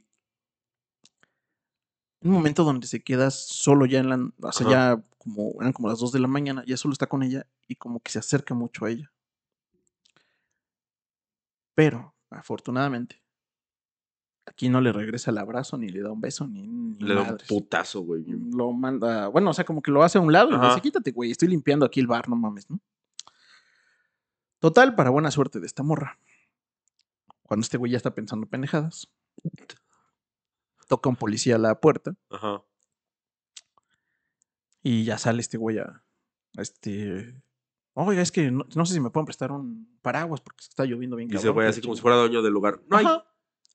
En 2.21 2.29
un 2.29 2.31
momento 2.31 2.63
donde 2.63 2.87
se 2.87 3.03
queda 3.03 3.29
solo 3.29 3.85
ya 3.85 3.99
en 3.99 4.09
la. 4.09 4.15
O 4.41 4.51
sea, 4.51 4.65
Ajá. 4.65 4.75
ya 4.95 5.07
como 5.19 5.53
eran 5.61 5.73
como 5.73 5.89
las 5.89 5.99
2 5.99 6.11
de 6.11 6.21
la 6.21 6.27
mañana, 6.27 6.63
ya 6.65 6.75
solo 6.75 6.93
está 6.93 7.05
con 7.05 7.21
ella 7.21 7.45
y 7.67 7.75
como 7.75 7.99
que 7.99 8.09
se 8.09 8.17
acerca 8.17 8.55
mucho 8.55 8.85
a 8.85 8.89
ella. 8.89 9.13
Pero, 11.75 12.15
afortunadamente, 12.31 13.21
aquí 14.47 14.69
no 14.69 14.81
le 14.81 14.91
regresa 14.91 15.29
el 15.29 15.37
abrazo, 15.37 15.77
ni 15.77 15.89
le 15.89 16.01
da 16.01 16.11
un 16.11 16.19
beso, 16.19 16.47
ni, 16.47 16.65
ni 16.65 16.97
Le 16.97 17.13
da 17.13 17.21
un 17.21 17.37
putazo, 17.47 18.01
güey. 18.01 18.25
Lo 18.25 18.71
manda, 18.71 19.27
bueno, 19.27 19.51
o 19.51 19.53
sea, 19.53 19.65
como 19.65 19.83
que 19.83 19.91
lo 19.91 20.01
hace 20.01 20.17
a 20.17 20.21
un 20.21 20.33
lado 20.33 20.49
y 20.49 20.59
le 20.59 20.67
dice, 20.67 20.81
quítate, 20.81 21.11
güey, 21.11 21.29
estoy 21.29 21.49
limpiando 21.49 21.85
aquí 21.85 21.99
el 21.99 22.07
bar, 22.07 22.27
no 22.27 22.35
mames, 22.35 22.67
¿no? 22.71 22.81
Total, 24.59 24.95
para 24.95 25.09
buena 25.09 25.31
suerte 25.31 25.59
de 25.59 25.67
esta 25.67 25.83
morra. 25.83 26.19
Cuando 27.43 27.63
este 27.63 27.77
güey 27.77 27.91
ya 27.91 27.97
está 27.97 28.13
pensando 28.13 28.47
pendejadas, 28.47 29.07
toca 30.87 31.09
un 31.09 31.15
policía 31.15 31.55
a 31.55 31.59
la 31.59 31.79
puerta 31.79 32.15
Ajá. 32.29 32.63
y 34.83 35.03
ya 35.05 35.17
sale 35.17 35.41
este 35.41 35.57
güey 35.57 35.77
a, 35.79 36.03
a 36.57 36.61
este... 36.61 37.41
Oiga, 37.93 38.21
es 38.21 38.31
que 38.31 38.51
no, 38.51 38.65
no 38.75 38.85
sé 38.85 38.93
si 38.93 38.99
me 38.99 39.09
pueden 39.09 39.25
prestar 39.25 39.51
un 39.51 39.97
paraguas 40.01 40.41
porque 40.41 40.63
está 40.63 40.85
lloviendo 40.85 41.15
bien. 41.15 41.29
Dice, 41.29 41.39
cabrón, 41.39 41.55
güey, 41.55 41.67
así 41.67 41.81
como 41.81 41.95
si 41.95 41.99
chingada". 42.01 42.15
fuera 42.15 42.27
dueño 42.27 42.43
del 42.43 42.53
lugar. 42.53 42.79
No 42.87 42.97
hay. 42.97 43.05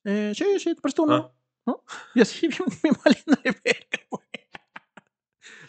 Eh, 0.04 0.32
sí, 0.36 0.60
sí, 0.60 0.74
te 0.76 0.80
presto 0.80 1.02
uno. 1.02 1.14
Ah. 1.14 1.34
¿no? 1.66 1.84
Y 2.14 2.20
así, 2.20 2.46
bien, 2.48 2.62
bien 2.82 2.94
valiendo 3.04 3.32
de 3.42 3.50
verga, 3.64 4.06
güey. 4.10 4.28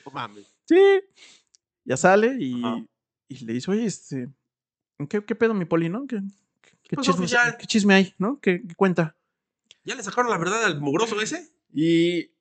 No 0.06 0.12
mames. 0.12 0.56
Sí. 0.66 1.02
Ya 1.84 1.98
sale 1.98 2.38
y, 2.40 2.64
Ajá. 2.64 2.86
y 3.28 3.44
le 3.46 3.54
dice, 3.54 3.72
oye, 3.72 3.86
este, 3.86 4.30
¿qué, 5.08 5.24
qué 5.24 5.36
pedo 5.36 5.54
mi 5.54 5.66
poli, 5.66 5.90
no? 5.90 6.06
¿Qué, 6.08 6.18
qué, 6.62 6.72
qué 6.84 6.96
pasó, 6.96 7.12
chisme, 7.12 7.26
oficial? 7.26 7.58
qué 7.58 7.66
chisme 7.68 7.94
hay, 7.96 8.14
no? 8.18 8.40
¿Qué, 8.40 8.62
qué 8.68 8.76
cuenta? 8.76 9.16
¿Ya 9.86 9.96
le 9.96 10.04
sacaron 10.04 10.32
la 10.32 10.38
verdad 10.38 10.64
al 10.66 10.80
mugroso 10.80 11.20
ese? 11.22 11.52
Y 11.74 12.32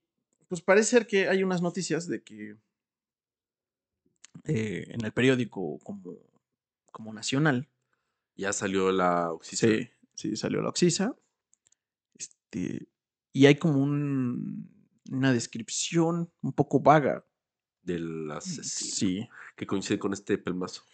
pues 0.49 0.61
parece 0.61 0.91
ser 0.91 1.07
que 1.07 1.29
hay 1.29 1.43
unas 1.43 1.63
noticias 1.63 2.07
de 2.07 2.23
que 2.23 2.57
eh, 4.45 4.87
en 4.89 5.05
el 5.05 5.13
periódico 5.13 5.79
como, 5.83 6.17
como 6.91 7.13
nacional, 7.13 7.69
Ya 8.37 8.53
salió 8.53 8.93
la 8.93 9.33
oxisa. 9.33 9.67
sí, 9.67 9.89
sí, 10.15 10.37
salió 10.37 10.61
la 10.63 10.69
Oxisa, 10.71 11.17
este, 12.15 12.89
y 13.33 13.47
hay 13.47 13.57
como 13.57 13.83
un, 13.83 14.69
una 15.11 15.33
descripción 15.33 16.31
un 16.43 16.53
poco 16.53 16.81
vaga. 16.81 17.25
Del 17.83 18.31
asesino. 18.31 18.95
Sí. 18.95 19.29
Que 19.57 19.67
coincide 19.67 19.99
con 19.99 20.13
este 20.13 20.39
pelmazo. 20.39 20.85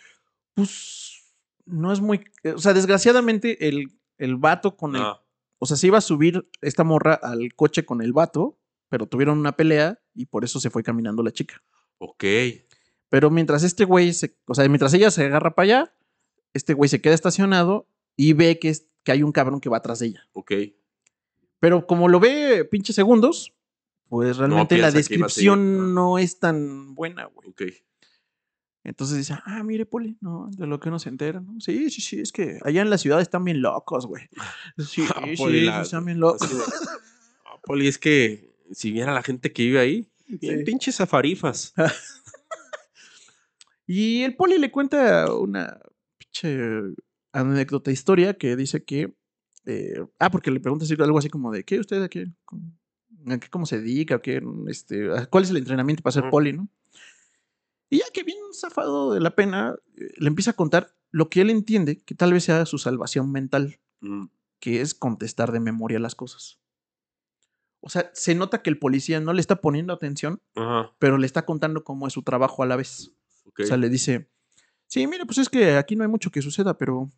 Pues 0.55 1.18
no 1.69 1.93
es 1.93 2.01
muy. 2.01 2.21
eh, 2.43 2.53
O 2.53 2.59
sea, 2.59 2.73
desgraciadamente 2.75 3.69
el, 3.69 3.93
el 4.19 4.37
vato 4.37 4.77
con 4.77 4.97
el. 4.97 5.03
O 5.61 5.67
sea, 5.67 5.77
se 5.77 5.87
iba 5.89 5.99
a 5.99 6.03
subir 6.03 6.49
esta 6.61 6.85
morra 6.85 7.15
al 7.15 7.55
coche 7.55 7.85
con 7.85 8.01
el 8.03 8.13
vato, 8.13 8.59
pero 8.89 9.07
tuvieron 9.07 9.39
una 9.39 9.57
pelea 9.57 10.01
y 10.15 10.27
por 10.27 10.45
eso 10.45 10.61
se 10.61 10.71
fue 10.71 10.83
caminando 10.83 11.23
la 11.23 11.33
chica. 11.33 11.63
ok. 11.99 12.25
Pero 13.11 13.31
mientras 13.31 13.63
este 13.63 13.85
güey 13.85 14.13
se. 14.13 14.37
O 14.47 14.55
sea, 14.55 14.69
mientras 14.69 14.93
ella 14.93 15.11
se 15.11 15.25
agarra 15.25 15.55
para 15.55 15.65
allá, 15.65 15.95
este 16.53 16.75
güey 16.75 16.89
se 16.89 17.01
queda 17.01 17.15
estacionado 17.15 17.89
y 18.17 18.35
ve 18.35 18.59
que, 18.59 18.69
es, 18.69 18.87
que 19.03 19.13
hay 19.13 19.23
un 19.23 19.33
cabrón 19.33 19.61
que 19.61 19.71
va 19.71 19.79
atrás 19.79 20.01
de 20.01 20.09
ella. 20.09 20.29
Ok. 20.33 20.53
Pero 21.59 21.87
como 21.87 22.09
lo 22.09 22.21
ve 22.21 22.65
pinche 22.65 22.93
segundos, 22.93 23.55
pues 24.09 24.37
realmente 24.37 24.77
la 24.79 24.91
descripción 24.91 25.95
no 25.95 26.19
es 26.19 26.39
tan 26.39 26.95
buena, 26.95 27.25
güey. 27.27 27.49
Ok. 27.49 27.63
Entonces 28.85 29.17
dice, 29.19 29.35
ah, 29.45 29.63
mire, 29.65 29.85
Poli, 29.87 30.17
no, 30.21 30.49
de 30.51 30.67
lo 30.67 30.81
que 30.81 30.89
uno 30.89 30.99
se 30.99 31.09
entera, 31.09 31.41
¿no? 31.41 31.61
Sí, 31.61 31.91
sí, 31.91 32.01
sí, 32.01 32.21
es 32.21 32.33
que 32.33 32.59
allá 32.65 32.81
en 32.81 32.91
la 32.91 32.97
ciudad 32.99 33.21
están 33.21 33.45
bien 33.45 33.61
locos, 33.61 34.07
güey. 34.07 34.29
Sí, 34.79 35.03
Ah, 35.17 35.23
sí, 35.25 35.37
Poli, 35.37 35.61
sí, 35.61 35.65
la- 35.67 35.83
están 35.83 36.05
bien 36.07 36.21
locos. 36.21 36.49
"Ah, 37.45 37.59
Poli, 37.65 37.89
es 37.89 37.99
que 37.99 38.49
si 38.73 38.93
viera 38.93 39.13
la 39.13 39.23
gente 39.23 39.53
que 39.53 39.63
vive 39.65 39.81
ahí, 39.81 40.09
Sí. 40.41 40.63
pinches 40.65 41.01
afarifas. 41.01 41.73
Y 43.87 44.23
el 44.23 44.37
poli 44.37 44.59
le 44.59 44.71
cuenta 44.71 45.33
una 45.33 45.81
pinche 46.19 46.59
anécdota 47.33 47.91
historia 47.91 48.35
que 48.35 48.55
dice 48.57 48.85
que. 48.85 49.15
eh, 49.65 50.05
ah, 50.19 50.31
porque 50.31 50.51
le 50.51 50.61
pregunta 50.61 50.85
algo 51.03 51.19
así 51.19 51.29
como 51.31 51.51
de: 51.51 51.65
¿Qué 51.65 51.79
usted 51.81 52.03
a 52.03 52.09
qué? 52.09 52.27
¿Cómo- 52.45 52.71
a 53.29 53.39
qué- 53.39 53.49
¿Cómo 53.49 53.65
se 53.67 53.81
dedica? 53.81 54.17
¿A 54.17 54.21
qué, 54.23 54.43
este, 54.69 55.09
¿Cuál 55.31 55.45
es 55.45 55.51
el 55.51 55.57
entrenamiento 55.57 56.03
para 56.03 56.13
ser 56.13 56.29
poli, 56.31 56.53
no? 56.53 56.69
Y 57.91 57.99
ya 57.99 58.05
que 58.13 58.23
bien 58.23 58.39
zafado 58.53 59.13
de 59.15 59.21
la 59.21 59.35
pena, 59.35 59.75
eh, 59.97 60.13
le 60.17 60.29
empieza 60.29 60.51
a 60.51 60.55
contar 60.57 60.95
lo 61.11 61.31
que 61.31 61.41
él 61.41 61.51
entiende 61.51 61.99
que 62.05 62.15
tal 62.15 62.33
vez 62.33 62.45
sea 62.45 62.67
su 62.67 62.79
salvación 62.79 63.31
mental, 63.33 63.81
Mm, 64.01 64.27
que 64.61 64.81
es 64.81 64.95
contestar 64.95 65.51
de 65.53 65.59
memoria 65.61 65.99
las 65.99 66.15
cosas. 66.15 66.61
O 67.81 67.89
sea, 67.89 68.11
se 68.15 68.35
nota 68.35 68.63
que 68.63 68.71
el 68.71 68.79
policía 68.79 69.19
no 69.21 69.33
le 69.33 69.41
está 69.41 69.61
poniendo 69.61 69.93
atención, 69.93 70.41
Ajá. 70.55 70.93
pero 70.99 71.17
le 71.19 71.27
está 71.27 71.45
contando 71.47 71.83
cómo 71.85 72.07
es 72.07 72.13
su 72.13 72.23
trabajo 72.23 72.63
a 72.63 72.67
la 72.67 72.77
vez. 72.77 73.13
O 73.59 73.65
sea, 73.65 73.77
le 73.77 73.89
dice, 73.89 74.29
sí, 74.87 75.07
mira, 75.07 75.25
pues 75.25 75.39
es 75.39 75.49
que 75.49 75.77
aquí 75.77 75.97
no 75.97 76.05
hay 76.05 76.11
mucho 76.11 76.31
que 76.31 76.43
suceda, 76.43 76.77
pero 76.79 77.11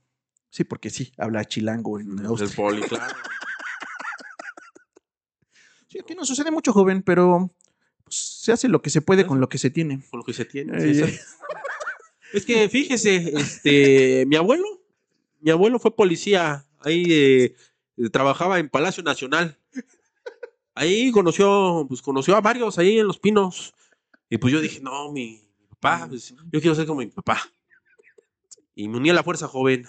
sí, 0.50 0.64
porque 0.64 0.88
sí, 0.90 1.12
habla 1.18 1.44
chilango 1.44 1.98
en 2.00 2.14
Mm, 2.14 2.26
Austria. 2.26 2.48
El 2.50 2.56
poli, 2.56 2.82
claro. 2.82 3.14
Sí, 5.88 5.98
aquí 5.98 6.14
no 6.14 6.24
sucede 6.24 6.50
mucho, 6.52 6.72
joven, 6.72 7.02
pero 7.02 7.50
se 8.10 8.52
hace 8.52 8.68
lo 8.68 8.82
que 8.82 8.90
se 8.90 9.00
puede 9.00 9.24
con 9.26 9.40
lo 9.40 9.48
que 9.48 9.58
se 9.58 9.70
tiene. 9.70 10.02
Con 10.10 10.18
lo 10.18 10.24
que 10.24 10.32
se 10.34 10.44
tiene. 10.44 10.76
Eh, 10.78 10.94
sí. 11.06 11.18
Es 12.32 12.44
que 12.44 12.68
fíjese, 12.68 13.32
este, 13.36 14.24
mi 14.26 14.36
abuelo, 14.36 14.64
mi 15.40 15.50
abuelo 15.50 15.78
fue 15.78 15.94
policía, 15.96 16.66
ahí 16.80 17.04
eh, 17.08 17.54
trabajaba 18.12 18.58
en 18.58 18.68
Palacio 18.68 19.02
Nacional. 19.02 19.58
Ahí 20.74 21.10
conoció, 21.10 21.84
pues 21.88 22.00
conoció 22.02 22.36
a 22.36 22.40
varios 22.40 22.78
ahí 22.78 22.98
en 22.98 23.06
Los 23.06 23.18
Pinos. 23.18 23.74
Y 24.28 24.38
pues 24.38 24.52
yo 24.52 24.60
dije, 24.60 24.80
no, 24.80 25.10
mi, 25.10 25.42
mi 25.58 25.66
papá, 25.68 26.06
pues, 26.08 26.32
yo 26.52 26.60
quiero 26.60 26.74
ser 26.74 26.86
como 26.86 27.00
mi 27.00 27.06
papá. 27.08 27.40
Y 28.74 28.88
me 28.88 28.96
uní 28.98 29.10
a 29.10 29.14
la 29.14 29.24
fuerza 29.24 29.48
joven. 29.48 29.86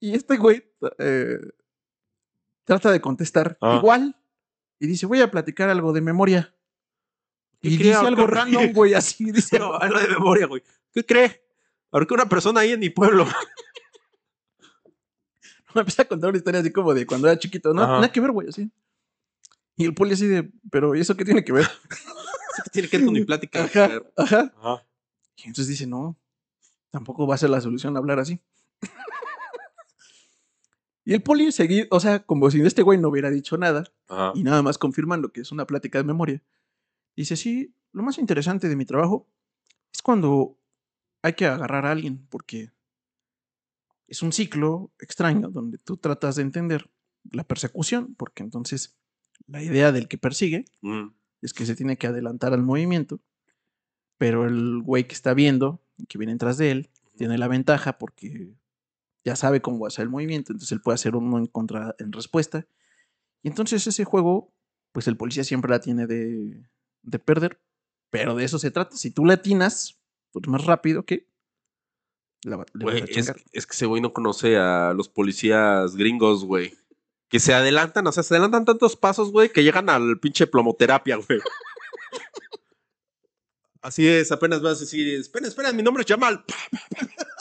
Y 0.00 0.14
este 0.14 0.36
güey 0.36 0.62
eh, 0.98 1.38
trata 2.64 2.90
de 2.90 3.00
contestar 3.00 3.56
Ah. 3.60 3.76
igual. 3.78 4.16
Y 4.78 4.86
dice, 4.86 5.06
voy 5.06 5.20
a 5.20 5.30
platicar 5.30 5.68
algo 5.68 5.92
de 5.92 6.00
memoria. 6.00 6.54
¿Qué 7.60 7.70
Y 7.70 7.76
dice 7.76 7.94
algo 7.94 8.26
random, 8.26 8.72
güey, 8.72 8.94
así. 8.94 9.24
Dice, 9.32 9.58
No, 9.58 9.74
algo 9.74 9.98
de 9.98 10.08
memoria, 10.08 10.46
güey. 10.46 10.62
¿Qué 10.92 11.04
cree? 11.04 11.42
Ahorita 11.90 12.14
una 12.14 12.28
persona 12.28 12.60
ahí 12.60 12.72
en 12.72 12.80
mi 12.80 12.90
pueblo. 12.90 13.26
me 15.74 15.80
empieza 15.80 16.02
a 16.02 16.08
contar 16.08 16.30
una 16.30 16.38
historia 16.38 16.60
así 16.60 16.70
como 16.70 16.94
de 16.94 17.06
cuando 17.06 17.28
era 17.28 17.38
chiquito. 17.38 17.72
No, 17.72 17.82
Ajá. 17.82 17.92
nada 17.94 18.12
que 18.12 18.20
ver, 18.20 18.32
güey, 18.32 18.48
así. 18.48 18.70
Y 19.76 19.84
el 19.84 19.94
poli 19.94 20.12
así 20.12 20.26
de, 20.26 20.52
pero 20.70 20.94
¿y 20.94 21.00
eso 21.00 21.16
qué 21.16 21.24
tiene 21.24 21.44
que 21.44 21.52
ver? 21.52 21.66
¿Qué 22.64 22.70
tiene 22.70 22.88
que 22.88 22.98
ver 22.98 23.06
con 23.06 23.14
mi 23.14 23.24
plática? 23.24 23.64
Ajá, 23.64 24.02
ajá. 24.16 24.52
Ajá. 24.56 24.86
Y 25.36 25.48
entonces 25.48 25.68
dice, 25.68 25.86
no, 25.86 26.16
tampoco 26.90 27.26
va 27.26 27.34
a 27.34 27.38
ser 27.38 27.50
la 27.50 27.60
solución 27.60 27.96
hablar 27.96 28.20
así. 28.20 28.40
Y 31.04 31.12
el 31.14 31.22
poli 31.22 31.52
seguir, 31.52 31.86
o 31.90 32.00
sea, 32.00 32.20
como 32.24 32.50
si 32.50 32.60
este 32.62 32.82
güey 32.82 32.98
no 32.98 33.08
hubiera 33.08 33.30
dicho 33.30 33.56
nada, 33.58 33.84
Ajá. 34.08 34.32
y 34.34 34.42
nada 34.42 34.62
más 34.62 34.78
confirmando 34.78 35.32
que 35.32 35.40
es 35.42 35.52
una 35.52 35.66
plática 35.66 35.98
de 35.98 36.04
memoria, 36.04 36.42
dice, 37.16 37.36
sí, 37.36 37.74
lo 37.92 38.02
más 38.02 38.18
interesante 38.18 38.68
de 38.68 38.76
mi 38.76 38.84
trabajo 38.84 39.28
es 39.92 40.02
cuando 40.02 40.58
hay 41.22 41.34
que 41.34 41.46
agarrar 41.46 41.86
a 41.86 41.92
alguien, 41.92 42.26
porque 42.28 42.72
es 44.08 44.22
un 44.22 44.32
ciclo 44.32 44.92
extraño 44.98 45.48
donde 45.50 45.78
tú 45.78 45.96
tratas 45.96 46.36
de 46.36 46.42
entender 46.42 46.90
la 47.32 47.44
persecución, 47.44 48.14
porque 48.16 48.42
entonces 48.42 48.96
la 49.46 49.62
idea 49.62 49.92
del 49.92 50.08
que 50.08 50.18
persigue 50.18 50.64
Mm. 50.82 51.08
es 51.42 51.52
que 51.54 51.66
se 51.66 51.74
tiene 51.74 51.96
que 51.96 52.06
adelantar 52.06 52.52
al 52.52 52.62
movimiento, 52.62 53.20
pero 54.18 54.46
el 54.46 54.80
güey 54.82 55.06
que 55.06 55.14
está 55.14 55.34
viendo, 55.34 55.82
que 56.08 56.18
viene 56.18 56.36
tras 56.36 56.58
de 56.58 56.70
él, 56.70 56.90
tiene 57.16 57.38
la 57.38 57.48
ventaja 57.48 57.98
porque 57.98 58.54
ya 59.24 59.36
sabe 59.36 59.62
cómo 59.62 59.80
va 59.80 59.88
a 59.88 59.90
ser 59.90 60.04
el 60.04 60.10
movimiento, 60.10 60.52
entonces 60.52 60.72
él 60.72 60.82
puede 60.82 60.94
hacer 60.94 61.16
uno 61.16 61.38
en 61.38 61.46
contra 61.46 61.94
en 61.98 62.12
respuesta. 62.12 62.66
Y 63.42 63.48
entonces 63.48 63.86
ese 63.86 64.04
juego, 64.04 64.54
pues 64.92 65.08
el 65.08 65.16
policía 65.16 65.44
siempre 65.44 65.70
la 65.70 65.80
tiene 65.80 66.06
de, 66.06 66.66
de 67.02 67.18
perder, 67.18 67.60
pero 68.10 68.34
de 68.34 68.44
eso 68.44 68.58
se 68.58 68.70
trata. 68.70 68.96
Si 68.96 69.10
tú 69.10 69.24
la 69.24 69.34
atinas, 69.34 70.00
pues 70.30 70.46
más 70.46 70.64
rápido 70.64 71.04
que 71.04 71.28
la, 72.44 72.56
a 72.56 72.64
es, 72.96 73.10
chingar. 73.10 73.36
es 73.52 73.66
que 73.66 73.72
ese 73.72 73.86
güey 73.86 74.02
no 74.02 74.12
conoce 74.12 74.58
a 74.58 74.92
los 74.92 75.08
policías 75.08 75.96
gringos, 75.96 76.44
güey. 76.44 76.76
Que 77.28 77.40
se 77.40 77.54
adelantan, 77.54 78.06
o 78.06 78.12
sea, 78.12 78.22
se 78.22 78.34
adelantan 78.34 78.66
tantos 78.66 78.96
pasos, 78.96 79.32
güey, 79.32 79.48
que 79.50 79.64
llegan 79.64 79.88
al 79.88 80.20
pinche 80.20 80.46
plomoterapia, 80.46 81.16
güey. 81.16 81.40
Así 83.82 84.06
es, 84.06 84.30
apenas 84.32 84.62
vas 84.62 84.78
a 84.78 84.80
decir, 84.80 85.08
espera, 85.18 85.46
espera, 85.46 85.72
mi 85.72 85.82
nombre 85.82 86.02
es 86.02 86.08
Jamal. 86.08 86.44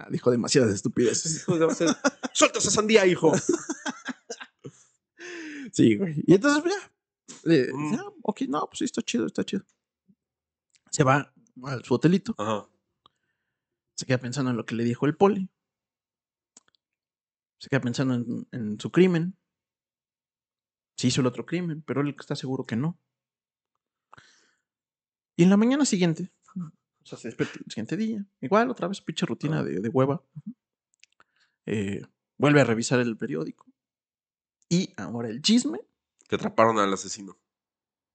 Ah, 0.00 0.08
dijo 0.10 0.30
demasiadas 0.30 0.72
estupideces. 0.74 1.44
Suelta 2.32 2.58
esa 2.58 2.70
sandía, 2.70 3.06
hijo. 3.06 3.32
Sí, 5.72 5.96
güey. 5.96 6.16
Y 6.26 6.34
entonces, 6.34 6.64
ya. 6.64 7.52
eh, 7.52 7.68
Mm. 7.72 7.92
ya, 7.94 8.02
ok, 8.22 8.40
no, 8.48 8.66
pues 8.66 8.78
sí, 8.78 8.84
está 8.86 9.02
chido, 9.02 9.26
está 9.26 9.44
chido. 9.44 9.64
Se 10.90 11.04
va 11.04 11.32
a 11.64 11.78
su 11.84 11.94
hotelito, 11.94 12.34
Ajá. 12.38 12.68
se 13.94 14.04
queda 14.06 14.18
pensando 14.18 14.50
en 14.50 14.56
lo 14.56 14.66
que 14.66 14.74
le 14.74 14.82
dijo 14.82 15.06
el 15.06 15.16
poli. 15.16 15.48
Se 17.58 17.68
queda 17.68 17.80
pensando 17.80 18.14
en, 18.14 18.48
en 18.50 18.80
su 18.80 18.90
crimen. 18.90 19.36
Si 20.96 21.06
hizo 21.06 21.20
el 21.20 21.28
otro 21.28 21.46
crimen, 21.46 21.82
pero 21.82 22.00
él 22.00 22.16
está 22.18 22.34
seguro 22.34 22.64
que 22.66 22.74
no. 22.74 22.98
Y 25.36 25.44
en 25.44 25.50
la 25.50 25.56
mañana 25.56 25.84
siguiente, 25.84 26.32
o 27.02 27.06
sea, 27.06 27.18
se 27.18 27.28
despierta 27.28 27.58
el 27.58 27.64
siguiente 27.70 27.96
día, 27.96 28.24
igual, 28.40 28.70
otra 28.70 28.88
vez, 28.88 29.00
pinche 29.00 29.26
rutina 29.26 29.62
de, 29.62 29.80
de 29.80 29.88
hueva. 29.88 30.22
Eh, 31.66 32.02
vuelve 32.36 32.60
a 32.60 32.64
revisar 32.64 33.00
el 33.00 33.16
periódico. 33.16 33.66
Y 34.68 34.92
ahora 34.96 35.28
el 35.28 35.42
chisme 35.42 35.80
Que 36.28 36.36
atraparon 36.36 36.78
al 36.78 36.92
asesino. 36.92 37.36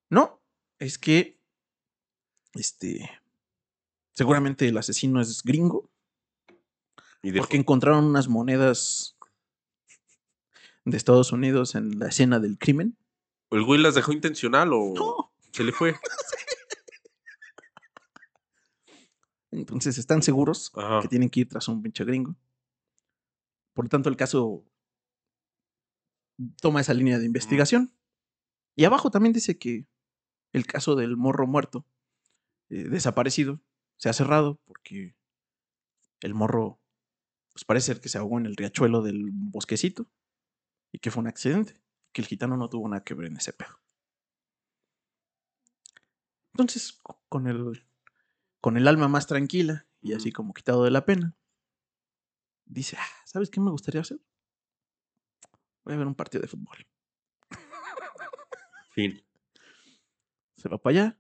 No, 0.10 0.42
es 0.80 0.98
que 0.98 1.40
este 2.54 3.10
seguramente 4.14 4.66
el 4.68 4.78
asesino 4.78 5.20
es 5.20 5.44
gringo 5.44 5.90
Y 7.22 7.34
porque 7.34 7.58
encontraron 7.58 8.06
unas 8.06 8.30
monedas 8.30 9.18
de 10.86 10.96
Estados 10.96 11.34
Unidos 11.34 11.76
en 11.76 12.00
la 12.00 12.08
escena 12.08 12.40
del 12.40 12.58
crimen. 12.58 12.96
¿el 13.52 13.64
güey 13.64 13.82
las 13.82 13.96
dejó 13.96 14.12
intencional 14.14 14.72
o 14.74 14.94
No. 14.96 15.34
se 15.52 15.64
le 15.64 15.72
fue? 15.72 15.96
Entonces 19.60 19.98
están 19.98 20.22
seguros 20.22 20.72
Ajá. 20.76 21.00
que 21.02 21.08
tienen 21.08 21.30
que 21.30 21.42
ir 21.42 21.50
tras 21.50 21.68
un 21.68 21.82
pinche 21.82 22.04
gringo. 22.04 22.36
Por 23.74 23.86
lo 23.86 23.90
tanto, 23.90 24.10
el 24.10 24.18
caso 24.18 24.66
toma 26.62 26.82
esa 26.82 26.94
línea 26.94 27.20
de 27.20 27.26
investigación. 27.26 27.94
Y 28.76 28.86
abajo 28.86 29.10
también 29.10 29.34
dice 29.34 29.58
que 29.58 29.88
el 30.54 30.66
caso 30.66 30.96
del 30.96 31.16
morro 31.18 31.48
muerto, 31.48 31.86
eh, 32.70 32.84
desaparecido, 32.90 33.62
se 33.98 34.10
ha 34.10 34.14
cerrado 34.14 34.60
porque 34.66 35.16
el 36.22 36.34
morro, 36.34 36.80
pues 37.54 37.64
parece 37.66 37.88
ser 37.88 38.02
que 38.02 38.10
se 38.10 38.18
ahogó 38.18 38.38
en 38.40 38.46
el 38.46 38.56
riachuelo 38.56 39.02
del 39.02 39.30
bosquecito 39.32 40.10
y 40.92 41.00
que 41.00 41.12
fue 41.12 41.22
un 41.22 41.28
accidente, 41.28 41.82
que 42.12 42.22
el 42.22 42.28
gitano 42.28 42.58
no 42.58 42.70
tuvo 42.70 42.88
nada 42.90 43.04
que 43.04 43.14
ver 43.14 43.28
en 43.28 43.38
ese 43.38 43.54
pedo. 43.54 43.80
Entonces, 46.54 46.94
co- 47.04 47.22
con 47.30 47.48
el, 47.48 47.85
con 48.66 48.78
el 48.78 48.88
alma 48.88 49.08
más 49.08 49.28
tranquila 49.28 49.86
y 50.02 50.14
así 50.14 50.32
como 50.32 50.52
quitado 50.52 50.84
de 50.84 50.90
la 50.90 51.06
pena, 51.06 51.36
dice, 52.66 52.98
"Ah, 53.00 53.06
¿sabes 53.24 53.52
qué 53.52 53.62
me 53.62 53.70
gustaría 53.70 54.02
hacer? 54.02 54.18
Voy 55.84 55.94
a 55.94 55.98
ver 55.98 56.08
un 56.08 56.16
partido 56.16 56.42
de 56.42 56.48
fútbol. 56.48 56.76
Fin. 58.90 59.22
Se 60.56 60.68
va 60.68 60.80
para 60.80 60.92
allá. 61.00 61.18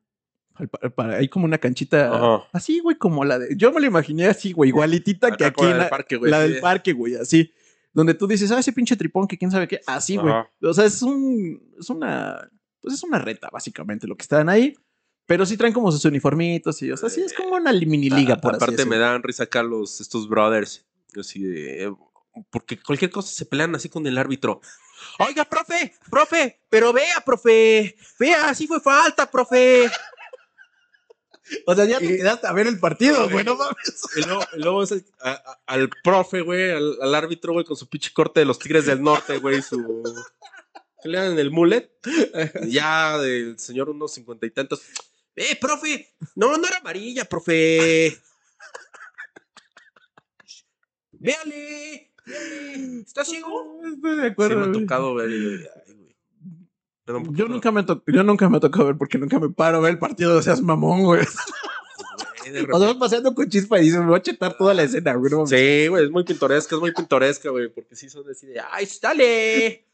al 0.56 0.70
pa- 0.70 0.90
para- 0.90 1.18
hay 1.18 1.28
como 1.30 1.46
una 1.46 1.60
canchita 1.60 2.16
Ajá. 2.16 2.48
así, 2.52 2.80
güey, 2.80 2.98
como 2.98 3.24
la 3.26 3.38
de. 3.38 3.56
Yo 3.56 3.72
me 3.72 3.80
lo 3.80 3.86
imaginé 3.86 4.26
así, 4.26 4.52
güey, 4.54 4.70
igualitita 4.70 5.36
que 5.38 5.46
aquí. 5.46 5.54
como 5.56 5.68
la 5.70 5.76
del 5.76 5.84
la, 5.84 5.90
parque, 5.92 6.16
güey, 6.16 6.32
la 6.32 6.42
sí. 6.44 6.52
del 6.52 6.62
parque, 6.62 6.94
güey, 6.94 7.14
así. 7.16 7.54
Donde 7.94 8.16
tú 8.16 8.26
dices, 8.26 8.50
ah, 8.52 8.58
ese 8.60 8.74
pinche 8.74 8.96
tripón 8.96 9.28
que 9.28 9.38
quién 9.38 9.52
sabe 9.52 9.68
qué. 9.68 9.82
Así, 9.86 10.18
güey. 10.18 10.34
O 10.64 10.74
sea, 10.74 10.86
es 10.86 11.00
un. 11.04 11.62
Es 11.80 11.92
una. 11.92 12.50
Pues 12.82 12.96
es 12.96 13.04
una 13.04 13.20
reta, 13.20 13.50
básicamente, 13.54 14.08
lo 14.08 14.16
que 14.16 14.24
están 14.24 14.50
ahí. 14.50 14.76
Pero 15.28 15.46
sí 15.46 15.58
traen 15.58 15.74
como 15.74 15.92
sus 15.92 16.06
uniformitos 16.06 16.82
y, 16.84 16.92
o 16.92 16.98
sea, 16.98 17.10
sí 17.10 17.22
es 17.22 17.34
como 17.34 17.56
una 17.56 17.74
mini 17.74 18.10
liga, 18.10 18.38
por 18.38 18.52
así 18.56 18.64
Aparte 18.64 18.86
me 18.86 18.90
decirlo. 18.96 19.00
dan 19.00 19.24
risa 19.24 19.44
acá 19.44 19.64
los, 19.64 20.00
estos 20.02 20.28
brothers. 20.30 20.86
Así 21.20 21.44
de, 21.44 21.86
eh, 21.86 21.94
porque 22.52 22.78
cualquier 22.82 23.10
cosa 23.12 23.32
se 23.34 23.46
pelean 23.46 23.74
así 23.76 23.90
con 23.90 24.06
el 24.06 24.18
árbitro. 24.18 24.62
Oiga, 25.20 25.46
profe, 25.46 25.94
profe, 26.12 26.62
pero 26.70 26.94
vea, 26.94 27.22
profe, 27.26 27.96
vea, 28.20 28.50
así 28.50 28.68
fue 28.68 28.80
falta, 28.80 29.30
profe. 29.30 29.90
O 31.68 31.76
sea, 31.76 31.86
ya 31.86 32.00
te 32.00 32.18
quedaste 32.18 32.48
a 32.48 32.54
ver 32.54 32.66
el 32.68 32.80
partido, 32.80 33.18
Güey. 33.24 33.32
güey, 33.34 33.46
no 33.46 33.56
mames. 33.56 34.02
Y 34.18 34.22
luego, 34.26 34.42
y 34.56 34.60
luego 34.60 34.84
es 34.84 34.92
el- 34.92 35.06
a- 35.22 35.32
a- 35.32 35.60
al 35.68 35.90
profe, 36.04 36.42
güey, 36.42 36.72
al, 36.72 36.98
al 37.02 37.14
árbitro, 37.16 37.54
güey, 37.54 37.66
con 37.66 37.78
su 37.78 37.88
pinche 37.88 38.12
corte 38.14 38.40
de 38.40 38.46
los 38.48 38.58
Tigres 38.58 38.86
del 38.88 39.02
Norte, 39.02 39.38
güey, 39.38 39.62
su... 39.62 40.04
¿Qué 41.04 41.10
le 41.10 41.20
dan 41.20 41.34
en 41.34 41.40
el 41.40 41.52
mullet? 41.52 41.92
Ya 42.68 43.20
del 43.20 43.60
señor 43.60 43.90
unos 43.92 44.14
cincuenta 44.14 44.48
y 44.48 44.52
tantos. 44.52 44.82
¡Eh, 45.36 45.58
profe! 45.60 46.14
No, 46.36 46.58
no 46.58 46.68
era 46.68 46.78
amarilla, 46.78 47.26
profe. 47.26 48.16
¡Véale! 51.12 52.12
véale, 52.26 53.00
¿Está 53.02 53.24
ciego? 53.26 53.80
Estoy 53.86 54.18
de 54.18 54.28
acuerdo. 54.28 54.68
me 54.68 54.78
ha 54.78 54.82
tocado 54.82 55.16
ver. 55.16 55.30
Yo 57.34 57.48
nunca, 57.48 57.72
me 57.72 57.84
to- 57.84 58.04
yo 58.08 58.24
nunca 58.24 58.50
me 58.50 58.60
tocó 58.60 58.86
ver 58.86 58.98
porque 58.98 59.18
nunca 59.18 59.40
me 59.40 59.50
paro 59.50 59.78
a 59.78 59.82
ver 59.82 59.92
el 59.92 60.00
partido, 60.00 60.38
o 60.38 60.42
seas 60.42 60.62
mamón, 60.62 61.04
güey. 61.04 61.22
Repente- 62.46 62.66
vas 62.72 62.96
paseando 62.96 63.34
con 63.36 63.48
chispa 63.48 63.80
y 63.80 63.84
dices, 63.86 64.00
me 64.00 64.08
voy 64.08 64.18
a 64.18 64.22
chetar 64.24 64.58
toda 64.58 64.74
la 64.74 64.84
escena, 64.84 65.14
güey. 65.14 65.32
Sí, 65.46 65.88
güey, 65.88 66.06
es 66.06 66.12
muy 66.12 66.24
pintoresca, 66.24 66.76
es 66.76 66.82
muy 66.82 66.92
pintoresca, 66.94 67.50
güey, 67.52 67.70
porque 67.70 67.96
sí 67.96 68.10
son 68.10 68.28
así 68.30 68.48
de, 68.48 68.60
¡ay, 68.72 68.88
dale! 69.02 69.86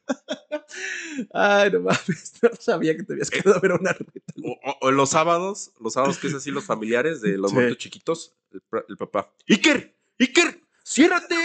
Ay, 1.34 1.72
no 1.72 1.82
mames, 1.82 2.34
no 2.42 2.50
sabía 2.60 2.96
que 2.96 3.04
te 3.04 3.14
habías 3.14 3.30
quedado 3.30 3.56
a 3.56 3.60
ver 3.60 3.74
una 3.74 3.94
reta. 3.94 4.34
O, 4.82 4.92
los 4.92 5.10
sábados, 5.10 5.72
los 5.80 5.94
sábados 5.94 6.18
que 6.18 6.28
es 6.28 6.34
así 6.34 6.52
los 6.52 6.66
familiares 6.66 7.22
de 7.22 7.38
los 7.38 7.52
Sí. 7.52 7.76
chiquitos, 7.78 8.36
el, 8.52 8.98
papá. 8.98 9.34
¡Iker! 9.48 9.96
¡Iker! 10.20 10.62
¡Ciérrate! 10.84 11.36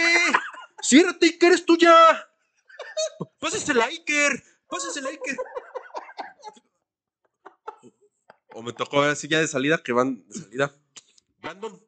¡Ciérrate, 0.81 1.25
Iker, 1.25 1.53
es 1.53 1.65
tuya! 1.65 1.95
¡Pásesela, 3.39 3.85
Iker! 3.85 4.43
¡Pásesela, 4.67 5.09
Iker! 5.09 5.37
O 8.53 8.61
me 8.63 8.73
tocó 8.73 9.01
así 9.01 9.27
ya 9.27 9.39
de 9.39 9.47
salida, 9.47 9.81
que 9.83 9.91
van 9.93 10.27
de 10.27 10.39
salida. 10.39 10.75
Brandon, 11.39 11.79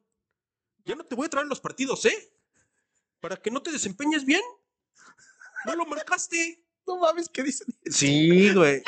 ya 0.84 0.94
no 0.94 1.04
te 1.04 1.14
voy 1.14 1.26
a 1.26 1.30
traer 1.30 1.46
los 1.46 1.60
partidos, 1.60 2.04
¿eh? 2.06 2.32
Para 3.20 3.36
que 3.36 3.50
no 3.50 3.60
te 3.62 3.72
desempeñes 3.72 4.24
bien. 4.24 4.42
No 5.66 5.74
lo 5.76 5.86
marcaste. 5.86 6.62
No 6.86 6.98
mames, 6.98 7.28
¿qué 7.28 7.42
dicen? 7.42 7.68
Sí, 7.86 8.52
güey. 8.52 8.82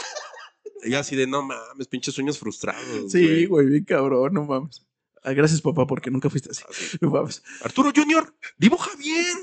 Y 0.84 0.94
así 0.94 1.14
de, 1.14 1.26
no 1.26 1.42
mames, 1.42 1.86
pinches 1.88 2.14
sueños 2.14 2.38
frustrados. 2.38 3.12
Sí, 3.12 3.46
güey, 3.46 3.66
bien 3.66 3.84
cabrón, 3.84 4.34
no 4.34 4.44
mames. 4.44 4.84
Ah, 5.22 5.32
gracias, 5.32 5.60
papá, 5.60 5.86
porque 5.86 6.10
nunca 6.10 6.28
fuiste 6.28 6.50
así. 6.50 6.64
Así. 6.68 6.96
No 7.00 7.10
mames. 7.10 7.42
Arturo 7.62 7.92
Junior, 7.94 8.34
dibuja 8.56 8.90
bien. 8.96 9.38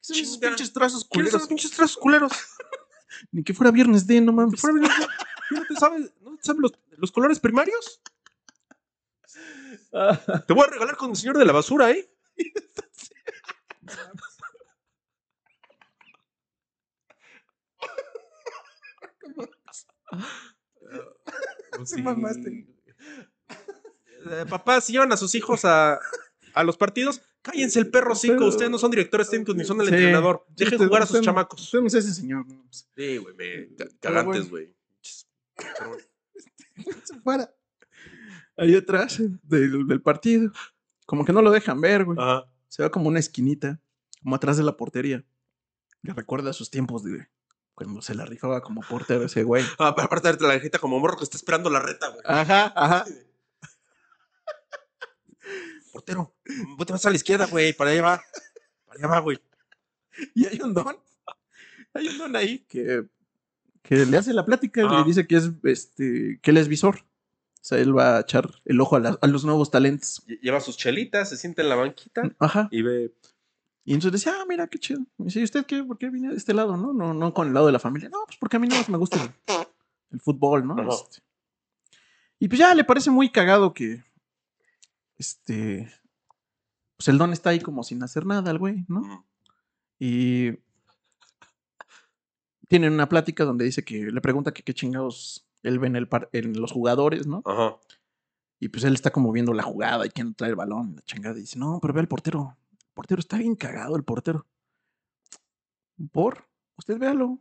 Son 0.00 0.16
esos 0.16 0.38
pinches 0.38 0.72
trazos 0.72 1.04
¿Quiénes 1.04 1.30
son 1.30 1.40
culeros. 1.40 1.42
los 1.42 1.48
pinches 1.48 1.70
trazos 1.72 1.96
culeros? 1.96 2.32
Ni 3.30 3.44
que 3.44 3.52
fuera 3.52 3.70
viernes 3.70 4.06
de, 4.06 4.20
no 4.20 4.32
mames. 4.32 4.60
Fuera 4.60 4.78
bien, 4.78 4.90
¿tú 5.48 5.54
¿No 5.56 5.66
te 5.66 5.74
sabes, 5.76 6.12
no 6.22 6.36
te 6.36 6.42
sabes 6.44 6.60
los, 6.62 6.72
los 6.96 7.12
colores 7.12 7.38
primarios? 7.38 8.00
Ah, 9.92 10.18
Te 10.46 10.54
voy 10.54 10.64
a 10.64 10.70
regalar 10.70 10.96
con 10.96 11.10
el 11.10 11.16
señor 11.16 11.36
de 11.36 11.44
la 11.44 11.52
basura, 11.52 11.90
¿eh? 11.90 12.10
Sí, 21.86 22.02
mamaste. 22.02 22.66
Eh, 24.30 24.44
papá, 24.48 24.80
si 24.80 24.92
llevan 24.92 25.10
a 25.12 25.16
sus 25.16 25.34
hijos 25.34 25.64
a, 25.64 25.98
a 26.54 26.62
los 26.64 26.76
partidos, 26.76 27.22
cállense 27.40 27.80
el 27.80 27.90
perro 27.90 28.14
cinco. 28.14 28.46
Ustedes 28.46 28.70
no 28.70 28.78
son 28.78 28.90
directores 28.90 29.28
técnicos 29.30 29.56
ni 29.56 29.64
son 29.64 29.80
el 29.80 29.88
Sí. 29.88 29.94
entrenador. 29.94 30.44
Dejen 30.50 30.74
Usted- 30.74 30.86
jugar 30.86 31.02
a 31.02 31.06
sus 31.06 31.14
usted 31.16 31.20
no- 31.26 31.32
chamacos. 31.32 31.60
Usted 31.62 31.80
no 31.80 31.86
es 31.86 31.94
ese 31.94 32.12
señor. 32.14 32.46
No, 32.46 32.54
mames. 32.56 32.88
Sí, 32.94 33.16
güey, 33.16 33.34
me 33.34 33.68
ca- 33.74 33.86
Pero 34.00 34.14
cagantes, 34.14 34.50
güey. 34.50 34.72
Pero 35.56 35.88
bueno. 35.88 36.04
Se 37.04 37.20
fuera. 37.20 37.54
Ahí 38.56 38.76
atrás 38.76 39.18
del, 39.42 39.86
del 39.88 40.02
partido. 40.02 40.52
Como 41.06 41.24
que 41.24 41.32
no 41.32 41.42
lo 41.42 41.50
dejan 41.50 41.80
ver, 41.80 42.04
güey. 42.04 42.18
Ajá. 42.20 42.44
Se 42.68 42.82
va 42.82 42.90
como 42.90 43.08
una 43.08 43.18
esquinita, 43.18 43.80
como 44.22 44.36
atrás 44.36 44.56
de 44.56 44.62
la 44.62 44.76
portería. 44.76 45.24
Le 46.02 46.12
recuerda 46.12 46.52
sus 46.52 46.70
tiempos 46.70 47.02
de 47.02 47.26
se 48.00 48.14
la 48.14 48.24
rifaba 48.24 48.60
como 48.62 48.80
portero 48.82 49.24
ese 49.24 49.42
güey. 49.42 49.64
Ah, 49.78 49.94
pero 49.94 50.06
aparte 50.06 50.32
de 50.32 50.46
la 50.48 50.58
jeta 50.60 50.78
como 50.78 50.98
morro 51.00 51.16
que 51.16 51.24
está 51.24 51.36
esperando 51.36 51.70
la 51.70 51.80
reta, 51.80 52.08
güey. 52.08 52.22
Ajá, 52.24 52.72
ajá. 52.76 53.04
Portero, 55.92 56.34
vete 56.78 56.92
más 56.92 57.04
a 57.04 57.10
la 57.10 57.16
izquierda, 57.16 57.46
güey. 57.46 57.72
Para 57.74 57.90
allá 57.90 58.02
va. 58.02 58.22
Para 58.86 58.98
allá 58.98 59.06
va, 59.08 59.18
güey. 59.20 59.38
Y 60.34 60.46
hay 60.46 60.60
un 60.60 60.74
don. 60.74 60.96
Hay 61.94 62.08
un 62.08 62.18
don 62.18 62.36
ahí 62.36 62.60
que, 62.68 63.04
que 63.82 64.06
le 64.06 64.16
hace 64.16 64.32
la 64.32 64.44
plática 64.44 64.82
y 64.82 64.84
Ajá. 64.86 64.98
le 65.00 65.04
dice 65.04 65.26
que 65.26 65.36
es 65.36 65.50
este 65.64 66.38
que 66.42 66.50
él 66.50 66.56
es 66.58 66.68
visor. 66.68 66.96
O 67.00 67.64
sea, 67.64 67.78
él 67.78 67.96
va 67.96 68.16
a 68.16 68.20
echar 68.20 68.50
el 68.64 68.80
ojo 68.80 68.96
a, 68.96 69.00
la- 69.00 69.18
a 69.20 69.26
los 69.26 69.44
nuevos 69.44 69.70
talentos. 69.70 70.22
Lle- 70.26 70.40
Lleva 70.40 70.60
sus 70.60 70.76
chelitas, 70.76 71.28
se 71.30 71.36
sienta 71.36 71.62
en 71.62 71.68
la 71.68 71.76
banquita 71.76 72.22
Ajá. 72.38 72.68
y 72.70 72.82
ve. 72.82 73.12
Y 73.84 73.94
entonces 73.94 74.20
decía, 74.22 74.38
ah, 74.40 74.44
mira, 74.48 74.66
qué 74.68 74.78
chido. 74.78 75.00
Y 75.18 75.24
dice, 75.24 75.40
¿y 75.40 75.44
usted 75.44 75.66
qué? 75.66 75.82
¿Por 75.82 75.98
qué 75.98 76.08
viene 76.10 76.30
de 76.30 76.36
este 76.36 76.54
lado, 76.54 76.76
no? 76.76 76.92
No, 76.92 77.12
no 77.14 77.34
con 77.34 77.48
el 77.48 77.54
lado 77.54 77.66
de 77.66 77.72
la 77.72 77.78
familia. 77.80 78.08
No, 78.08 78.18
pues 78.26 78.36
porque 78.38 78.56
a 78.56 78.60
mí 78.60 78.68
no 78.68 78.76
me 78.88 78.96
gusta 78.98 79.20
el, 79.22 79.30
el 80.12 80.20
fútbol, 80.20 80.66
¿no? 80.66 80.76
Este, 80.94 81.22
y 82.38 82.48
pues 82.48 82.58
ya 82.60 82.74
le 82.74 82.84
parece 82.84 83.10
muy 83.10 83.30
cagado 83.30 83.72
que, 83.74 84.02
este, 85.16 85.92
pues 86.96 87.08
el 87.08 87.18
don 87.18 87.32
está 87.32 87.50
ahí 87.50 87.60
como 87.60 87.82
sin 87.82 88.02
hacer 88.02 88.24
nada, 88.26 88.50
el 88.50 88.58
güey, 88.58 88.84
¿no? 88.88 89.26
Y 89.98 90.52
tienen 92.68 92.92
una 92.92 93.08
plática 93.08 93.44
donde 93.44 93.64
dice 93.64 93.84
que 93.84 94.10
le 94.10 94.20
pregunta 94.20 94.52
que 94.52 94.62
qué 94.62 94.74
chingados 94.74 95.44
él 95.62 95.78
ve 95.78 95.86
en, 95.88 95.96
el 95.96 96.08
par- 96.08 96.28
en 96.32 96.60
los 96.60 96.72
jugadores, 96.72 97.26
¿no? 97.26 97.42
Ajá. 97.44 97.76
Y 98.58 98.68
pues 98.68 98.84
él 98.84 98.94
está 98.94 99.10
como 99.10 99.32
viendo 99.32 99.52
la 99.52 99.62
jugada 99.64 100.06
y 100.06 100.10
quién 100.10 100.34
trae 100.34 100.50
el 100.50 100.56
balón, 100.56 100.94
la 100.96 101.02
chingada. 101.02 101.36
Y 101.36 101.42
dice, 101.42 101.58
no, 101.58 101.78
pero 101.80 101.94
ve 101.94 102.00
al 102.00 102.08
portero. 102.08 102.56
Portero 102.94 103.20
está 103.20 103.38
bien 103.38 103.54
cagado, 103.56 103.96
el 103.96 104.04
portero. 104.04 104.46
¿Por? 106.10 106.46
Usted 106.76 106.98
véalo. 106.98 107.38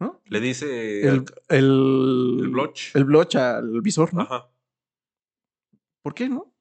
¿No? 0.00 0.20
Le 0.26 0.40
dice. 0.40 1.06
El, 1.06 1.24
el, 1.48 2.38
el 2.42 2.48
bloch. 2.48 2.94
El 2.96 3.04
bloch 3.04 3.36
al 3.36 3.80
visor, 3.82 4.12
¿no? 4.14 4.22
Ajá. 4.22 4.48
¿Por 6.02 6.14
qué 6.14 6.28
no? 6.28 6.52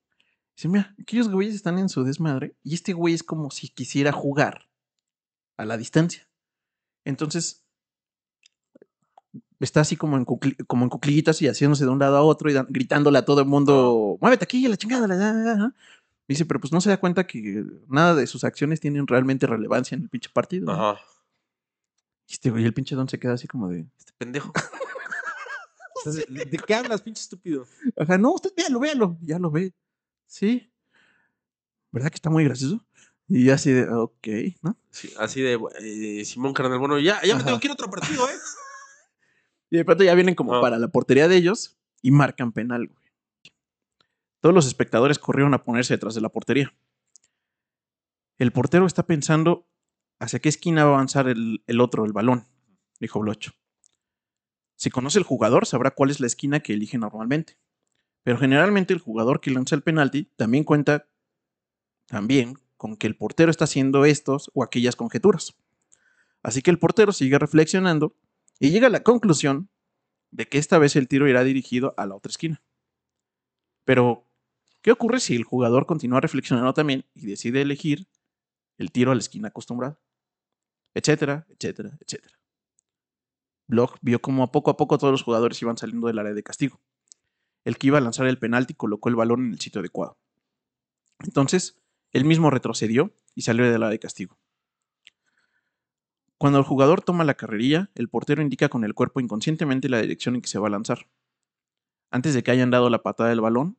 Dice, 0.55 0.67
mira, 0.67 0.95
aquellos 1.01 1.29
güeyes 1.29 1.55
están 1.55 1.79
en 1.79 1.89
su 1.89 2.03
desmadre 2.03 2.55
y 2.63 2.75
este 2.75 2.93
güey 2.93 3.13
es 3.13 3.23
como 3.23 3.49
si 3.49 3.69
quisiera 3.69 4.11
jugar 4.11 4.69
a 5.57 5.65
la 5.65 5.77
distancia. 5.77 6.27
Entonces, 7.05 7.63
está 9.59 9.81
así 9.81 9.95
como 9.95 10.17
en, 10.17 10.25
como 10.25 10.83
en 10.83 10.89
cuclillitas 10.89 11.41
y 11.41 11.47
haciéndose 11.47 11.85
de 11.85 11.89
un 11.89 11.97
lado 11.99 12.17
a 12.17 12.21
otro 12.21 12.51
y 12.51 12.53
gritándole 12.69 13.17
a 13.17 13.25
todo 13.25 13.41
el 13.41 13.47
mundo, 13.47 14.17
muévete 14.21 14.43
aquí, 14.43 14.65
a 14.65 14.69
la 14.69 14.77
chingada. 14.77 15.07
la- 15.07 15.15
la". 15.15 15.75
Dice, 16.27 16.45
pero 16.45 16.59
pues 16.59 16.71
no 16.71 16.79
se 16.81 16.89
da 16.89 16.99
cuenta 16.99 17.25
que 17.27 17.63
nada 17.87 18.15
de 18.15 18.25
sus 18.27 18.43
acciones 18.43 18.79
tienen 18.79 19.05
realmente 19.07 19.47
relevancia 19.47 19.95
en 19.95 20.03
el 20.03 20.09
pinche 20.09 20.29
partido. 20.33 20.65
¿no? 20.67 20.73
Ajá. 20.91 21.01
Y 22.27 22.33
este 22.33 22.49
güey, 22.49 22.63
el 22.63 22.73
pinche 22.73 22.95
don 22.95 23.09
se 23.09 23.19
queda 23.19 23.33
así 23.33 23.47
como 23.47 23.67
de, 23.69 23.85
Este 23.97 24.13
pendejo. 24.17 24.53
¿De 26.05 26.57
qué 26.65 26.73
hablas, 26.73 27.01
pinche 27.01 27.21
estúpido? 27.21 27.67
ajá, 27.97 28.17
no, 28.17 28.31
usted 28.33 28.51
véalo, 28.55 28.79
véalo. 28.79 29.17
Ya 29.21 29.37
lo 29.37 29.51
ve. 29.51 29.73
Sí. 30.25 30.71
¿Verdad 31.91 32.09
que 32.09 32.15
está 32.15 32.29
muy 32.29 32.43
gracioso? 32.45 32.83
Y 33.27 33.49
así 33.49 33.71
de, 33.71 33.87
ok, 33.89 34.27
¿no? 34.61 34.77
Sí, 34.89 35.13
así 35.19 35.41
de 35.41 35.59
eh, 35.79 36.25
Simón 36.25 36.53
Carnal. 36.53 36.79
Bueno, 36.79 36.97
ya, 36.99 37.21
ya 37.21 37.33
me 37.35 37.41
Ajá. 37.41 37.45
tengo 37.45 37.59
que 37.59 37.67
ir 37.67 37.71
a 37.71 37.73
otro 37.73 37.89
partido, 37.89 38.27
¿eh? 38.29 38.33
Y 39.69 39.77
de 39.77 39.85
pronto 39.85 40.03
ya 40.03 40.13
vienen 40.15 40.35
como 40.35 40.55
Ah. 40.55 40.61
para 40.61 40.77
la 40.77 40.89
portería 40.89 41.29
de 41.29 41.37
ellos 41.37 41.77
y 42.01 42.11
marcan 42.11 42.51
penal, 42.51 42.87
güey. 42.87 43.00
Todos 44.41 44.53
los 44.53 44.67
espectadores 44.67 45.19
corrieron 45.19 45.53
a 45.53 45.63
ponerse 45.63 45.93
detrás 45.93 46.15
de 46.15 46.21
la 46.21 46.29
portería. 46.29 46.73
El 48.37 48.51
portero 48.51 48.85
está 48.85 49.05
pensando 49.05 49.67
hacia 50.19 50.39
qué 50.39 50.49
esquina 50.49 50.83
va 50.83 50.91
a 50.91 50.93
avanzar 50.95 51.27
el, 51.27 51.81
otro, 51.81 52.05
el 52.05 52.11
balón, 52.11 52.47
dijo 52.99 53.19
Blocho. 53.19 53.53
Si 54.75 54.89
conoce 54.89 55.19
el 55.19 55.25
jugador, 55.25 55.67
sabrá 55.67 55.91
cuál 55.91 56.09
es 56.09 56.19
la 56.19 56.27
esquina 56.27 56.59
que 56.59 56.73
elige 56.73 56.97
normalmente. 56.97 57.57
Pero 58.23 58.37
generalmente 58.37 58.93
el 58.93 58.99
jugador 58.99 59.41
que 59.41 59.51
lanza 59.51 59.75
el 59.75 59.83
penalti 59.83 60.25
también 60.35 60.63
cuenta 60.63 61.07
también 62.07 62.55
con 62.77 62.97
que 62.97 63.07
el 63.07 63.15
portero 63.15 63.51
está 63.51 63.65
haciendo 63.65 64.05
estos 64.05 64.49
o 64.53 64.63
aquellas 64.63 64.95
conjeturas. 64.95 65.55
Así 66.43 66.63
que 66.63 66.71
el 66.71 66.79
portero 66.79 67.11
sigue 67.11 67.37
reflexionando 67.37 68.15
y 68.59 68.71
llega 68.71 68.87
a 68.87 68.91
la 68.91 69.03
conclusión 69.03 69.69
de 70.31 70.47
que 70.47 70.57
esta 70.57 70.79
vez 70.79 70.95
el 70.95 71.07
tiro 71.07 71.27
irá 71.27 71.43
dirigido 71.43 71.93
a 71.97 72.05
la 72.05 72.15
otra 72.15 72.31
esquina. 72.31 72.61
Pero, 73.85 74.27
¿qué 74.81 74.91
ocurre 74.91 75.19
si 75.19 75.35
el 75.35 75.43
jugador 75.43 75.85
continúa 75.85 76.21
reflexionando 76.21 76.73
también 76.73 77.05
y 77.13 77.25
decide 77.25 77.61
elegir 77.61 78.07
el 78.77 78.91
tiro 78.91 79.11
a 79.11 79.15
la 79.15 79.19
esquina 79.19 79.49
acostumbrada? 79.49 79.99
Etcétera, 80.93 81.47
etcétera, 81.49 81.97
etcétera. 81.99 82.39
Bloch 83.67 83.95
vio 84.01 84.21
como 84.21 84.43
a 84.43 84.51
poco 84.51 84.71
a 84.71 84.77
poco 84.77 84.97
todos 84.97 85.11
los 85.11 85.23
jugadores 85.23 85.61
iban 85.61 85.77
saliendo 85.77 86.07
del 86.07 86.19
área 86.19 86.33
de 86.33 86.43
castigo. 86.43 86.81
El 87.63 87.77
que 87.77 87.87
iba 87.87 87.99
a 87.99 88.01
lanzar 88.01 88.27
el 88.27 88.39
penalti 88.39 88.73
colocó 88.73 89.09
el 89.09 89.15
balón 89.15 89.45
en 89.45 89.53
el 89.53 89.59
sitio 89.59 89.79
adecuado. 89.79 90.17
Entonces, 91.19 91.81
él 92.11 92.25
mismo 92.25 92.49
retrocedió 92.49 93.13
y 93.35 93.43
salió 93.43 93.63
del 93.63 93.83
área 93.83 93.89
de 93.89 93.99
castigo. 93.99 94.37
Cuando 96.37 96.57
el 96.57 96.65
jugador 96.65 97.01
toma 97.01 97.23
la 97.23 97.35
carrerilla, 97.35 97.91
el 97.93 98.09
portero 98.09 98.41
indica 98.41 98.67
con 98.67 98.83
el 98.83 98.95
cuerpo 98.95 99.19
inconscientemente 99.19 99.89
la 99.89 100.01
dirección 100.01 100.35
en 100.35 100.41
que 100.41 100.49
se 100.49 100.57
va 100.57 100.67
a 100.67 100.71
lanzar. 100.71 101.07
Antes 102.09 102.33
de 102.33 102.43
que 102.43 102.51
hayan 102.51 102.71
dado 102.71 102.89
la 102.89 103.03
patada 103.03 103.29
del 103.29 103.41
balón, 103.41 103.77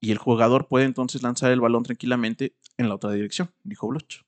y 0.00 0.12
el 0.12 0.18
jugador 0.18 0.68
puede 0.68 0.84
entonces 0.84 1.22
lanzar 1.22 1.50
el 1.50 1.60
balón 1.60 1.82
tranquilamente 1.82 2.54
en 2.76 2.88
la 2.88 2.94
otra 2.94 3.10
dirección, 3.12 3.52
dijo 3.64 3.88
Bloch. 3.88 4.22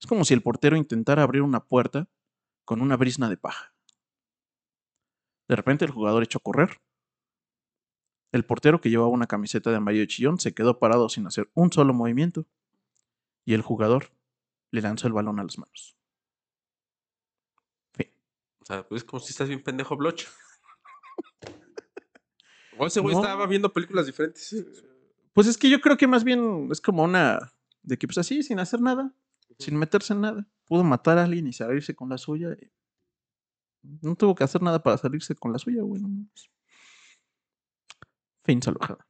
Es 0.00 0.06
como 0.06 0.24
si 0.24 0.34
el 0.34 0.42
portero 0.42 0.76
intentara 0.76 1.22
abrir 1.22 1.42
una 1.42 1.60
puerta 1.64 2.08
con 2.64 2.80
una 2.80 2.96
brisna 2.96 3.28
de 3.28 3.36
paja. 3.36 3.74
De 5.48 5.56
repente 5.56 5.84
el 5.84 5.90
jugador 5.90 6.22
echó 6.22 6.38
a 6.38 6.42
correr. 6.42 6.80
El 8.32 8.44
portero 8.44 8.80
que 8.80 8.88
llevaba 8.88 9.10
una 9.10 9.26
camiseta 9.26 9.70
de 9.70 9.76
amarillo 9.76 10.06
chillón 10.06 10.40
se 10.40 10.54
quedó 10.54 10.78
parado 10.78 11.08
sin 11.08 11.26
hacer 11.26 11.50
un 11.54 11.70
solo 11.70 11.92
movimiento. 11.92 12.46
Y 13.44 13.54
el 13.54 13.62
jugador 13.62 14.12
le 14.70 14.80
lanzó 14.80 15.06
el 15.06 15.12
balón 15.12 15.38
a 15.38 15.44
las 15.44 15.58
manos. 15.58 15.96
Fin. 17.92 18.10
O 18.60 18.64
sea, 18.64 18.88
pues 18.88 19.04
como 19.04 19.20
si 19.20 19.32
estás 19.32 19.48
bien 19.48 19.62
pendejo, 19.62 19.96
Bloch. 19.96 20.24
O 22.82 22.86
ese 22.86 23.00
güey 23.00 23.14
No. 23.14 23.20
estaba 23.22 23.46
viendo 23.46 23.72
películas 23.72 24.06
diferentes. 24.06 24.54
Pues 25.32 25.46
es 25.46 25.56
que 25.56 25.70
yo 25.70 25.80
creo 25.80 25.96
que 25.96 26.06
más 26.06 26.24
bien 26.24 26.68
es 26.70 26.80
como 26.80 27.02
una 27.04 27.52
de 27.82 27.96
que 27.96 28.06
pues 28.06 28.18
así, 28.18 28.42
sin 28.42 28.58
hacer 28.58 28.80
nada, 28.80 29.12
sin 29.58 29.76
meterse 29.76 30.12
en 30.12 30.20
nada, 30.22 30.46
pudo 30.66 30.82
matar 30.84 31.18
a 31.18 31.24
alguien 31.24 31.46
y 31.46 31.52
salirse 31.52 31.94
con 31.94 32.08
la 32.08 32.18
suya. 32.18 32.56
No 34.00 34.14
tuvo 34.16 34.34
que 34.34 34.44
hacer 34.44 34.62
nada 34.62 34.82
para 34.82 34.98
salirse 34.98 35.34
con 35.34 35.52
la 35.52 35.58
suya, 35.58 35.82
güey. 35.82 36.02
Fin 38.44 38.60
salvajada. 38.62 39.06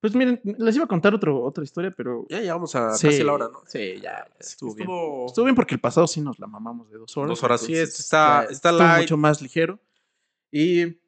Pues 0.00 0.14
miren, 0.14 0.40
les 0.44 0.76
iba 0.76 0.84
a 0.86 0.88
contar 0.88 1.14
otro, 1.14 1.42
otra 1.42 1.62
historia, 1.62 1.90
pero 1.94 2.26
Ya 2.30 2.40
llegamos 2.40 2.74
a 2.74 2.94
Sí, 2.94 3.08
casi 3.08 3.22
la 3.22 3.34
hora, 3.34 3.48
¿no? 3.52 3.62
Sí, 3.66 4.00
ya, 4.00 4.26
estuvo 4.38 4.74
bien. 4.74 4.88
Estuvo- 4.88 5.26
Estuvo 5.26 5.44
bien 5.44 5.54
porque 5.54 5.74
el 5.74 5.80
pasado 5.80 6.06
sí 6.06 6.22
nos 6.22 6.38
la 6.38 6.46
mamamos 6.46 6.88
de 6.90 6.96
dos 6.96 7.14
horas. 7.18 7.28
Dos 7.28 7.42
horas, 7.44 7.60
sí, 7.60 7.74
está- 7.74 8.44
ya 8.46 8.50
está 8.50 8.72
light. 8.72 9.02
mucho 9.02 9.18
más 9.18 9.42
ligero. 9.42 9.78
Y 10.50 10.99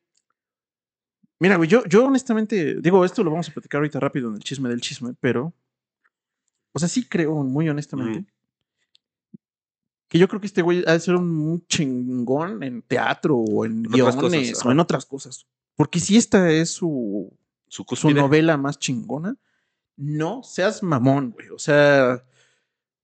mira, 1.43 1.57
güey, 1.57 1.68
yo, 1.68 1.84
yo 1.86 2.07
honestamente, 2.07 2.76
digo, 2.80 3.05
esto 3.05 3.24
lo 3.24 3.30
vamos 3.32 3.49
a 3.49 3.53
platicar 3.53 3.80
ahorita 3.80 3.99
rápido 3.99 4.28
en 4.28 4.36
el 4.36 4.45
chisme 4.45 4.68
del 4.68 4.80
chisme, 4.80 5.12
pero, 5.18 5.53
o 6.70 6.78
sea, 6.78 6.88
sí 6.88 7.09
creo, 7.09 7.34
muy 7.43 7.68
honestamente, 7.68 8.32
que 10.07 10.20
yo 10.20 10.28
creo 10.28 10.40
que 10.40 10.47
este 10.47 10.62
güey 10.62 10.84
ha 10.86 10.93
de 10.93 11.01
ser 11.01 11.16
un, 11.16 11.66
chingón 11.66 12.62
en 12.62 12.82
teatro 12.82 13.36
o 13.36 13.64
en, 13.64 13.84
cosas, 13.86 14.16
guiones 14.16 14.64
o 14.64 14.70
en 14.70 14.78
otras 14.78 15.05
cosas. 15.05 15.47
Porque 15.74 15.99
si 15.99 16.16
esta 16.16 16.49
es 16.49 16.70
su, 16.70 17.36
Su 17.66 17.84
su 17.93 18.11
novela 18.11 18.57
más 18.57 18.78
chingona, 18.78 19.36
no 19.97 20.45
seas 20.45 20.80
mamón, 20.80 21.32
güey. 21.32 21.49
O 21.49 21.59
sea, 21.59 22.22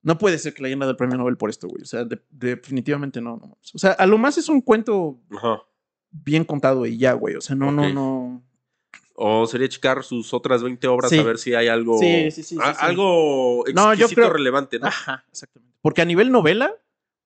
no 0.01 0.17
puede 0.17 0.37
ser 0.37 0.53
que 0.53 0.61
le 0.61 0.69
hayan 0.69 0.79
dado 0.79 0.91
el 0.91 0.97
premio 0.97 1.17
Nobel 1.17 1.35
por 1.35 1.49
esto, 1.49 1.67
güey. 1.67 1.81
O 1.81 1.85
sea, 1.85 2.05
de- 2.05 2.23
definitivamente 2.29 3.19
no, 3.19 3.35
no. 3.35 3.57
O 3.73 3.77
sea, 3.77 3.91
a 3.91 4.05
lo 4.05 4.17
más 4.17 4.37
es 4.37 4.47
un 4.47 4.61
cuento 4.61 5.19
Ajá. 5.31 5.61
Bien 6.11 6.43
contado 6.45 6.85
y 6.85 6.97
ya, 6.97 7.13
güey. 7.13 7.35
O 7.35 7.41
sea, 7.41 7.55
no, 7.55 7.71
no, 7.71 7.87
no. 7.93 8.43
O 9.21 9.45
sería 9.47 9.67
checar 9.67 10.03
sus 10.03 10.33
otras 10.33 10.63
20 10.63 10.87
obras 10.87 11.09
Sí. 11.09 11.19
a 11.19 11.23
ver 11.23 11.37
si 11.37 11.53
hay 11.53 11.67
algo. 11.67 11.99
Sí, 11.99 12.31
sí, 12.31 12.43
sí, 12.43 12.55
sí, 12.55 12.57
a- 12.61 12.73
sí. 12.73 12.79
Algo 12.81 13.63
No, 13.73 13.87
yo 13.93 14.05
exquisito 14.05 14.21
creo- 14.21 14.29
relevante, 14.33 14.79
¿no? 14.79 14.87
Ajá, 14.87 15.25
exactamente. 15.31 15.75
Porque 15.81 16.01
a 16.01 16.05
nivel 16.05 16.31
novela, 16.31 16.73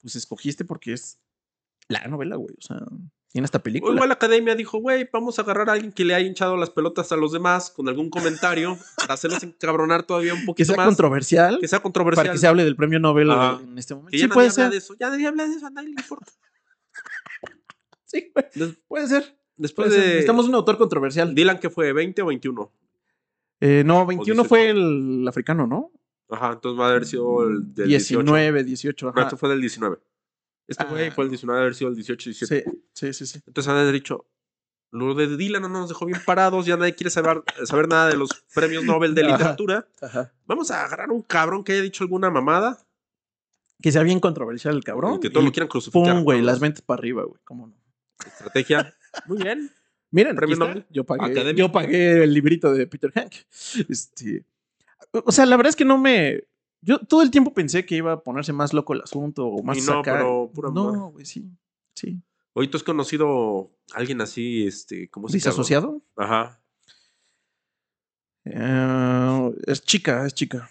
pues 0.01 0.15
escogiste 0.15 0.65
porque 0.65 0.93
es 0.93 1.19
la 1.87 2.05
novela, 2.07 2.35
güey. 2.35 2.55
O 2.57 2.61
sea, 2.61 2.77
tiene 3.31 3.45
esta 3.45 3.59
O 3.59 3.63
película. 3.63 3.93
igual 3.93 4.09
la 4.09 4.15
academia 4.15 4.55
dijo, 4.55 4.79
güey, 4.79 5.07
vamos 5.11 5.37
a 5.37 5.43
agarrar 5.43 5.69
a 5.69 5.73
alguien 5.73 5.91
que 5.91 6.03
le 6.05 6.15
haya 6.15 6.25
hinchado 6.27 6.57
las 6.57 6.69
pelotas 6.71 7.11
a 7.11 7.15
los 7.15 7.31
demás 7.31 7.69
con 7.69 7.87
algún 7.87 8.09
comentario 8.09 8.77
para 8.97 9.13
hacerlos 9.13 9.41
encabronar 9.43 10.03
todavía 10.03 10.33
un 10.33 10.39
que 10.41 10.45
poquito 10.47 10.67
sea 10.67 10.77
más. 10.77 10.85
controversial. 10.87 11.59
que 11.59 11.67
sea 11.67 11.79
controversial. 11.81 12.25
Para 12.25 12.33
que 12.33 12.39
se 12.39 12.47
hable 12.47 12.63
del 12.63 12.75
premio 12.75 12.99
Nobel 12.99 13.29
en 13.31 13.77
este 13.77 13.93
momento. 13.93 14.11
Que 14.11 14.17
Sí, 14.17 14.21
ya 14.23 14.27
nadie 14.29 14.33
puede 14.33 14.47
habla 14.49 14.63
ser. 14.63 14.71
de 14.71 14.77
eso. 14.77 14.95
Ya 14.99 15.09
nadie 15.09 15.27
habla 15.27 15.47
de 15.47 15.55
eso, 15.55 15.67
a 15.67 15.69
nadie 15.69 15.89
le 15.89 16.01
importa. 16.01 16.31
Sí, 18.13 18.31
güey. 18.33 18.45
Des- 18.53 18.77
Puede 18.87 19.07
ser. 19.07 19.37
Después 19.57 19.87
Puede 19.87 19.97
ser. 19.99 20.01
de. 20.07 20.13
Necesitamos 20.15 20.47
un 20.47 20.55
autor 20.55 20.77
controversial. 20.77 21.33
Dylan, 21.35 21.59
que 21.59 21.69
fue? 21.69 21.93
¿20 21.93 22.21
o 22.21 22.25
21? 22.27 22.71
Eh, 23.59 23.83
no, 23.85 24.05
21 24.05 24.43
18. 24.43 24.43
fue 24.49 24.69
el 24.69 25.25
africano, 25.27 25.67
¿no? 25.67 25.91
Ajá, 26.29 26.53
entonces 26.53 26.79
va 26.79 26.87
a 26.87 26.89
haber 26.91 27.05
sido 27.05 27.43
el 27.47 27.73
del 27.73 27.87
18. 27.89 28.21
19, 28.23 28.63
18. 28.63 29.05
No, 29.05 29.11
ajá. 29.11 29.21
este 29.23 29.35
fue 29.37 29.49
del 29.49 29.61
19. 29.61 29.97
Este 30.67 30.83
güey 30.85 31.07
Ah. 31.07 31.11
fue 31.11 31.25
el 31.25 31.29
19, 31.29 31.59
haber 31.59 31.75
sido 31.75 31.89
el 31.89 31.95
18, 31.95 32.29
17. 32.29 32.63
Sí, 32.93 33.13
sí, 33.13 33.13
sí, 33.13 33.25
sí. 33.25 33.39
Entonces 33.45 33.71
han 33.71 33.91
dicho, 33.93 34.25
lo 34.91 35.13
de 35.13 35.35
Dylan 35.37 35.61
no 35.61 35.69
nos 35.69 35.89
dejó 35.89 36.05
bien 36.05 36.19
parados, 36.25 36.65
ya 36.65 36.77
nadie 36.77 36.95
quiere 36.95 37.09
saber, 37.09 37.43
saber 37.65 37.87
nada 37.87 38.07
de 38.09 38.17
los 38.17 38.29
premios 38.53 38.83
Nobel 38.83 39.13
de 39.15 39.23
literatura. 39.23 39.87
Ajá. 40.01 40.33
Vamos 40.45 40.71
a 40.71 40.85
agarrar 40.85 41.11
un 41.11 41.21
cabrón 41.21 41.63
que 41.63 41.73
haya 41.73 41.81
dicho 41.81 42.03
alguna 42.03 42.29
mamada 42.29 42.79
Que 43.81 43.91
sea 43.91 44.03
bien 44.03 44.19
controversial 44.19 44.75
el 44.75 44.83
cabrón. 44.83 45.15
y 45.15 45.19
que 45.19 45.29
todos 45.29 45.43
y 45.43 45.47
lo 45.47 45.51
quieran 45.51 45.67
crucificar. 45.67 46.13
Pum, 46.15 46.23
güey, 46.23 46.41
las 46.41 46.59
ventas 46.59 46.81
para 46.81 46.99
arriba, 46.99 47.23
güey. 47.23 47.39
¿Cómo 47.43 47.67
no? 47.67 47.73
Estrategia. 48.25 48.95
Muy 49.25 49.41
bien. 49.41 49.71
Miren. 50.11 50.37
Yo 50.91 51.03
pagué, 51.05 51.55
yo 51.55 51.71
pagué 51.71 52.23
el 52.23 52.33
librito 52.33 52.71
de 52.73 52.85
Peter 52.87 53.11
Hank. 53.11 53.33
Este, 53.89 54.45
o 55.11 55.31
sea, 55.31 55.45
la 55.45 55.57
verdad 55.57 55.69
es 55.69 55.75
que 55.75 55.85
no 55.85 55.97
me. 55.97 56.43
Yo 56.81 56.99
todo 56.99 57.21
el 57.21 57.31
tiempo 57.31 57.53
pensé 57.53 57.85
que 57.85 57.95
iba 57.95 58.11
a 58.13 58.19
ponerse 58.23 58.53
más 58.53 58.73
loco 58.73 58.93
el 58.93 59.01
asunto 59.01 59.47
o 59.47 59.63
más 59.63 59.77
Y 59.77 59.81
no, 59.81 59.99
acá. 59.99 60.13
pero 60.17 60.51
pura 60.53 60.69
No, 60.71 61.11
güey, 61.11 61.25
sí. 61.25 61.49
Sí. 61.95 62.21
Oye, 62.53 62.67
¿tú 62.67 62.77
has 62.77 62.83
conocido 62.83 63.71
a 63.93 63.97
alguien 63.97 64.21
así, 64.21 64.67
este, 64.67 65.09
¿cómo 65.09 65.27
se 65.27 65.33
llama? 65.33 65.37
¿Disasociado? 65.37 66.01
Ajá. 66.15 66.59
Eh, 68.45 69.51
es 69.65 69.81
chica, 69.83 70.25
es 70.25 70.33
chica. 70.33 70.69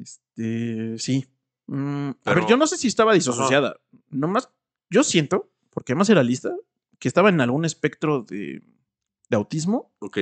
Este, 0.00 0.98
sí. 0.98 1.26
Mm, 1.66 2.10
a 2.24 2.34
ver, 2.34 2.46
yo 2.46 2.56
no 2.56 2.66
sé 2.66 2.76
si 2.76 2.88
estaba 2.88 3.14
disasociada. 3.14 3.76
Nomás, 4.10 4.50
yo 4.90 5.04
siento, 5.04 5.50
porque 5.74 5.92
además 5.92 6.08
era 6.08 6.22
lista, 6.22 6.54
que 6.98 7.08
estaba 7.08 7.28
en 7.28 7.40
algún 7.40 7.64
espectro 7.64 8.22
de, 8.22 8.62
de 9.28 9.36
autismo, 9.36 9.92
Ok. 9.98 10.18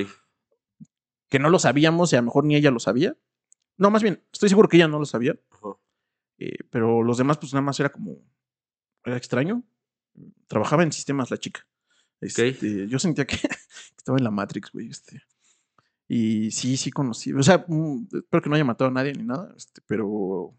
que 1.28 1.38
no 1.38 1.50
lo 1.50 1.58
sabíamos 1.58 2.12
y 2.12 2.16
a 2.16 2.20
lo 2.20 2.24
mejor 2.26 2.44
ni 2.44 2.56
ella 2.56 2.70
lo 2.70 2.80
sabía. 2.80 3.16
No, 3.76 3.90
más 3.90 4.02
bien, 4.02 4.22
estoy 4.32 4.48
seguro 4.48 4.68
que 4.68 4.76
ella 4.78 4.88
no 4.88 4.98
lo 4.98 5.06
sabía. 5.06 5.36
Ajá. 5.50 5.76
eh, 6.38 6.58
pero 6.70 7.02
los 7.02 7.18
demás, 7.18 7.38
pues 7.38 7.52
nada 7.52 7.62
más 7.62 7.78
era 7.80 7.90
como. 7.90 8.18
Era 9.04 9.16
extraño. 9.16 9.62
Trabajaba 10.46 10.82
en 10.82 10.92
sistemas 10.92 11.30
la 11.30 11.38
chica. 11.38 11.66
Este, 12.20 12.86
Yo 12.88 12.98
sentía 12.98 13.24
que 13.26 13.36
estaba 13.96 14.18
en 14.18 14.24
la 14.24 14.30
Matrix, 14.30 14.70
güey. 14.72 14.88
Este. 14.90 15.22
Y 16.06 16.50
sí, 16.50 16.76
sí 16.76 16.90
conocí. 16.90 17.32
O 17.32 17.42
sea, 17.42 17.64
mm, 17.66 18.08
espero 18.12 18.42
que 18.42 18.48
no 18.50 18.54
haya 18.56 18.64
matado 18.64 18.90
a 18.90 18.92
nadie 18.92 19.12
ni 19.14 19.24
nada. 19.24 19.52
Este, 19.56 19.80
pero. 19.86 20.54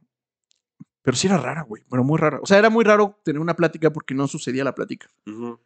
Pero 1.03 1.17
sí 1.17 1.27
era 1.27 1.37
rara, 1.37 1.61
güey. 1.63 1.83
Pero 1.89 2.03
muy 2.03 2.17
rara. 2.17 2.39
O 2.41 2.45
sea, 2.45 2.57
era 2.57 2.69
muy 2.69 2.83
raro 2.83 3.19
tener 3.23 3.39
una 3.39 3.55
plática 3.55 3.91
porque 3.91 4.15
no 4.15 4.27
sucedía 4.27 4.63
la 4.63 4.73
plática. 4.73 5.07
Ujú. 5.27 5.59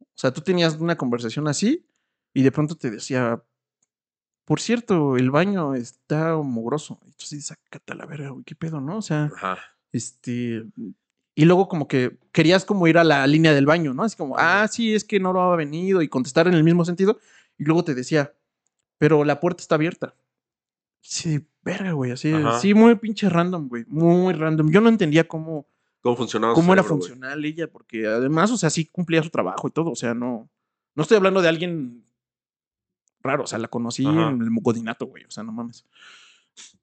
O 0.00 0.18
sea, 0.18 0.32
tú 0.32 0.40
tenías 0.42 0.76
una 0.76 0.96
conversación 0.96 1.48
así 1.48 1.86
y 2.34 2.42
de 2.42 2.52
pronto 2.52 2.74
te 2.74 2.90
decía, 2.90 3.42
por 4.44 4.60
cierto, 4.60 5.16
el 5.16 5.30
baño 5.30 5.74
está 5.74 6.36
mugroso. 6.36 6.98
Y 7.06 7.12
tú 7.12 7.24
sí, 7.24 7.40
sácate 7.40 7.94
la 7.94 8.06
verga, 8.06 8.30
güey, 8.30 8.44
qué 8.44 8.56
pedo, 8.56 8.80
¿no? 8.80 8.98
O 8.98 9.02
sea, 9.02 9.30
Ajá. 9.34 9.58
este... 9.92 10.64
Y 11.38 11.44
luego 11.44 11.68
como 11.68 11.86
que 11.86 12.18
querías 12.32 12.64
como 12.64 12.86
ir 12.86 12.96
a 12.96 13.04
la 13.04 13.26
línea 13.26 13.52
del 13.52 13.66
baño, 13.66 13.92
¿no? 13.92 14.04
Así 14.04 14.16
como, 14.16 14.36
ah, 14.38 14.66
sí, 14.68 14.94
es 14.94 15.04
que 15.04 15.20
no 15.20 15.34
lo 15.34 15.42
ha 15.42 15.56
venido 15.56 16.00
y 16.00 16.08
contestar 16.08 16.48
en 16.48 16.54
el 16.54 16.64
mismo 16.64 16.84
sentido. 16.84 17.18
Y 17.58 17.64
luego 17.64 17.84
te 17.84 17.94
decía, 17.94 18.32
pero 18.98 19.22
la 19.22 19.38
puerta 19.38 19.60
está 19.60 19.74
abierta. 19.74 20.14
Sí, 21.08 21.46
verga, 21.62 21.92
güey, 21.92 22.10
así, 22.10 22.32
Ajá. 22.32 22.58
sí, 22.58 22.74
muy 22.74 22.96
pinche 22.96 23.28
random, 23.28 23.68
güey, 23.68 23.84
muy 23.86 24.34
random. 24.34 24.70
Yo 24.70 24.80
no 24.80 24.88
entendía 24.88 25.28
cómo, 25.28 25.68
¿Cómo 26.00 26.16
funcionaba 26.16 26.52
cómo 26.52 26.72
era 26.72 26.82
cerebro, 26.82 27.00
funcional 27.02 27.44
ella, 27.44 27.70
porque 27.70 28.06
además, 28.08 28.50
o 28.50 28.56
sea, 28.56 28.70
sí 28.70 28.86
cumplía 28.86 29.22
su 29.22 29.30
trabajo 29.30 29.68
y 29.68 29.70
todo, 29.70 29.92
o 29.92 29.94
sea, 29.94 30.14
no, 30.14 30.50
no 30.96 31.02
estoy 31.02 31.16
hablando 31.16 31.42
de 31.42 31.48
alguien 31.48 32.04
raro, 33.22 33.44
o 33.44 33.46
sea, 33.46 33.60
la 33.60 33.68
conocí 33.68 34.04
Ajá. 34.04 34.30
en 34.30 34.42
el 34.42 34.50
Mucodinato, 34.50 35.06
güey, 35.06 35.24
o 35.24 35.30
sea, 35.30 35.44
no 35.44 35.52
mames. 35.52 35.86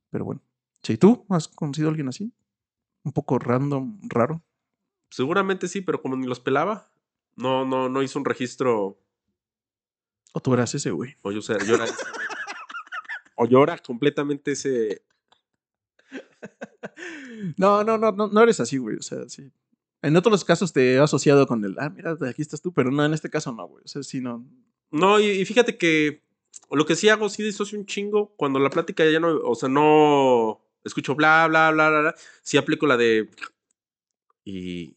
Pero 0.09 0.23
bueno, 0.23 0.41
si 0.81 0.97
tú 0.97 1.25
has 1.29 1.49
conocido 1.49 1.87
a 1.87 1.91
alguien 1.91 2.07
así, 2.07 2.31
un 3.03 3.11
poco 3.11 3.39
random, 3.39 3.99
raro. 4.03 4.41
Seguramente 5.09 5.67
sí, 5.67 5.81
pero 5.81 6.01
como 6.01 6.15
ni 6.15 6.27
los 6.27 6.39
pelaba, 6.39 6.89
no, 7.35 7.65
no, 7.65 7.89
no 7.89 8.01
hizo 8.01 8.19
un 8.19 8.25
registro. 8.25 8.97
O 10.31 10.39
tú 10.39 10.53
eras 10.53 10.73
ese, 10.75 10.91
güey. 10.91 11.17
O 11.23 11.31
yo, 11.31 11.41
sea, 11.41 11.57
yo 11.59 11.75
era 11.75 11.85
ese, 11.85 12.05
güey. 12.13 12.22
O 13.35 13.63
era 13.63 13.77
completamente 13.77 14.51
ese. 14.51 15.03
No, 17.57 17.83
no, 17.83 17.97
no, 17.97 18.11
no, 18.11 18.27
no 18.27 18.41
eres 18.41 18.59
así, 18.59 18.77
güey, 18.77 18.95
o 18.97 19.01
sea, 19.01 19.27
sí. 19.27 19.51
En 20.01 20.15
otros 20.15 20.45
casos 20.45 20.71
te 20.71 20.93
he 20.93 20.99
asociado 20.99 21.45
con 21.47 21.63
el, 21.65 21.75
ah, 21.79 21.89
mira, 21.89 22.17
aquí 22.29 22.41
estás 22.41 22.61
tú, 22.61 22.73
pero 22.73 22.91
no, 22.91 23.03
en 23.03 23.13
este 23.13 23.29
caso 23.29 23.51
no, 23.51 23.67
güey, 23.67 23.83
o 23.83 23.87
sea, 23.87 24.03
sí, 24.03 24.21
no. 24.21 24.45
No, 24.91 25.19
y, 25.19 25.25
y 25.25 25.45
fíjate 25.45 25.77
que 25.77 26.23
lo 26.71 26.85
que 26.85 26.95
sí 26.95 27.09
hago, 27.09 27.29
sí 27.29 27.43
disocio 27.43 27.77
un 27.77 27.85
chingo. 27.85 28.33
Cuando 28.35 28.59
la 28.59 28.69
plática 28.69 29.05
ya 29.09 29.19
no, 29.19 29.39
o 29.43 29.55
sea, 29.55 29.69
no 29.69 30.61
escucho 30.83 31.15
bla, 31.15 31.47
bla, 31.47 31.71
bla, 31.71 31.89
bla, 31.89 32.01
bla. 32.01 32.15
Sí 32.41 32.57
aplico 32.57 32.87
la 32.87 32.97
de. 32.97 33.29
Y, 34.45 34.95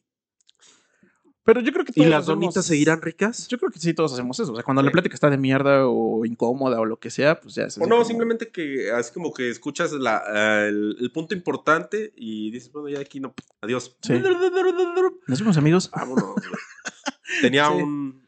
Pero 1.47 1.61
yo 1.61 1.73
creo 1.73 1.85
que 1.85 1.93
y 1.93 1.95
todos 1.95 2.11
las 2.11 2.23
hacemos- 2.25 2.41
donitas 2.41 2.67
seguirán 2.67 3.01
ricas. 3.01 3.47
Yo 3.49 3.57
creo 3.59 3.71
que 3.71 3.79
sí, 3.79 3.95
todos 3.95 4.13
hacemos 4.13 4.39
eso. 4.39 4.53
O 4.53 4.55
sea, 4.57 4.65
cuando 4.65 4.83
la 4.83 4.89
Sí. 4.89 4.93
plática 4.93 5.15
está 5.15 5.31
de 5.31 5.39
mierda 5.39 5.87
o 5.89 6.25
incómoda 6.27 6.79
o 6.81 6.85
lo 6.85 6.99
que 6.99 7.09
sea, 7.09 7.41
pues 7.41 7.55
ya 7.55 7.65
es 7.65 7.79
O 7.79 7.83
no, 7.83 7.89
como- 7.89 8.05
simplemente 8.05 8.49
que 8.51 8.91
así 8.91 9.13
como 9.15 9.33
que 9.33 9.49
escuchas 9.49 9.93
la, 9.93 10.23
eh, 10.35 10.69
el, 10.69 10.97
el 11.01 11.13
punto 11.13 11.35
importante 11.35 12.13
y 12.17 12.51
dices, 12.51 12.71
bueno, 12.73 12.89
ya 12.89 12.99
aquí 13.01 13.21
no, 13.21 13.33
adiós. 13.63 13.97
Sí. 14.03 14.13
¿Nos 15.27 15.41
vemos, 15.41 15.57
amigos? 15.57 15.91
Vámonos. 15.95 16.25
güey. 16.35 16.41
Tenía 17.41 17.69
Sí. 17.69 17.75
un. 17.83 18.27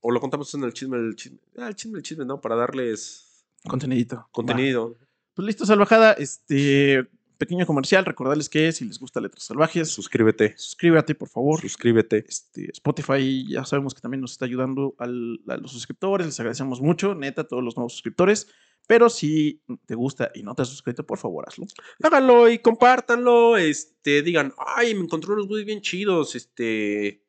O 0.00 0.10
lo 0.12 0.20
contamos 0.20 0.52
en 0.54 0.64
el 0.64 0.72
chisme 0.72 0.96
del 0.96 1.14
chisme. 1.16 1.38
Ah, 1.58 1.68
el 1.68 1.74
chisme 1.74 1.96
del 1.96 2.02
chisme, 2.02 2.24
¿no? 2.24 2.40
Para 2.40 2.56
darles 2.56 3.44
Contenidito. 3.68 4.16
Va. 4.16 4.28
contenido. 4.32 4.96
Pues 5.34 5.46
listo, 5.46 5.66
salvajada. 5.66 6.12
Este. 6.14 7.06
Pequeño 7.40 7.66
comercial, 7.66 8.04
recordarles 8.04 8.48
que 8.48 8.70
si 8.70 8.84
les 8.84 9.00
gusta 9.00 9.20
Letras 9.20 9.44
Salvajes, 9.44 9.88
Suscríbete. 9.90 10.54
suscríbete, 10.56 11.14
por 11.16 11.28
favor. 11.28 11.60
Suscríbete. 11.60 12.24
Este, 12.28 12.70
Spotify 12.72 13.44
ya 13.48 13.64
sabemos 13.64 13.94
que 13.94 14.00
también 14.00 14.20
nos 14.20 14.32
está 14.32 14.44
ayudando 14.44 14.94
al- 14.98 15.40
a 15.48 15.56
los 15.56 15.72
suscriptores, 15.72 16.26
les 16.26 16.38
agradecemos 16.38 16.80
mucho, 16.80 17.14
neta, 17.16 17.42
a 17.42 17.48
todos 17.48 17.64
los 17.64 17.76
nuevos 17.76 17.92
suscriptores. 17.94 18.46
Pero 18.86 19.08
si 19.08 19.62
te 19.86 19.94
gusta 19.94 20.30
y 20.34 20.42
no 20.42 20.54
te 20.54 20.62
has 20.62 20.68
suscrito, 20.68 21.04
por 21.06 21.18
favor, 21.18 21.44
hazlo. 21.46 21.66
Háganlo 22.02 22.48
y 22.50 22.58
compártanlo. 22.58 23.56
Este, 23.56 24.22
digan, 24.22 24.52
ay, 24.76 24.94
me 24.94 25.02
encontré 25.04 25.32
unos 25.32 25.46
güeyes 25.48 25.66
bien 25.66 25.80
chidos. 25.80 26.34
Este. 26.34 27.24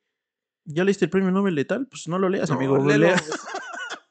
¿Ya 0.65 0.83
leíste 0.83 1.05
el 1.05 1.11
premio 1.11 1.31
Nobel 1.31 1.55
de 1.55 1.65
tal? 1.65 1.87
Pues 1.87 2.07
no 2.07 2.17
lo 2.19 2.29
leas, 2.29 2.49
No, 2.49 2.55
amigo. 2.55 2.77
léelo. 2.77 3.07
lea- 3.07 3.23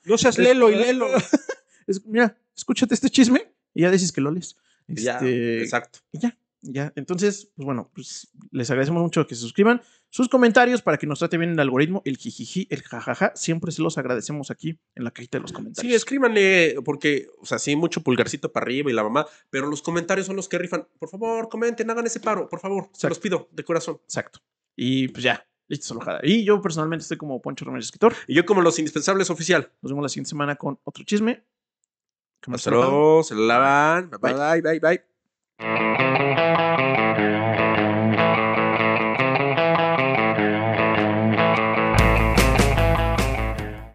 No 0.04 0.16
seas 0.18 0.38
lelo 0.38 0.70
y 0.70 0.76
lelo. 0.76 1.06
Es- 1.86 2.04
mira, 2.06 2.36
escúchate 2.56 2.94
este 2.94 3.10
chisme 3.10 3.52
y 3.74 3.82
ya 3.82 3.90
dices 3.90 4.12
que 4.12 4.20
lo 4.20 4.30
lees. 4.30 4.56
Ya, 4.94 5.14
Este, 5.14 5.62
exacto. 5.62 6.00
Y 6.12 6.18
ya, 6.20 6.38
ya. 6.62 6.92
Entonces, 6.96 7.50
pues 7.56 7.64
bueno, 7.66 7.90
pues 7.94 8.30
les 8.50 8.70
agradecemos 8.70 9.02
mucho 9.02 9.26
que 9.26 9.34
se 9.34 9.40
suscriban. 9.42 9.80
Sus 10.12 10.28
comentarios 10.28 10.82
para 10.82 10.98
que 10.98 11.06
nos 11.06 11.20
trate 11.20 11.38
bien 11.38 11.52
el 11.52 11.60
algoritmo, 11.60 12.02
el 12.04 12.16
jijiji, 12.16 12.66
el 12.70 12.82
jajaja, 12.82 13.32
siempre 13.36 13.70
se 13.70 13.80
los 13.80 13.96
agradecemos 13.96 14.50
aquí 14.50 14.78
en 14.96 15.04
la 15.04 15.12
cajita 15.12 15.38
de 15.38 15.42
los 15.42 15.50
Sí, 15.50 15.54
comentarios. 15.54 15.94
escríbanle, 15.94 16.76
porque, 16.84 17.28
o 17.40 17.46
sea, 17.46 17.60
sí, 17.60 17.76
mucho 17.76 18.02
pulgarcito 18.02 18.50
para 18.50 18.64
arriba 18.64 18.90
y 18.90 18.94
la 18.94 19.04
mamá, 19.04 19.26
pero 19.50 19.68
los 19.68 19.82
comentarios 19.82 20.26
son 20.26 20.34
los 20.34 20.48
que 20.48 20.58
rifan. 20.58 20.88
Por 20.98 21.08
favor, 21.08 21.48
comenten, 21.48 21.88
hagan 21.90 22.06
ese 22.06 22.18
paro, 22.18 22.48
por 22.48 22.58
favor. 22.58 22.88
Se 22.92 23.08
los 23.08 23.20
pido, 23.20 23.48
de 23.52 23.62
corazón. 23.64 24.00
Exacto. 24.02 24.40
Y 24.74 25.06
pues 25.08 25.22
ya, 25.22 25.46
listo, 25.68 25.86
salojada. 25.86 26.18
Y 26.24 26.42
yo 26.44 26.60
personalmente 26.60 27.02
estoy 27.04 27.16
como 27.16 27.40
Poncho 27.40 27.64
Ramírez 27.64 27.84
Escritor. 27.86 28.14
Y 28.26 28.34
yo, 28.34 28.44
como 28.44 28.62
los 28.62 28.76
indispensables 28.80 29.30
oficial. 29.30 29.70
Nos 29.80 29.92
vemos 29.92 30.02
la 30.02 30.08
siguiente 30.08 30.30
semana 30.30 30.56
con 30.56 30.80
otro 30.82 31.04
chisme. 31.04 31.44
Hasta 32.48 32.70
luego, 32.70 33.22
se 33.22 33.34
lavan. 33.34 34.10
Bye. 34.20 34.34
bye, 34.62 34.80
bye. 34.80 35.00
bye. 35.58 36.26